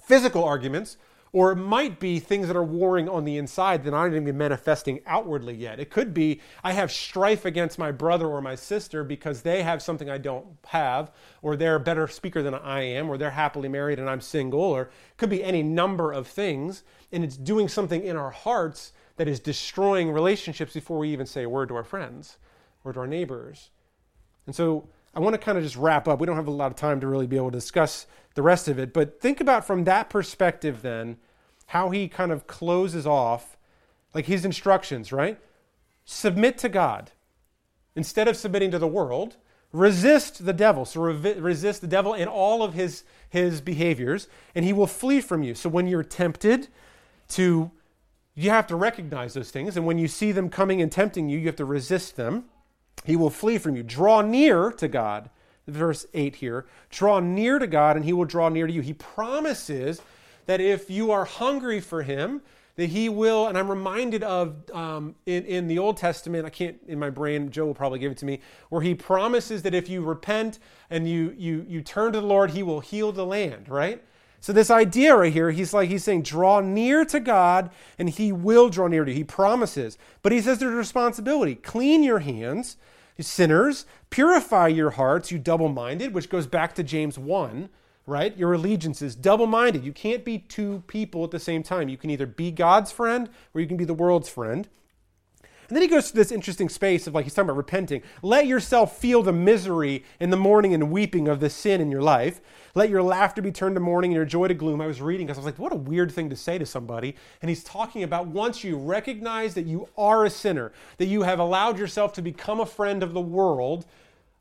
physical 0.00 0.42
arguments, 0.42 0.96
or 1.36 1.52
it 1.52 1.56
might 1.56 2.00
be 2.00 2.18
things 2.18 2.46
that 2.46 2.56
are 2.56 2.64
warring 2.64 3.10
on 3.10 3.26
the 3.26 3.36
inside 3.36 3.84
that 3.84 3.92
aren't 3.92 4.16
even 4.16 4.38
manifesting 4.38 5.00
outwardly 5.04 5.54
yet. 5.54 5.78
It 5.78 5.90
could 5.90 6.14
be 6.14 6.40
I 6.64 6.72
have 6.72 6.90
strife 6.90 7.44
against 7.44 7.78
my 7.78 7.92
brother 7.92 8.26
or 8.26 8.40
my 8.40 8.54
sister 8.54 9.04
because 9.04 9.42
they 9.42 9.62
have 9.62 9.82
something 9.82 10.08
I 10.08 10.16
don't 10.16 10.46
have, 10.68 11.12
or 11.42 11.54
they're 11.54 11.74
a 11.74 11.80
better 11.80 12.08
speaker 12.08 12.42
than 12.42 12.54
I 12.54 12.84
am, 12.84 13.10
or 13.10 13.18
they're 13.18 13.32
happily 13.32 13.68
married 13.68 13.98
and 13.98 14.08
I'm 14.08 14.22
single, 14.22 14.62
or 14.62 14.84
it 14.84 14.90
could 15.18 15.28
be 15.28 15.44
any 15.44 15.62
number 15.62 16.10
of 16.10 16.26
things. 16.26 16.84
And 17.12 17.22
it's 17.22 17.36
doing 17.36 17.68
something 17.68 18.02
in 18.02 18.16
our 18.16 18.30
hearts 18.30 18.94
that 19.16 19.28
is 19.28 19.38
destroying 19.38 20.12
relationships 20.12 20.72
before 20.72 20.96
we 20.96 21.10
even 21.10 21.26
say 21.26 21.42
a 21.42 21.50
word 21.50 21.68
to 21.68 21.76
our 21.76 21.84
friends 21.84 22.38
or 22.82 22.94
to 22.94 23.00
our 23.00 23.06
neighbors. 23.06 23.68
And 24.46 24.54
so 24.54 24.88
I 25.14 25.20
want 25.20 25.34
to 25.34 25.38
kind 25.38 25.58
of 25.58 25.64
just 25.64 25.76
wrap 25.76 26.08
up. 26.08 26.18
We 26.18 26.26
don't 26.26 26.36
have 26.36 26.48
a 26.48 26.50
lot 26.50 26.70
of 26.70 26.78
time 26.78 26.98
to 27.00 27.06
really 27.06 27.26
be 27.26 27.36
able 27.36 27.50
to 27.50 27.58
discuss 27.58 28.06
the 28.36 28.42
rest 28.42 28.68
of 28.68 28.78
it, 28.78 28.94
but 28.94 29.20
think 29.20 29.42
about 29.42 29.66
from 29.66 29.84
that 29.84 30.08
perspective 30.08 30.80
then 30.80 31.18
how 31.66 31.90
he 31.90 32.08
kind 32.08 32.32
of 32.32 32.46
closes 32.46 33.06
off 33.06 33.56
like 34.14 34.26
his 34.26 34.44
instructions, 34.44 35.12
right? 35.12 35.38
Submit 36.04 36.58
to 36.58 36.68
God 36.68 37.12
instead 37.94 38.28
of 38.28 38.36
submitting 38.36 38.70
to 38.70 38.78
the 38.78 38.86
world. 38.86 39.36
Resist 39.72 40.46
the 40.46 40.52
devil. 40.52 40.84
So 40.84 41.02
re- 41.02 41.34
resist 41.34 41.80
the 41.80 41.86
devil 41.86 42.14
in 42.14 42.28
all 42.28 42.62
of 42.62 42.74
his 42.74 43.04
his 43.28 43.60
behaviors, 43.60 44.28
and 44.54 44.64
he 44.64 44.72
will 44.72 44.86
flee 44.86 45.20
from 45.20 45.42
you. 45.42 45.54
So 45.54 45.68
when 45.68 45.86
you're 45.86 46.04
tempted 46.04 46.68
to, 47.30 47.70
you 48.34 48.50
have 48.50 48.66
to 48.68 48.76
recognize 48.76 49.34
those 49.34 49.50
things, 49.50 49.76
and 49.76 49.84
when 49.84 49.98
you 49.98 50.08
see 50.08 50.32
them 50.32 50.48
coming 50.48 50.80
and 50.80 50.90
tempting 50.90 51.28
you, 51.28 51.38
you 51.38 51.46
have 51.46 51.56
to 51.56 51.64
resist 51.64 52.16
them. 52.16 52.44
He 53.04 53.16
will 53.16 53.30
flee 53.30 53.58
from 53.58 53.76
you. 53.76 53.82
Draw 53.82 54.22
near 54.22 54.70
to 54.72 54.88
God. 54.88 55.30
Verse 55.66 56.06
8 56.14 56.36
here. 56.36 56.64
Draw 56.90 57.20
near 57.20 57.58
to 57.58 57.66
God, 57.66 57.96
and 57.96 58.04
he 58.04 58.12
will 58.12 58.24
draw 58.24 58.48
near 58.48 58.66
to 58.66 58.72
you. 58.72 58.80
He 58.80 58.94
promises 58.94 60.00
that 60.46 60.60
if 60.60 60.90
you 60.90 61.10
are 61.10 61.24
hungry 61.24 61.80
for 61.80 62.02
him, 62.02 62.40
that 62.76 62.90
he 62.90 63.08
will, 63.08 63.46
and 63.46 63.56
I'm 63.56 63.70
reminded 63.70 64.22
of 64.22 64.70
um, 64.72 65.14
in, 65.24 65.44
in 65.44 65.66
the 65.66 65.78
Old 65.78 65.96
Testament, 65.96 66.44
I 66.44 66.50
can't, 66.50 66.76
in 66.86 66.98
my 66.98 67.10
brain, 67.10 67.50
Joe 67.50 67.66
will 67.66 67.74
probably 67.74 67.98
give 67.98 68.12
it 68.12 68.18
to 68.18 68.26
me, 68.26 68.40
where 68.68 68.82
he 68.82 68.94
promises 68.94 69.62
that 69.62 69.74
if 69.74 69.88
you 69.88 70.02
repent 70.02 70.58
and 70.90 71.08
you, 71.08 71.34
you, 71.36 71.64
you 71.66 71.80
turn 71.80 72.12
to 72.12 72.20
the 72.20 72.26
Lord, 72.26 72.50
he 72.50 72.62
will 72.62 72.80
heal 72.80 73.12
the 73.12 73.24
land, 73.24 73.68
right? 73.68 74.02
So 74.40 74.52
this 74.52 74.70
idea 74.70 75.16
right 75.16 75.32
here, 75.32 75.50
he's 75.50 75.72
like, 75.72 75.88
he's 75.88 76.04
saying, 76.04 76.22
draw 76.22 76.60
near 76.60 77.04
to 77.06 77.18
God 77.18 77.70
and 77.98 78.10
he 78.10 78.30
will 78.30 78.68
draw 78.68 78.86
near 78.86 79.04
to 79.04 79.10
you. 79.10 79.16
He 79.16 79.24
promises. 79.24 79.96
But 80.22 80.32
he 80.32 80.40
says 80.40 80.58
there's 80.58 80.74
a 80.74 80.76
responsibility. 80.76 81.54
Clean 81.54 82.02
your 82.02 82.20
hands, 82.20 82.76
you 83.16 83.24
sinners, 83.24 83.86
purify 84.10 84.68
your 84.68 84.90
hearts, 84.90 85.32
you 85.32 85.38
double 85.38 85.70
minded, 85.70 86.12
which 86.12 86.28
goes 86.28 86.46
back 86.46 86.74
to 86.74 86.84
James 86.84 87.18
1 87.18 87.70
right? 88.06 88.36
Your 88.36 88.52
allegiance 88.52 89.02
is 89.02 89.16
double 89.16 89.46
minded. 89.46 89.84
You 89.84 89.92
can't 89.92 90.24
be 90.24 90.38
two 90.38 90.84
people 90.86 91.24
at 91.24 91.32
the 91.32 91.40
same 91.40 91.62
time. 91.62 91.88
You 91.88 91.96
can 91.96 92.10
either 92.10 92.26
be 92.26 92.52
God's 92.52 92.92
friend 92.92 93.28
or 93.52 93.60
you 93.60 93.66
can 93.66 93.76
be 93.76 93.84
the 93.84 93.94
world's 93.94 94.28
friend. 94.28 94.68
And 95.68 95.74
then 95.74 95.82
he 95.82 95.88
goes 95.88 96.10
to 96.10 96.16
this 96.16 96.30
interesting 96.30 96.68
space 96.68 97.08
of 97.08 97.14
like 97.14 97.24
he's 97.24 97.34
talking 97.34 97.50
about 97.50 97.56
repenting. 97.56 98.02
Let 98.22 98.46
yourself 98.46 98.96
feel 98.98 99.22
the 99.22 99.32
misery 99.32 100.04
in 100.20 100.30
the 100.30 100.36
mourning 100.36 100.72
and 100.74 100.92
weeping 100.92 101.26
of 101.26 101.40
the 101.40 101.50
sin 101.50 101.80
in 101.80 101.90
your 101.90 102.02
life. 102.02 102.40
Let 102.76 102.88
your 102.88 103.02
laughter 103.02 103.42
be 103.42 103.50
turned 103.50 103.74
to 103.74 103.80
mourning 103.80 104.12
and 104.12 104.16
your 104.16 104.24
joy 104.24 104.46
to 104.46 104.54
gloom. 104.54 104.80
I 104.80 104.86
was 104.86 105.00
reading 105.00 105.26
because 105.26 105.38
I 105.38 105.40
was 105.40 105.46
like, 105.46 105.58
what 105.58 105.72
a 105.72 105.76
weird 105.76 106.12
thing 106.12 106.30
to 106.30 106.36
say 106.36 106.56
to 106.58 106.66
somebody. 106.66 107.16
And 107.42 107.48
he's 107.48 107.64
talking 107.64 108.04
about 108.04 108.28
once 108.28 108.62
you 108.62 108.76
recognize 108.76 109.54
that 109.54 109.66
you 109.66 109.88
are 109.98 110.24
a 110.24 110.30
sinner, 110.30 110.72
that 110.98 111.06
you 111.06 111.22
have 111.22 111.40
allowed 111.40 111.80
yourself 111.80 112.12
to 112.12 112.22
become 112.22 112.60
a 112.60 112.66
friend 112.66 113.02
of 113.02 113.12
the 113.12 113.20
world, 113.20 113.86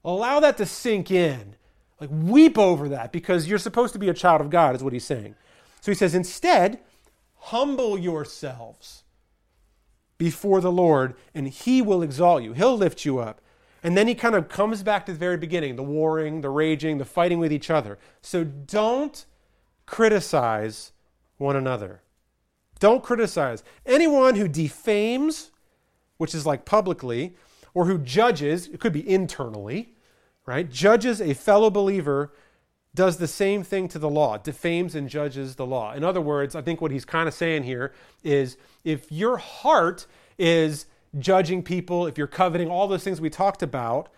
allow 0.03 0.39
that 0.41 0.57
to 0.57 0.65
sink 0.67 1.09
in. 1.09 1.55
Like, 1.99 2.09
weep 2.11 2.57
over 2.57 2.89
that 2.89 3.11
because 3.11 3.47
you're 3.47 3.57
supposed 3.57 3.93
to 3.93 3.99
be 3.99 4.09
a 4.09 4.13
child 4.13 4.41
of 4.41 4.49
God, 4.49 4.75
is 4.75 4.83
what 4.83 4.93
he's 4.93 5.05
saying. 5.05 5.35
So 5.81 5.91
he 5.91 5.95
says, 5.95 6.13
instead, 6.15 6.79
humble 7.37 7.97
yourselves 7.97 9.03
before 10.17 10.61
the 10.61 10.71
Lord, 10.71 11.15
and 11.33 11.47
he 11.47 11.81
will 11.81 12.01
exalt 12.01 12.43
you. 12.43 12.53
He'll 12.53 12.77
lift 12.77 13.05
you 13.05 13.19
up. 13.19 13.41
And 13.83 13.95
then 13.95 14.07
he 14.07 14.15
kind 14.15 14.33
of 14.33 14.49
comes 14.49 14.81
back 14.81 15.05
to 15.05 15.11
the 15.11 15.19
very 15.19 15.37
beginning 15.37 15.75
the 15.75 15.83
warring, 15.83 16.41
the 16.41 16.49
raging, 16.49 16.97
the 16.97 17.05
fighting 17.05 17.39
with 17.39 17.53
each 17.53 17.69
other. 17.69 17.99
So 18.21 18.43
don't 18.43 19.25
criticize 19.85 20.91
one 21.37 21.55
another. 21.55 22.01
Don't 22.79 23.03
criticize. 23.03 23.63
Anyone 23.85 24.35
who 24.35 24.47
defames, 24.47 25.51
which 26.17 26.33
is 26.33 26.45
like 26.45 26.65
publicly, 26.65 27.35
or 27.73 27.85
who 27.85 27.99
judges, 27.99 28.67
it 28.67 28.79
could 28.79 28.93
be 28.93 29.07
internally, 29.07 29.94
right? 30.45 30.69
Judges 30.69 31.21
a 31.21 31.33
fellow 31.33 31.69
believer, 31.69 32.31
does 32.95 33.17
the 33.17 33.27
same 33.27 33.61
thing 33.61 33.87
to 33.89 33.99
the 33.99 34.09
law, 34.09 34.37
defames 34.37 34.95
and 34.95 35.09
judges 35.09 35.55
the 35.55 35.65
law. 35.65 35.93
In 35.93 36.03
other 36.03 36.21
words, 36.21 36.55
I 36.55 36.61
think 36.61 36.79
what 36.79 36.91
he's 36.91 37.05
kind 37.05 37.27
of 37.27 37.33
saying 37.33 37.63
here 37.63 37.93
is 38.23 38.57
if 38.83 39.11
your 39.11 39.37
heart 39.37 40.07
is 40.39 40.85
judging 41.19 41.61
people, 41.61 42.07
if 42.07 42.17
you're 42.17 42.27
coveting 42.27 42.69
all 42.69 42.87
those 42.87 43.03
things 43.03 43.19
we 43.19 43.29
talked 43.29 43.61
about, 43.61 44.09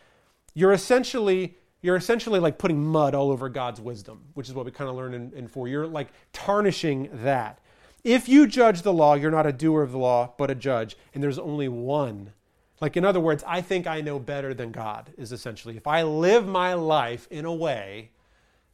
you're 0.54 0.74
essentially 0.74 1.58
you're 1.82 1.96
essentially 1.96 2.40
like 2.40 2.58
putting 2.58 2.84
mud 2.84 3.14
all 3.14 3.30
over 3.30 3.50
God's 3.50 3.80
wisdom, 3.80 4.24
which 4.34 4.50
is 4.50 4.56
what 4.56 4.66
we 4.66 4.72
kind 4.72 4.90
of 4.90 4.96
learned 4.96 5.14
in, 5.14 5.32
in 5.34 5.48
four. 5.48 5.68
You're 5.68 5.86
like 5.86 6.10
tarnishing 6.34 7.10
that. 7.14 7.60
If 8.04 8.28
you 8.28 8.48
judge 8.48 8.82
the 8.82 8.94
law, 8.94 9.14
you're 9.14 9.32
not 9.32 9.46
a 9.46 9.54
doer 9.54 9.84
of 9.84 9.92
the 9.92 9.98
law, 9.98 10.34
but 10.38 10.50
a 10.50 10.56
judge, 10.56 10.98
and 11.14 11.22
there's 11.22 11.38
only 11.38 11.68
one 11.68 12.34
Like, 12.80 12.96
in 12.96 13.06
other 13.06 13.20
words, 13.20 13.44
I 13.48 13.62
think 13.62 13.88
I 13.88 14.02
know 14.02 14.20
better 14.20 14.54
than 14.54 14.72
God, 14.72 15.12
is 15.18 15.32
essentially. 15.32 15.78
If 15.78 15.88
I 15.88 16.04
live 16.04 16.48
my 16.48 16.74
life 16.74 17.28
in 17.32 17.46
a 17.46 17.54
way 17.54 18.12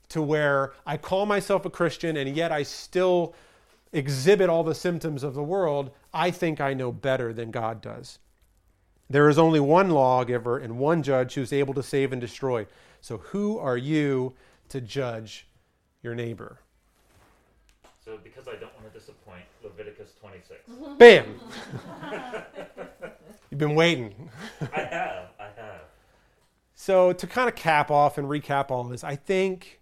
to 0.10 0.22
where 0.22 0.74
I 0.86 0.97
call 0.97 1.26
myself 1.26 1.66
a 1.66 1.70
Christian 1.70 2.18
and 2.18 2.36
yet 2.36 2.51
I 2.51 2.64
still 2.64 3.34
exhibit 3.93 4.49
all 4.49 4.64
the 4.64 4.76
symptoms 4.76 5.24
of 5.24 5.34
the 5.34 5.43
world, 5.43 5.91
I 6.14 6.32
think 6.32 6.60
I 6.60 6.74
know 6.74 6.91
better 6.91 7.32
than 7.32 7.51
God 7.51 7.82
does. 7.82 8.20
There 9.10 9.30
is 9.30 9.38
only 9.38 9.60
one 9.60 9.89
lawgiver 9.89 10.58
and 10.58 10.78
one 10.78 11.04
judge 11.04 11.36
who's 11.36 11.54
able 11.54 11.74
to 11.76 11.84
save 11.84 12.12
and 12.12 12.20
destroy. 12.20 12.66
So, 12.99 13.18
who 13.18 13.58
are 13.60 13.78
you 13.78 14.34
to 14.70 14.82
judge 14.82 15.47
your 16.01 16.16
neighbor? 16.16 16.60
So 18.04 18.18
because 18.22 18.47
I 18.47 18.56
don't 18.56 18.74
want 18.76 18.91
to 18.91 18.99
disappoint, 18.99 19.43
Leviticus 19.64 20.12
26. 20.20 20.60
Bam! 20.97 21.39
You've 23.54 23.60
been 23.60 23.76
waiting. 23.76 24.32
I 24.62 24.80
have, 24.80 25.30
I 25.39 25.43
have. 25.56 25.82
So 26.74 27.14
to 27.14 27.28
kind 27.28 27.47
of 27.47 27.54
cap 27.54 27.91
off 27.91 28.18
and 28.18 28.28
recap 28.28 28.72
all 28.72 28.84
this, 28.84 29.04
I 29.04 29.16
think 29.16 29.80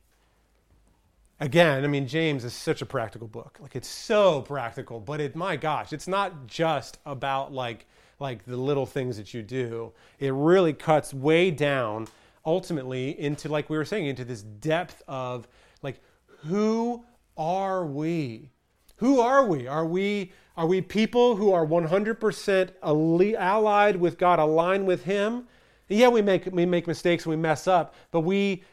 again, 1.39 1.85
I 1.85 1.87
mean 1.87 2.05
James 2.05 2.43
is 2.43 2.51
such 2.51 2.81
a 2.81 2.85
practical 2.85 3.29
book. 3.29 3.59
Like 3.61 3.77
it's 3.77 3.87
so 3.87 4.41
practical, 4.41 4.99
but 4.99 5.21
it 5.21 5.37
my 5.37 5.55
gosh, 5.55 5.93
it's 5.93 6.09
not 6.09 6.47
just 6.47 6.99
about 7.05 7.53
like 7.53 7.85
like 8.19 8.43
the 8.43 8.57
little 8.57 8.85
things 8.85 9.15
that 9.15 9.33
you 9.33 9.41
do. 9.41 9.93
It 10.19 10.33
really 10.33 10.73
cuts 10.73 11.13
way 11.13 11.49
down 11.49 12.09
ultimately 12.45 13.17
into 13.17 13.47
like 13.47 13.69
we 13.69 13.77
were 13.77 13.85
saying 13.85 14.07
into 14.07 14.25
this 14.25 14.41
depth 14.41 15.01
of 15.07 15.47
like 15.81 16.01
who 16.39 17.05
are 17.37 17.85
we? 17.85 18.49
Who 18.97 19.21
are 19.21 19.45
we? 19.45 19.65
Are 19.65 19.85
we 19.85 20.33
are 20.57 20.65
we 20.67 20.81
people 20.81 21.35
who 21.35 21.53
are 21.53 21.65
100% 21.65 23.35
allied 23.35 23.95
with 23.95 24.17
God, 24.17 24.39
aligned 24.39 24.85
with 24.85 25.03
him? 25.03 25.47
Yeah, 25.87 26.07
we 26.07 26.21
make 26.21 26.45
we 26.45 26.65
make 26.65 26.87
mistakes 26.87 27.25
we 27.25 27.35
mess 27.35 27.67
up, 27.67 27.95
but 28.11 28.21
we 28.21 28.63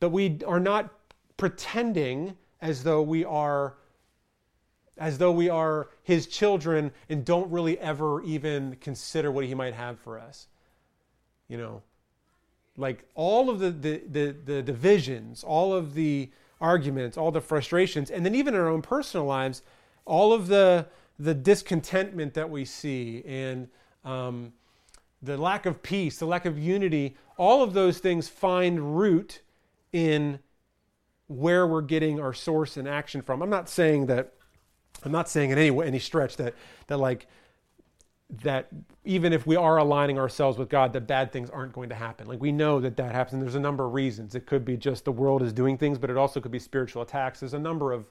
but 0.00 0.10
we 0.10 0.40
are 0.46 0.60
not 0.60 0.92
pretending 1.36 2.36
as 2.60 2.84
though 2.84 3.02
we 3.02 3.24
are 3.24 3.74
as 4.96 5.18
though 5.18 5.32
we 5.32 5.48
are 5.48 5.88
his 6.02 6.26
children 6.26 6.90
and 7.08 7.24
don't 7.24 7.50
really 7.50 7.78
ever 7.78 8.22
even 8.22 8.76
consider 8.80 9.30
what 9.30 9.44
he 9.44 9.54
might 9.54 9.74
have 9.74 9.98
for 10.00 10.18
us. 10.18 10.48
You 11.48 11.56
know, 11.56 11.82
like 12.76 13.04
all 13.14 13.48
of 13.48 13.58
the 13.58 13.70
the, 13.70 14.02
the, 14.10 14.36
the 14.44 14.62
divisions, 14.62 15.42
all 15.42 15.72
of 15.72 15.94
the 15.94 16.30
arguments, 16.60 17.16
all 17.16 17.30
the 17.30 17.40
frustrations, 17.40 18.10
and 18.10 18.24
then 18.24 18.34
even 18.34 18.54
in 18.54 18.60
our 18.60 18.68
own 18.68 18.82
personal 18.82 19.26
lives, 19.26 19.62
all 20.04 20.32
of 20.32 20.48
the 20.48 20.86
the 21.18 21.34
discontentment 21.34 22.34
that 22.34 22.48
we 22.48 22.64
see 22.64 23.22
and 23.26 23.68
um, 24.04 24.52
the 25.22 25.36
lack 25.36 25.66
of 25.66 25.82
peace, 25.82 26.18
the 26.18 26.26
lack 26.26 26.44
of 26.44 26.58
unity, 26.58 27.16
all 27.36 27.62
of 27.62 27.74
those 27.74 27.98
things 27.98 28.28
find 28.28 28.98
root 28.98 29.40
in 29.92 30.38
where 31.26 31.66
we're 31.66 31.82
getting 31.82 32.20
our 32.20 32.32
source 32.32 32.76
and 32.76 32.88
action 32.88 33.20
from. 33.20 33.42
I'm 33.42 33.50
not 33.50 33.68
saying 33.68 34.06
that 34.06 34.32
I'm 35.04 35.12
not 35.12 35.28
saying 35.28 35.50
in 35.50 35.58
any 35.58 35.70
way, 35.70 35.86
any 35.86 35.98
stretch 35.98 36.36
that 36.36 36.54
that 36.86 36.98
like 36.98 37.26
that 38.42 38.68
even 39.04 39.32
if 39.32 39.46
we 39.46 39.56
are 39.56 39.78
aligning 39.78 40.18
ourselves 40.18 40.58
with 40.58 40.68
God, 40.68 40.92
that 40.92 41.06
bad 41.06 41.32
things 41.32 41.48
aren't 41.48 41.72
going 41.72 41.88
to 41.88 41.94
happen. 41.94 42.26
Like 42.26 42.40
we 42.40 42.52
know 42.52 42.78
that 42.80 42.96
that 42.96 43.12
happens. 43.12 43.34
And 43.34 43.42
there's 43.42 43.54
a 43.54 43.60
number 43.60 43.84
of 43.84 43.94
reasons. 43.94 44.34
It 44.34 44.46
could 44.46 44.64
be 44.64 44.76
just 44.76 45.04
the 45.04 45.12
world 45.12 45.42
is 45.42 45.52
doing 45.52 45.78
things, 45.78 45.98
but 45.98 46.10
it 46.10 46.16
also 46.16 46.40
could 46.40 46.52
be 46.52 46.58
spiritual 46.58 47.02
attacks. 47.02 47.40
There's 47.40 47.54
a 47.54 47.58
number 47.58 47.92
of 47.92 48.06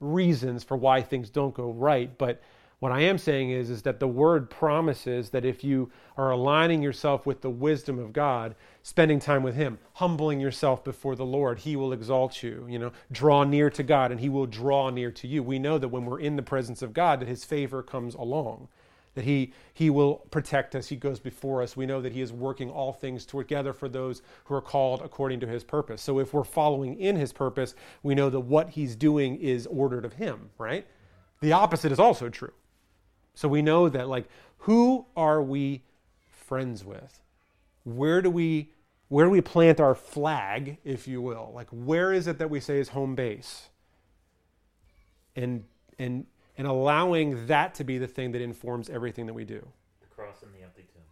reasons 0.00 0.64
for 0.64 0.76
why 0.76 1.02
things 1.02 1.30
don't 1.30 1.54
go 1.54 1.70
right. 1.70 2.16
But 2.18 2.40
what 2.80 2.92
I 2.92 3.00
am 3.00 3.18
saying 3.18 3.50
is, 3.50 3.70
is 3.70 3.82
that 3.82 3.98
the 3.98 4.06
word 4.06 4.50
promises 4.50 5.30
that 5.30 5.44
if 5.44 5.64
you 5.64 5.90
are 6.16 6.30
aligning 6.30 6.80
yourself 6.80 7.26
with 7.26 7.40
the 7.40 7.50
wisdom 7.50 7.98
of 7.98 8.12
God, 8.12 8.54
spending 8.82 9.18
time 9.18 9.42
with 9.42 9.56
Him, 9.56 9.78
humbling 9.94 10.38
yourself 10.38 10.84
before 10.84 11.16
the 11.16 11.26
Lord, 11.26 11.58
He 11.58 11.74
will 11.74 11.92
exalt 11.92 12.40
you. 12.40 12.66
You 12.68 12.78
know, 12.78 12.92
draw 13.10 13.42
near 13.42 13.68
to 13.70 13.82
God, 13.82 14.12
and 14.12 14.20
He 14.20 14.28
will 14.28 14.46
draw 14.46 14.90
near 14.90 15.10
to 15.10 15.26
you. 15.26 15.42
We 15.42 15.58
know 15.58 15.78
that 15.78 15.88
when 15.88 16.04
we're 16.04 16.20
in 16.20 16.36
the 16.36 16.42
presence 16.42 16.80
of 16.80 16.92
God, 16.92 17.18
that 17.20 17.28
His 17.28 17.44
favor 17.44 17.82
comes 17.82 18.14
along, 18.14 18.68
that 19.18 19.24
He 19.24 19.52
He 19.74 19.90
will 19.90 20.14
protect 20.30 20.76
us. 20.76 20.86
He 20.86 20.94
goes 20.94 21.18
before 21.18 21.60
us. 21.60 21.76
We 21.76 21.86
know 21.86 22.00
that 22.00 22.12
He 22.12 22.20
is 22.20 22.32
working 22.32 22.70
all 22.70 22.92
things 22.92 23.26
together 23.26 23.72
for 23.72 23.88
those 23.88 24.22
who 24.44 24.54
are 24.54 24.60
called 24.62 25.02
according 25.02 25.40
to 25.40 25.46
His 25.48 25.64
purpose. 25.64 26.00
So 26.00 26.20
if 26.20 26.32
we're 26.32 26.44
following 26.44 27.00
in 27.00 27.16
His 27.16 27.32
purpose, 27.32 27.74
we 28.04 28.14
know 28.14 28.30
that 28.30 28.38
what 28.38 28.70
He's 28.70 28.94
doing 28.94 29.34
is 29.34 29.66
ordered 29.66 30.04
of 30.04 30.12
Him. 30.12 30.50
Right. 30.56 30.86
The 31.40 31.50
opposite 31.50 31.90
is 31.90 31.98
also 31.98 32.28
true. 32.28 32.52
So 33.34 33.48
we 33.48 33.60
know 33.60 33.88
that, 33.88 34.08
like, 34.08 34.28
who 34.58 35.06
are 35.16 35.42
we 35.42 35.82
friends 36.30 36.84
with? 36.84 37.20
Where 37.82 38.22
do 38.22 38.30
we 38.30 38.70
where 39.08 39.24
do 39.24 39.30
we 39.32 39.40
plant 39.40 39.80
our 39.80 39.96
flag, 39.96 40.78
if 40.84 41.08
you 41.08 41.20
will? 41.20 41.50
Like, 41.52 41.68
where 41.70 42.12
is 42.12 42.28
it 42.28 42.38
that 42.38 42.50
we 42.50 42.60
say 42.60 42.78
is 42.78 42.90
home 42.90 43.16
base? 43.16 43.68
And 45.34 45.64
and 45.98 46.26
and 46.58 46.66
allowing 46.66 47.46
that 47.46 47.74
to 47.76 47.84
be 47.84 47.96
the 47.96 48.06
thing 48.06 48.32
that 48.32 48.42
informs 48.42 48.90
everything 48.90 49.26
that 49.26 49.34
we 49.34 49.44
do. 49.44 49.66
The 50.00 50.06
cross 50.08 50.42
and 50.42 50.52
the 50.52 50.62
empty 50.62 50.82
tomb. 50.82 51.02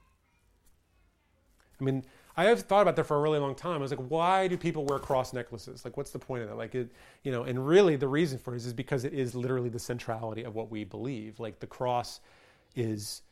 I 1.81 1.85
mean, 1.85 2.05
I 2.37 2.45
have 2.45 2.63
thought 2.63 2.83
about 2.83 2.97
that 2.97 3.05
for 3.05 3.17
a 3.17 3.21
really 3.21 3.39
long 3.39 3.55
time. 3.55 3.77
I 3.77 3.79
was 3.79 3.93
like, 3.93 4.11
why 4.11 4.49
do 4.49 4.59
people 4.59 4.85
wear 4.85 4.99
cross 4.99 5.33
necklaces? 5.33 5.85
Like, 5.85 5.97
what's 5.97 6.11
the 6.11 6.19
point 6.19 6.43
of 6.43 6.49
that? 6.51 6.57
Like, 6.57 6.75
it, 6.75 6.91
you 7.23 7.33
know, 7.33 7.45
and 7.45 7.67
really 7.67 7.97
the 7.97 8.09
reason 8.09 8.39
for 8.39 8.53
it 8.53 8.59
is, 8.59 8.67
is 8.67 8.75
because 8.75 9.05
it 9.05 9.15
is 9.15 9.35
literally 9.35 9.71
the 9.71 9.79
centrality 9.79 10.43
of 10.43 10.55
what 10.55 10.71
we 10.71 10.85
believe. 10.85 11.41
Like, 11.41 11.61
the 11.61 11.67
cross 11.67 12.21
is 12.75 13.23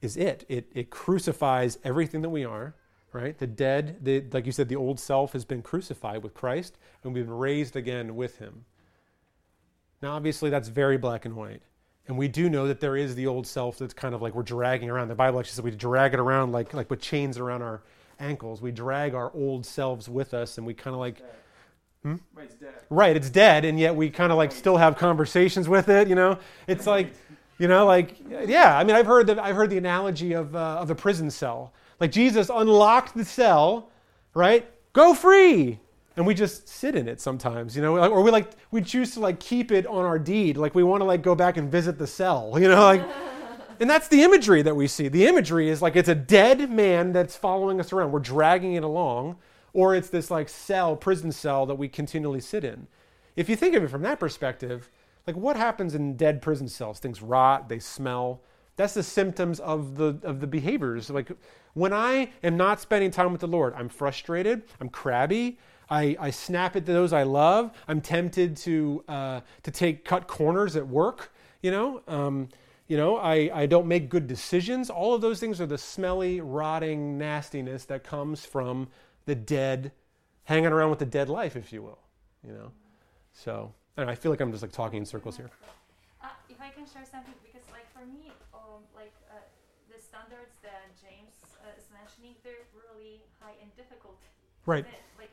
is 0.00 0.16
it. 0.16 0.44
It 0.48 0.70
it 0.74 0.90
crucifies 0.90 1.78
everything 1.84 2.22
that 2.22 2.30
we 2.30 2.44
are. 2.44 2.74
Right? 3.12 3.38
The 3.38 3.46
dead, 3.46 3.98
the, 4.02 4.24
like 4.30 4.44
you 4.44 4.52
said, 4.52 4.68
the 4.68 4.76
old 4.76 5.00
self 5.00 5.32
has 5.32 5.46
been 5.46 5.62
crucified 5.62 6.22
with 6.22 6.34
Christ, 6.34 6.76
and 7.02 7.14
we've 7.14 7.24
been 7.24 7.32
raised 7.32 7.74
again 7.74 8.14
with 8.14 8.36
Him. 8.36 8.66
Now, 10.02 10.14
obviously, 10.14 10.50
that's 10.50 10.68
very 10.68 10.98
black 10.98 11.24
and 11.24 11.34
white. 11.34 11.62
And 12.08 12.16
we 12.16 12.28
do 12.28 12.48
know 12.48 12.68
that 12.68 12.80
there 12.80 12.96
is 12.96 13.14
the 13.14 13.26
old 13.26 13.46
self 13.46 13.78
that's 13.78 13.94
kind 13.94 14.14
of 14.14 14.22
like 14.22 14.34
we're 14.34 14.42
dragging 14.42 14.90
around. 14.90 15.08
The 15.08 15.14
Bible 15.14 15.40
actually 15.40 15.54
says 15.54 15.62
we 15.62 15.70
drag 15.72 16.14
it 16.14 16.20
around 16.20 16.52
like, 16.52 16.72
like 16.72 16.88
with 16.88 17.00
chains 17.00 17.38
around 17.38 17.62
our 17.62 17.82
ankles. 18.20 18.62
We 18.62 18.70
drag 18.70 19.14
our 19.14 19.32
old 19.34 19.66
selves 19.66 20.08
with 20.08 20.32
us 20.32 20.58
and 20.58 20.66
we 20.66 20.74
kind 20.74 20.94
of 20.94 21.00
like, 21.00 21.22
Right, 22.04 22.44
it's 22.44 22.54
dead. 22.54 22.74
right, 22.88 23.16
it's 23.16 23.30
dead, 23.30 23.64
and 23.64 23.80
yet 23.80 23.92
we 23.96 24.08
kind 24.10 24.30
of 24.30 24.38
like 24.38 24.52
still 24.52 24.76
have 24.76 24.96
conversations 24.96 25.68
with 25.68 25.88
it, 25.88 26.06
you 26.06 26.14
know? 26.14 26.38
It's 26.68 26.86
like, 26.86 27.12
you 27.58 27.66
know, 27.66 27.84
like, 27.84 28.16
yeah, 28.46 28.78
I 28.78 28.84
mean, 28.84 28.94
I've 28.94 29.06
heard 29.06 29.26
the, 29.26 29.42
I've 29.42 29.56
heard 29.56 29.70
the 29.70 29.78
analogy 29.78 30.32
of, 30.32 30.54
uh, 30.54 30.76
of 30.78 30.88
a 30.90 30.94
prison 30.94 31.32
cell. 31.32 31.72
Like 31.98 32.12
Jesus 32.12 32.48
unlocked 32.48 33.16
the 33.16 33.24
cell, 33.24 33.90
right? 34.34 34.68
Go 34.92 35.14
free. 35.14 35.80
And 36.16 36.26
we 36.26 36.34
just 36.34 36.66
sit 36.66 36.96
in 36.96 37.08
it 37.08 37.20
sometimes, 37.20 37.76
you 37.76 37.82
know, 37.82 37.98
or 37.98 38.22
we 38.22 38.30
like 38.30 38.52
we 38.70 38.80
choose 38.80 39.12
to 39.14 39.20
like 39.20 39.38
keep 39.38 39.70
it 39.70 39.86
on 39.86 40.04
our 40.04 40.18
deed, 40.18 40.56
like 40.56 40.74
we 40.74 40.82
want 40.82 41.02
to 41.02 41.04
like 41.04 41.22
go 41.22 41.34
back 41.34 41.58
and 41.58 41.70
visit 41.70 41.98
the 41.98 42.06
cell, 42.06 42.54
you 42.58 42.68
know, 42.68 42.82
like 42.82 43.02
and 43.80 43.88
that's 43.88 44.08
the 44.08 44.22
imagery 44.22 44.62
that 44.62 44.74
we 44.74 44.86
see. 44.86 45.08
The 45.08 45.26
imagery 45.26 45.68
is 45.68 45.82
like 45.82 45.96
it's 45.96 46.08
a 46.08 46.14
dead 46.14 46.70
man 46.70 47.12
that's 47.12 47.36
following 47.36 47.80
us 47.80 47.92
around. 47.92 48.12
We're 48.12 48.20
dragging 48.20 48.74
it 48.74 48.84
along, 48.84 49.36
or 49.72 49.94
it's 49.94 50.08
this 50.08 50.30
like 50.30 50.48
cell, 50.48 50.96
prison 50.96 51.32
cell 51.32 51.66
that 51.66 51.74
we 51.74 51.88
continually 51.88 52.40
sit 52.40 52.64
in. 52.64 52.86
If 53.36 53.48
you 53.48 53.56
think 53.56 53.74
of 53.74 53.84
it 53.84 53.88
from 53.88 54.02
that 54.02 54.18
perspective, 54.18 54.90
like 55.26 55.36
what 55.36 55.56
happens 55.56 55.94
in 55.94 56.16
dead 56.16 56.40
prison 56.40 56.68
cells? 56.68 56.98
Things 56.98 57.20
rot, 57.20 57.68
they 57.68 57.78
smell. 57.78 58.40
That's 58.76 58.94
the 58.94 59.02
symptoms 59.02 59.60
of 59.60 59.96
the 59.96 60.18
of 60.22 60.40
the 60.40 60.46
behaviors. 60.46 61.10
Like 61.10 61.30
when 61.74 61.92
I 61.92 62.30
am 62.42 62.56
not 62.56 62.80
spending 62.80 63.10
time 63.10 63.32
with 63.32 63.40
the 63.40 63.48
Lord, 63.48 63.74
I'm 63.76 63.88
frustrated, 63.88 64.62
I'm 64.80 64.88
crabby, 64.88 65.58
I, 65.88 66.16
I 66.18 66.30
snap 66.30 66.76
at 66.76 66.86
those 66.86 67.12
I 67.12 67.22
love. 67.22 67.70
I'm 67.86 68.00
tempted 68.00 68.56
to 68.58 69.04
uh, 69.08 69.40
to 69.62 69.70
take 69.70 70.04
cut 70.04 70.26
corners 70.26 70.76
at 70.76 70.86
work. 70.86 71.32
You 71.62 71.70
know, 71.70 72.02
um, 72.08 72.48
you 72.88 72.96
know, 72.96 73.16
I, 73.16 73.50
I 73.52 73.66
don't 73.66 73.86
make 73.86 74.08
good 74.08 74.26
decisions. 74.26 74.90
All 74.90 75.14
of 75.14 75.20
those 75.20 75.40
things 75.40 75.60
are 75.60 75.66
the 75.66 75.78
smelly, 75.78 76.40
rotting 76.40 77.18
nastiness 77.18 77.84
that 77.86 78.04
comes 78.04 78.44
from 78.44 78.88
the 79.24 79.34
dead, 79.34 79.92
hanging 80.44 80.72
around 80.72 80.90
with 80.90 81.00
the 81.00 81.06
dead 81.06 81.28
life, 81.28 81.56
if 81.56 81.72
you 81.72 81.82
will. 81.82 81.98
You 82.46 82.52
know, 82.52 82.72
so 83.32 83.72
I, 83.96 84.04
I 84.04 84.14
feel 84.14 84.30
like 84.30 84.40
I'm 84.40 84.52
just 84.52 84.62
like 84.62 84.72
talking 84.72 84.98
in 84.98 85.06
circles 85.06 85.36
here. 85.36 85.50
Uh, 86.22 86.28
if 86.48 86.60
I 86.60 86.68
can 86.70 86.86
share 86.86 87.04
something, 87.04 87.34
because 87.42 87.66
like 87.72 87.90
for 87.92 88.06
me, 88.06 88.30
um, 88.54 88.82
like 88.94 89.14
uh, 89.30 89.38
the 89.90 90.00
standards 90.00 90.54
that 90.62 90.94
James 91.00 91.34
uh, 91.58 91.78
is 91.78 91.86
mentioning, 91.90 92.34
they're 92.44 92.66
really 92.74 93.22
high 93.40 93.54
and 93.62 93.74
difficult. 93.76 94.18
Right 94.66 94.86
like, 95.18 95.32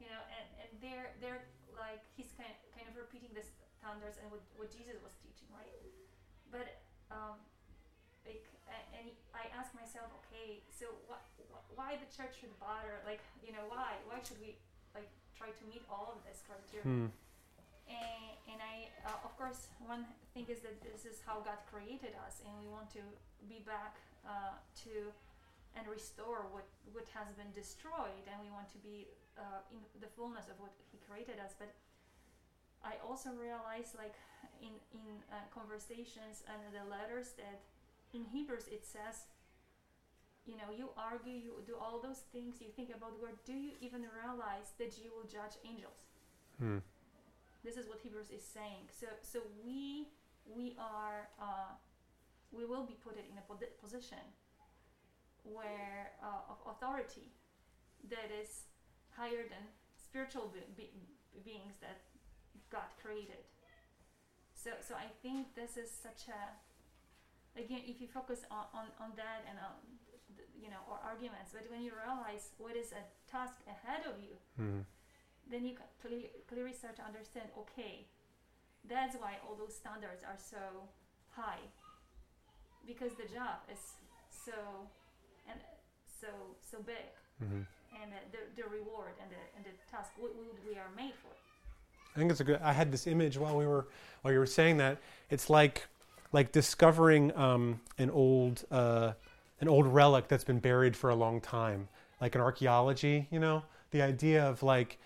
you 0.00 0.06
know, 0.06 0.22
and, 0.36 0.46
and 0.60 0.70
they're 0.78 1.10
they're 1.20 1.42
like 1.74 2.03
he's 2.16 2.30
kind 2.38 2.50
of, 2.50 2.58
kind 2.74 2.86
of 2.88 2.94
repeating 2.96 3.30
the 3.34 3.44
standards 3.78 4.16
and 4.22 4.30
what, 4.30 4.42
what 4.56 4.70
Jesus 4.70 4.98
was 5.02 5.14
teaching, 5.20 5.50
right? 5.52 5.70
But 6.48 6.80
um, 7.10 7.38
like, 8.24 8.46
and 8.96 9.12
I 9.36 9.50
ask 9.52 9.74
myself, 9.76 10.08
okay, 10.24 10.64
so 10.72 10.88
wh- 11.10 11.20
wh- 11.52 11.66
why 11.76 11.98
the 12.00 12.08
church 12.08 12.40
should 12.40 12.54
bother? 12.58 13.02
Like, 13.04 13.20
you 13.44 13.52
know, 13.52 13.66
why 13.68 14.00
why 14.08 14.22
should 14.24 14.40
we 14.40 14.56
like 14.96 15.10
try 15.36 15.52
to 15.52 15.64
meet 15.68 15.84
all 15.90 16.14
of 16.14 16.22
this 16.24 16.40
criteria? 16.46 16.86
Hmm. 16.86 17.10
And, 17.84 18.32
and 18.48 18.58
I, 18.64 18.88
uh, 19.04 19.28
of 19.28 19.36
course, 19.36 19.68
one 19.84 20.08
thing 20.32 20.48
is 20.48 20.64
that 20.64 20.80
this 20.80 21.04
is 21.04 21.20
how 21.20 21.44
God 21.44 21.60
created 21.68 22.16
us, 22.24 22.40
and 22.40 22.52
we 22.56 22.64
want 22.72 22.88
to 22.96 23.04
be 23.44 23.60
back 23.68 24.00
uh, 24.24 24.56
to 24.88 25.12
and 25.76 25.84
restore 25.90 26.46
what 26.54 26.64
what 26.94 27.04
has 27.12 27.28
been 27.36 27.50
destroyed, 27.52 28.24
and 28.30 28.38
we 28.40 28.48
want 28.54 28.70
to 28.72 28.80
be 28.80 29.10
uh, 29.36 29.60
in 29.68 29.82
the 30.00 30.08
fullness 30.16 30.48
of 30.48 30.56
what 30.62 30.72
He 30.88 30.96
created 31.04 31.36
us. 31.42 31.52
But 31.58 31.74
I 32.84 32.94
also 33.06 33.30
realize, 33.32 33.96
like 33.96 34.14
in 34.60 34.74
in 34.92 35.24
uh, 35.32 35.48
conversations 35.52 36.44
and 36.46 36.60
the 36.72 36.84
letters, 36.88 37.32
that 37.36 37.60
in 38.12 38.24
Hebrews 38.24 38.68
it 38.68 38.84
says, 38.84 39.26
you 40.46 40.56
know, 40.56 40.70
you 40.70 40.90
argue, 40.96 41.32
you 41.32 41.52
do 41.66 41.76
all 41.80 42.00
those 42.00 42.22
things, 42.32 42.60
you 42.60 42.68
think 42.76 42.90
about 42.94 43.20
word. 43.20 43.36
Do 43.44 43.54
you 43.54 43.72
even 43.80 44.04
realize 44.22 44.76
that 44.78 44.98
you 45.02 45.10
will 45.14 45.26
judge 45.26 45.56
angels? 45.64 46.00
Hmm. 46.58 46.78
This 47.64 47.76
is 47.76 47.88
what 47.88 47.98
Hebrews 48.04 48.30
is 48.30 48.44
saying. 48.44 48.92
So 48.92 49.06
so 49.22 49.40
we 49.64 50.08
we 50.44 50.76
are 50.78 51.28
uh, 51.40 51.72
we 52.52 52.64
will 52.64 52.84
be 52.84 52.96
put 53.02 53.16
in 53.16 53.36
a 53.40 53.44
position 53.80 54.24
where 55.42 56.12
uh, 56.22 56.52
of 56.52 56.58
authority 56.68 57.32
that 58.08 58.28
is 58.32 58.68
higher 59.16 59.44
than 59.48 59.64
spiritual 59.96 60.52
be- 60.52 60.68
be- 60.76 60.92
beings 61.44 61.76
that 61.80 62.00
God 62.74 62.90
created. 63.02 63.42
So 64.62 64.70
so 64.86 64.92
I 65.06 65.08
think 65.22 65.54
this 65.54 65.76
is 65.78 65.90
such 66.06 66.22
a 66.40 66.42
again 67.62 67.82
if 67.86 68.00
you 68.02 68.08
focus 68.10 68.40
on, 68.50 68.66
on, 68.74 68.86
on 68.98 69.10
that 69.22 69.40
and 69.48 69.56
on 69.66 69.74
th- 70.36 70.50
you 70.62 70.68
know 70.72 70.82
or 70.90 70.98
arguments, 71.12 71.50
but 71.54 71.64
when 71.70 71.82
you 71.86 71.92
realize 71.94 72.44
what 72.58 72.74
is 72.82 72.90
a 72.90 73.02
task 73.30 73.56
ahead 73.74 74.02
of 74.10 74.16
you, 74.26 74.34
Hmm. 74.58 74.80
then 75.50 75.62
you 75.68 75.74
clearly, 76.00 76.30
clearly 76.50 76.72
start 76.72 76.96
to 76.96 77.04
understand 77.10 77.46
okay 77.62 78.06
that's 78.92 79.16
why 79.22 79.32
all 79.44 79.56
those 79.56 79.74
standards 79.82 80.22
are 80.30 80.36
so 80.36 80.64
high 81.40 81.64
because 82.86 83.12
the 83.16 83.28
job 83.32 83.58
is 83.72 83.80
so 84.28 84.56
and 85.48 85.60
so 86.20 86.28
so 86.70 86.76
big 86.82 87.08
Mhm. 87.42 87.66
and 88.00 88.08
the, 88.34 88.42
the 88.60 88.66
reward 88.68 89.14
and 89.20 89.28
the, 89.34 89.42
and 89.56 89.62
the 89.64 89.74
task 89.90 90.10
what 90.22 90.32
we, 90.36 90.44
we 90.68 90.72
are 90.78 90.90
made 91.02 91.14
for 91.22 91.32
I 92.14 92.18
think 92.18 92.30
it's 92.30 92.40
a 92.40 92.44
good. 92.44 92.60
I 92.62 92.72
had 92.72 92.92
this 92.92 93.06
image 93.06 93.36
while 93.36 93.56
we 93.56 93.66
were 93.66 93.88
while 94.22 94.32
you 94.32 94.38
were 94.38 94.46
saying 94.46 94.76
that. 94.78 94.98
It's 95.30 95.50
like 95.50 95.86
like 96.32 96.52
discovering 96.52 97.34
um, 97.36 97.80
an 97.98 98.10
old 98.10 98.64
uh, 98.70 99.12
an 99.60 99.68
old 99.68 99.86
relic 99.86 100.28
that's 100.28 100.44
been 100.44 100.60
buried 100.60 100.96
for 100.96 101.10
a 101.10 101.14
long 101.14 101.40
time, 101.40 101.88
like 102.20 102.34
an 102.34 102.40
archaeology. 102.40 103.26
You 103.30 103.40
know, 103.40 103.62
the 103.90 104.02
idea 104.02 104.44
of 104.44 104.62
like 104.62 104.98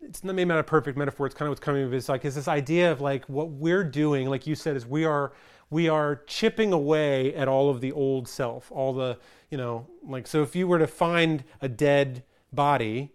it's 0.00 0.24
not 0.24 0.34
maybe 0.34 0.48
not 0.48 0.58
a 0.58 0.64
perfect 0.64 0.96
metaphor. 0.96 1.26
It's 1.26 1.34
kind 1.34 1.46
of 1.46 1.50
what's 1.50 1.60
coming. 1.60 1.82
Of 1.84 1.92
It's 1.92 2.08
like 2.08 2.24
is 2.24 2.34
this 2.34 2.48
idea 2.48 2.90
of 2.90 3.00
like 3.00 3.28
what 3.28 3.50
we're 3.50 3.84
doing. 3.84 4.28
Like 4.28 4.46
you 4.46 4.54
said, 4.54 4.76
is 4.76 4.86
we 4.86 5.04
are 5.04 5.32
we 5.70 5.88
are 5.88 6.22
chipping 6.26 6.72
away 6.72 7.34
at 7.34 7.48
all 7.48 7.70
of 7.70 7.80
the 7.80 7.92
old 7.92 8.28
self, 8.28 8.70
all 8.72 8.92
the 8.92 9.18
you 9.50 9.58
know 9.58 9.86
like 10.06 10.26
so. 10.26 10.42
If 10.42 10.56
you 10.56 10.66
were 10.66 10.78
to 10.78 10.86
find 10.86 11.44
a 11.60 11.68
dead 11.68 12.22
body, 12.52 13.10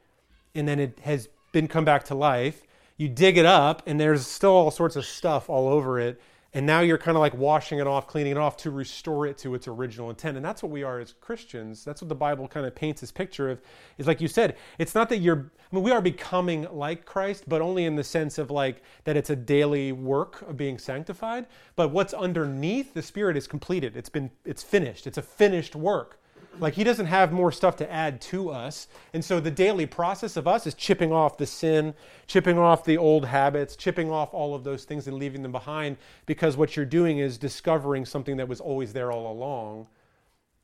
and 0.56 0.68
then 0.68 0.80
it 0.80 1.00
has 1.04 1.30
been 1.58 1.68
come 1.68 1.84
back 1.86 2.04
to 2.04 2.14
life, 2.14 2.68
you 2.98 3.10
dig 3.10 3.36
it 3.36 3.46
up, 3.46 3.82
and 3.88 4.00
there's 4.00 4.28
still 4.28 4.52
all 4.52 4.70
sorts 4.70 4.96
of 4.96 5.04
stuff 5.04 5.50
all 5.50 5.68
over 5.68 6.00
it. 6.00 6.22
And 6.54 6.68
now 6.68 6.82
you're 6.82 7.00
kind 7.00 7.18
of 7.18 7.22
like 7.22 7.34
washing 7.34 7.80
it 7.80 7.88
off, 7.88 8.06
cleaning 8.06 8.34
it 8.34 8.38
off 8.38 8.58
to 8.58 8.70
restore 8.70 9.26
it 9.26 9.40
to 9.40 9.56
its 9.56 9.68
original 9.68 10.12
intent. 10.12 10.38
And 10.38 10.46
that's 10.46 10.62
what 10.62 10.72
we 10.72 10.84
are 10.84 11.00
as 11.00 11.14
Christians. 11.14 11.84
That's 11.84 12.00
what 12.00 12.10
the 12.10 12.16
Bible 12.16 12.48
kind 12.48 12.66
of 12.66 12.76
paints 12.76 13.02
this 13.02 13.12
picture 13.12 13.50
of. 13.50 13.60
Is 13.98 14.06
like 14.06 14.22
you 14.22 14.28
said, 14.28 14.56
it's 14.78 14.94
not 14.94 15.10
that 15.10 15.18
you're, 15.18 15.52
I 15.72 15.76
mean, 15.76 15.84
we 15.84 15.92
are 15.92 16.02
becoming 16.02 16.68
like 16.72 17.06
Christ, 17.06 17.46
but 17.48 17.60
only 17.60 17.86
in 17.86 17.96
the 17.96 18.04
sense 18.04 18.38
of 18.38 18.52
like 18.52 18.84
that 19.04 19.18
it's 19.18 19.32
a 19.32 19.36
daily 19.36 19.92
work 19.92 20.44
of 20.44 20.58
being 20.58 20.78
sanctified. 20.78 21.48
But 21.76 21.90
what's 21.90 22.14
underneath 22.14 22.94
the 22.94 23.02
Spirit 23.02 23.36
is 23.36 23.48
completed. 23.48 23.98
It's 23.98 24.10
been, 24.10 24.30
it's 24.46 24.64
finished. 24.64 25.08
It's 25.08 25.18
a 25.18 25.24
finished 25.24 25.76
work. 25.76 26.20
Like 26.60 26.74
he 26.74 26.84
doesn't 26.84 27.06
have 27.06 27.32
more 27.32 27.52
stuff 27.52 27.76
to 27.78 27.92
add 27.92 28.22
to 28.22 28.50
us. 28.50 28.88
And 29.14 29.24
so 29.24 29.40
the 29.40 29.52
daily 29.52 29.86
process 29.86 30.38
of 30.38 30.48
us 30.48 30.66
is 30.68 30.74
chipping 30.74 31.12
off 31.12 31.38
the 31.38 31.46
sin, 31.46 31.94
chipping 32.26 32.58
off 32.58 32.84
the 32.84 32.98
old 32.98 33.26
habits, 33.26 33.76
chipping 33.76 34.12
off 34.12 34.34
all 34.34 34.56
of 34.56 34.64
those 34.64 34.84
things 34.84 35.08
and 35.08 35.18
leaving 35.18 35.44
them 35.44 35.52
behind 35.52 35.98
because 36.26 36.58
what 36.58 36.76
you're 36.76 36.86
doing 36.86 37.20
is 37.20 37.38
discovering 37.38 38.06
something 38.06 38.38
that 38.38 38.48
was 38.48 38.60
always 38.60 38.94
there 38.94 39.12
all 39.12 39.32
along. 39.32 39.88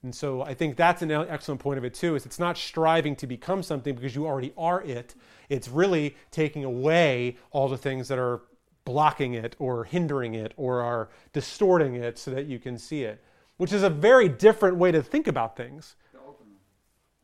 And 0.04 0.14
so 0.14 0.42
I 0.42 0.54
think 0.54 0.76
that's 0.76 1.02
an 1.02 1.12
excellent 1.12 1.62
point 1.62 1.78
of 1.78 1.86
it 1.86 1.94
too 1.94 2.16
is 2.16 2.26
it's 2.26 2.40
not 2.40 2.58
striving 2.58 3.16
to 3.18 3.28
become 3.28 3.64
something 3.64 3.96
because 3.96 4.16
you 4.16 4.26
already 4.26 4.54
are 4.58 4.82
it. 4.82 5.16
It's 5.50 5.70
really 5.70 6.16
taking 6.30 6.66
away 6.66 7.38
all 7.52 7.70
the 7.70 7.78
things 7.78 8.10
that 8.10 8.20
are 8.20 8.42
blocking 8.86 9.34
it 9.34 9.56
or 9.60 9.86
hindering 9.86 10.36
it 10.36 10.54
or 10.58 10.82
are 10.82 11.10
distorting 11.32 11.96
it 11.96 12.18
so 12.18 12.32
that 12.32 12.48
you 12.48 12.60
can 12.60 12.78
see 12.78 13.04
it 13.04 13.24
which 13.58 13.72
is 13.74 13.84
a 13.84 13.90
very 13.90 14.28
different 14.30 14.78
way 14.78 14.92
to 14.92 15.02
think 15.02 15.28
about 15.28 15.56
things. 15.56 15.96
The 16.12 16.20
older 16.20 16.44
man. 16.46 16.58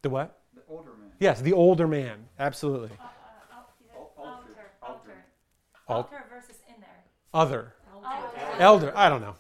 The 0.02 0.10
what? 0.10 0.40
The 0.56 0.62
older 0.70 0.90
man. 0.92 1.12
Yes, 1.20 1.42
the 1.42 1.54
older 1.54 1.88
man. 1.88 2.26
Absolutely. 2.40 2.90
uh, 3.00 3.04
uh, 3.04 3.58
out, 3.58 3.70
is 3.80 3.86
it 3.86 3.92
Al- 3.96 4.12
alter, 4.18 4.48
alter, 4.50 4.72
alter, 4.84 5.12
alter. 5.88 6.16
alter 6.16 6.24
versus 6.34 6.62
in 6.68 6.76
there. 6.80 6.90
Other. 7.34 7.74
Outer. 8.06 8.28
Elder. 8.60 8.94
I 8.96 9.10
don't 9.10 9.22
know. 9.22 9.36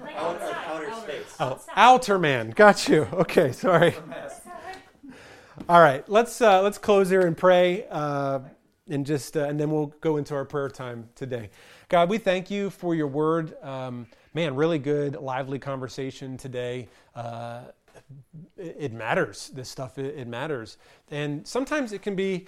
Like 0.00 0.14
Outer, 0.16 0.56
outer 0.66 0.92
space. 1.02 1.36
Oh, 1.40 1.46
Outside. 1.52 1.72
outer 1.76 2.18
man. 2.18 2.50
Got 2.50 2.88
you. 2.88 3.06
Okay, 3.12 3.52
sorry. 3.52 3.90
The 3.90 4.06
mess. 4.06 4.40
That's 4.40 4.46
all 4.46 4.52
right. 4.52 5.68
All 5.68 5.80
right, 5.80 6.08
let's 6.08 6.40
uh, 6.40 6.62
let's 6.62 6.78
close 6.78 7.08
here 7.10 7.20
and 7.26 7.36
pray, 7.36 7.86
uh, 7.90 8.40
and 8.88 9.04
just 9.06 9.36
uh, 9.36 9.44
and 9.44 9.58
then 9.58 9.70
we'll 9.70 9.94
go 10.00 10.16
into 10.16 10.34
our 10.34 10.44
prayer 10.44 10.68
time 10.68 11.08
today. 11.14 11.50
God, 11.88 12.08
we 12.08 12.18
thank 12.18 12.50
you 12.50 12.70
for 12.70 12.94
your 12.94 13.06
word. 13.06 13.54
Um, 13.62 14.06
man, 14.34 14.56
really 14.56 14.78
good, 14.78 15.16
lively 15.16 15.58
conversation 15.58 16.36
today. 16.36 16.88
Uh, 17.14 17.62
it, 18.56 18.92
matters. 18.92 19.50
This 19.54 19.68
stuff 19.68 19.98
it, 19.98 20.26
matters, 20.26 20.78
and 21.10 21.46
sometimes 21.46 21.92
it 21.92 22.02
can 22.02 22.14
be. 22.14 22.46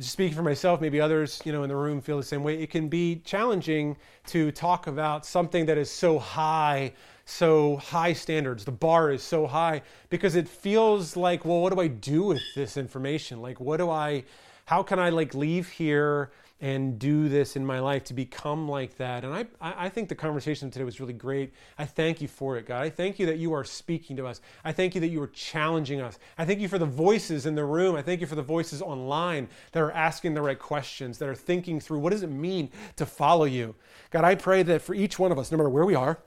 Speaking 0.00 0.34
for 0.34 0.42
myself, 0.42 0.80
maybe 0.80 1.02
others, 1.02 1.42
you 1.44 1.52
know, 1.52 1.64
in 1.64 1.68
the 1.68 1.76
room 1.76 2.00
feel 2.00 2.16
the 2.16 2.22
same 2.22 2.42
way. 2.42 2.62
It 2.62 2.70
can 2.70 2.88
be 2.88 3.16
challenging 3.26 3.98
to 4.28 4.50
talk 4.50 4.86
about 4.86 5.26
something 5.26 5.66
that 5.66 5.76
is 5.76 5.90
so 5.90 6.18
high, 6.18 6.94
so 7.26 7.76
high 7.76 8.14
standards. 8.14 8.64
The 8.64 8.72
bar 8.72 9.10
is 9.10 9.22
so 9.22 9.46
high 9.46 9.82
because 10.08 10.34
it 10.34 10.48
feels 10.48 11.14
like, 11.14 11.44
well, 11.44 11.60
what 11.60 11.74
do 11.74 11.80
I 11.80 11.88
do 11.88 12.22
with 12.22 12.40
this 12.54 12.78
information? 12.78 13.42
Like, 13.42 13.60
what 13.60 13.76
do 13.76 13.90
I, 13.90 14.24
how 14.64 14.82
can 14.82 14.98
I 14.98 15.10
like 15.10 15.34
leave 15.34 15.68
here 15.68 16.30
and 16.62 16.98
do 16.98 17.28
this 17.28 17.56
in 17.56 17.66
my 17.66 17.80
life 17.80 18.04
to 18.04 18.14
become 18.14 18.68
like 18.68 18.96
that? 18.96 19.24
And 19.24 19.34
I, 19.34 19.46
I 19.60 19.88
think 19.90 20.08
the 20.08 20.14
conversation 20.14 20.70
today 20.70 20.84
was 20.84 21.00
really 21.00 21.12
great. 21.12 21.52
I 21.76 21.84
thank 21.84 22.22
you 22.22 22.28
for 22.28 22.56
it, 22.56 22.64
God. 22.66 22.82
I 22.82 22.88
thank 22.88 23.18
you 23.18 23.26
that 23.26 23.36
you 23.36 23.52
are 23.52 23.64
speaking 23.64 24.16
to 24.16 24.26
us. 24.26 24.40
I 24.64 24.72
thank 24.72 24.94
you 24.94 25.00
that 25.02 25.08
you 25.08 25.20
are 25.20 25.26
challenging 25.26 26.00
us. 26.00 26.18
I 26.38 26.46
thank 26.46 26.60
you 26.60 26.68
for 26.68 26.78
the 26.78 26.86
voices 26.86 27.44
in 27.44 27.56
the 27.56 27.64
room. 27.64 27.96
I 27.96 28.02
thank 28.02 28.22
you 28.22 28.26
for 28.26 28.36
the 28.36 28.42
voices 28.42 28.80
online 28.80 29.48
that 29.72 29.82
are 29.82 29.92
asking 29.92 30.32
the 30.32 30.40
right 30.40 30.58
questions, 30.58 31.18
that 31.18 31.28
are 31.28 31.34
thinking 31.34 31.80
through 31.80 31.98
what 31.98 32.10
does 32.10 32.22
it 32.22 32.30
mean 32.30 32.70
to 32.96 33.04
follow 33.04 33.44
you. 33.44 33.74
God, 34.10 34.24
I 34.24 34.36
pray 34.36 34.62
that 34.62 34.80
for 34.80 34.94
each 34.94 35.18
one 35.18 35.32
of 35.32 35.38
us, 35.38 35.50
no 35.50 35.58
matter 35.58 35.68
where 35.68 35.84
we 35.84 35.96
are, 35.96 36.20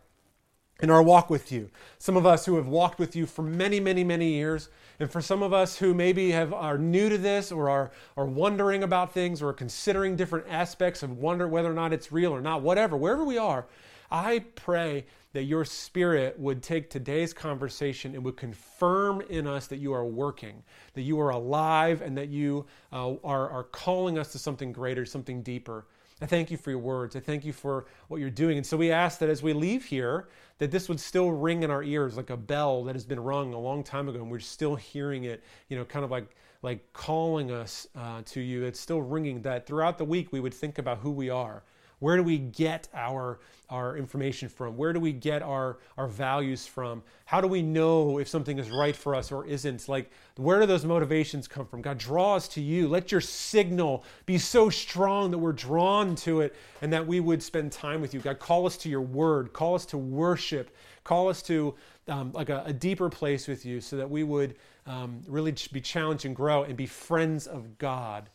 in 0.82 0.90
our 0.90 1.02
walk 1.02 1.30
with 1.30 1.52
you. 1.52 1.70
Some 1.98 2.18
of 2.18 2.26
us 2.26 2.46
who 2.46 2.56
have 2.56 2.68
walked 2.68 3.00
with 3.00 3.16
you 3.16 3.26
for 3.26 3.42
many, 3.42 3.80
many, 3.80 4.04
many 4.04 4.34
years, 4.34 4.70
and 5.00 5.10
for 5.10 5.22
some 5.22 5.42
of 5.42 5.54
us 5.54 5.78
who 5.78 5.94
maybe 5.94 6.32
have 6.32 6.54
are 6.54 6.78
new 6.78 7.10
to 7.10 7.18
this 7.18 7.52
or 7.52 7.70
are, 7.70 7.92
are 8.18 8.26
wondering 8.26 8.84
about 8.84 9.14
things 9.14 9.42
or 9.42 9.54
considering 9.54 10.16
different 10.16 10.46
aspects 10.50 11.04
of 11.04 11.18
wonder 11.18 11.48
whether 11.48 11.72
or 11.72 11.76
not 11.76 11.94
it's 11.94 12.12
real 12.12 12.34
or 12.34 12.42
not, 12.42 12.62
whatever, 12.62 12.96
wherever 12.98 13.24
we 13.24 13.38
are, 13.38 13.66
I 14.12 14.40
pray 14.56 15.06
that 15.34 15.44
your 15.44 15.66
spirit 15.66 16.40
would 16.40 16.64
take 16.64 16.90
today's 16.90 17.34
conversation 17.34 18.16
and 18.16 18.24
would 18.24 18.38
confirm 18.38 19.22
in 19.30 19.48
us 19.48 19.68
that 19.68 19.78
you 19.78 19.92
are 19.94 20.06
working, 20.06 20.64
that 20.94 21.02
you 21.02 21.20
are 21.20 21.32
alive, 21.32 22.02
and 22.02 22.18
that 22.18 22.30
you 22.30 22.66
uh, 22.94 23.16
are, 23.24 23.50
are 23.50 23.64
calling 23.64 24.18
us 24.18 24.32
to 24.32 24.40
something 24.40 24.72
greater, 24.72 25.06
something 25.06 25.42
deeper. 25.42 25.86
I 26.22 26.26
thank 26.26 26.50
you 26.50 26.58
for 26.58 26.70
your 26.70 26.80
words. 26.80 27.16
I 27.16 27.20
thank 27.20 27.44
you 27.44 27.52
for 27.52 27.86
what 28.08 28.22
you're 28.22 28.30
doing. 28.30 28.58
And 28.58 28.66
so 28.66 28.78
we 28.78 28.92
ask 28.92 29.20
that 29.20 29.30
as 29.30 29.44
we 29.44 29.52
leave 29.52 29.84
here, 29.84 30.30
that 30.60 30.72
this 30.72 30.88
would 30.88 31.00
still 31.00 31.32
ring 31.32 31.64
in 31.64 31.72
our 31.72 31.84
ears 31.84 32.16
like 32.16 32.30
a 32.30 32.38
bell 32.38 32.86
that 32.86 32.96
has 32.96 33.06
been 33.06 33.20
rung 33.20 33.54
a 33.54 33.60
long 33.60 33.84
time 33.84 34.08
ago, 34.08 34.20
and 34.20 34.32
we're 34.32 34.40
still 34.40 34.76
hearing 34.76 35.26
it, 35.26 35.44
you 35.68 35.78
know, 35.78 35.84
kind 35.84 36.06
of 36.06 36.12
like 36.12 36.36
like 36.62 36.94
calling 36.94 37.52
us 37.52 37.88
uh, 37.96 38.22
to 38.26 38.40
you. 38.40 38.64
It's 38.64 38.80
still 38.80 39.02
ringing. 39.02 39.42
That 39.42 39.68
throughout 39.68 39.98
the 39.98 40.06
week 40.06 40.32
we 40.32 40.40
would 40.40 40.54
think 40.54 40.78
about 40.78 41.00
who 41.00 41.12
we 41.12 41.30
are. 41.30 41.64
Where 42.00 42.18
do 42.18 42.24
we 42.24 42.38
get 42.38 42.88
our 42.94 43.40
our 43.70 43.98
information 43.98 44.48
from? 44.48 44.78
Where 44.78 44.94
do 44.94 45.00
we 45.00 45.12
get 45.12 45.42
our 45.42 45.78
our 45.98 46.08
values 46.08 46.68
from? 46.68 47.02
How 47.26 47.42
do 47.42 47.48
we 47.48 47.62
know 47.62 48.20
if 48.20 48.28
something 48.28 48.60
is 48.60 48.70
right 48.70 48.96
for 48.96 49.16
us 49.16 49.32
or 49.32 49.46
isn't? 49.46 49.90
Like 49.90 50.12
where 50.36 50.60
do 50.60 50.66
those 50.66 50.86
motivations 50.86 51.48
come 51.48 51.66
from? 51.66 51.82
God, 51.82 51.98
draw 51.98 52.36
us 52.36 52.48
to 52.50 52.62
you. 52.62 52.88
Let 52.88 53.12
your 53.12 53.22
signal 53.22 54.04
be 54.26 54.38
so 54.38 54.70
strong 54.70 55.32
that 55.32 55.38
we're 55.38 55.54
drawn 55.54 56.16
to 56.18 56.42
it 56.42 56.56
and 56.82 56.94
that 56.94 57.06
we 57.08 57.20
would 57.20 57.42
spend 57.42 57.72
time 57.72 58.02
with 58.02 58.14
you. 58.14 58.20
God, 58.20 58.40
call 58.40 58.68
us 58.68 58.78
to 58.78 58.90
your 58.90 59.02
word. 59.02 59.54
Call 59.54 59.76
us 59.76 59.86
to 59.88 59.98
worship. 59.98 60.76
Call 61.04 61.30
us 61.30 61.42
to 61.44 61.76
um, 62.08 62.32
like 62.34 62.50
a, 62.50 62.64
a 62.66 62.74
deeper 62.74 63.10
place 63.10 63.48
with 63.48 63.66
you 63.66 63.82
so 63.82 63.98
that 63.98 64.10
we 64.10 64.24
would 64.24 64.56
um, 64.86 65.22
really 65.28 65.54
be 65.72 65.82
challenged 65.82 66.26
and 66.26 66.36
grow 66.36 66.64
and 66.64 66.76
be 66.76 66.86
friends 66.86 67.48
of 67.48 67.78
God. 67.78 68.30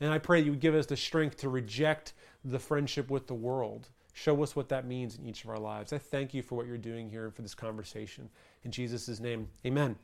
And 0.00 0.10
I 0.12 0.18
pray 0.18 0.40
that 0.40 0.46
you 0.46 0.52
would 0.52 0.60
give 0.60 0.74
us 0.74 0.86
the 0.86 0.96
strength 0.96 1.36
to 1.38 1.48
reject 1.48 2.14
the 2.44 2.58
friendship 2.58 3.10
with 3.10 3.26
the 3.26 3.34
world. 3.34 3.88
Show 4.12 4.42
us 4.42 4.56
what 4.56 4.68
that 4.70 4.86
means 4.86 5.16
in 5.16 5.26
each 5.26 5.44
of 5.44 5.50
our 5.50 5.58
lives. 5.58 5.92
I 5.92 5.98
thank 5.98 6.34
you 6.34 6.42
for 6.42 6.56
what 6.56 6.66
you're 6.66 6.78
doing 6.78 7.08
here 7.08 7.24
and 7.24 7.34
for 7.34 7.42
this 7.42 7.54
conversation. 7.54 8.28
In 8.64 8.70
Jesus' 8.70 9.20
name, 9.20 9.48
amen. 9.64 9.96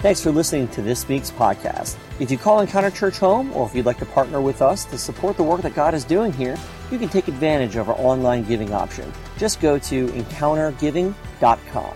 Thanks 0.00 0.20
for 0.22 0.30
listening 0.30 0.68
to 0.68 0.82
this 0.82 1.08
week's 1.08 1.30
podcast. 1.30 1.96
If 2.20 2.30
you 2.30 2.38
call 2.38 2.60
Encounter 2.60 2.90
Church 2.90 3.18
home, 3.18 3.52
or 3.54 3.66
if 3.66 3.74
you'd 3.74 3.86
like 3.86 3.98
to 3.98 4.06
partner 4.06 4.40
with 4.40 4.62
us 4.62 4.84
to 4.86 4.98
support 4.98 5.36
the 5.36 5.42
work 5.42 5.62
that 5.62 5.74
God 5.74 5.94
is 5.94 6.04
doing 6.04 6.32
here, 6.32 6.56
you 6.92 6.98
can 6.98 7.08
take 7.08 7.28
advantage 7.28 7.76
of 7.76 7.88
our 7.88 7.96
online 7.98 8.44
giving 8.44 8.72
option. 8.72 9.12
Just 9.36 9.60
go 9.60 9.78
to 9.78 10.06
encountergiving.com. 10.08 11.94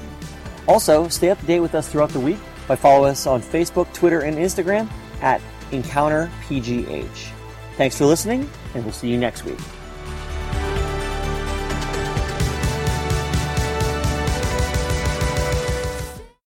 Also, 0.66 1.08
stay 1.08 1.30
up 1.30 1.38
to 1.40 1.46
date 1.46 1.60
with 1.60 1.74
us 1.74 1.88
throughout 1.88 2.10
the 2.10 2.20
week 2.20 2.38
by 2.70 2.76
following 2.76 3.10
us 3.10 3.26
on 3.26 3.42
Facebook, 3.42 3.92
Twitter, 3.92 4.20
and 4.20 4.36
Instagram 4.36 4.88
at 5.22 5.40
EncounterPGH. 5.72 7.32
Thanks 7.76 7.98
for 7.98 8.04
listening, 8.04 8.48
and 8.74 8.84
we'll 8.84 8.92
see 8.92 9.08
you 9.08 9.18
next 9.18 9.44
week. 9.44 9.58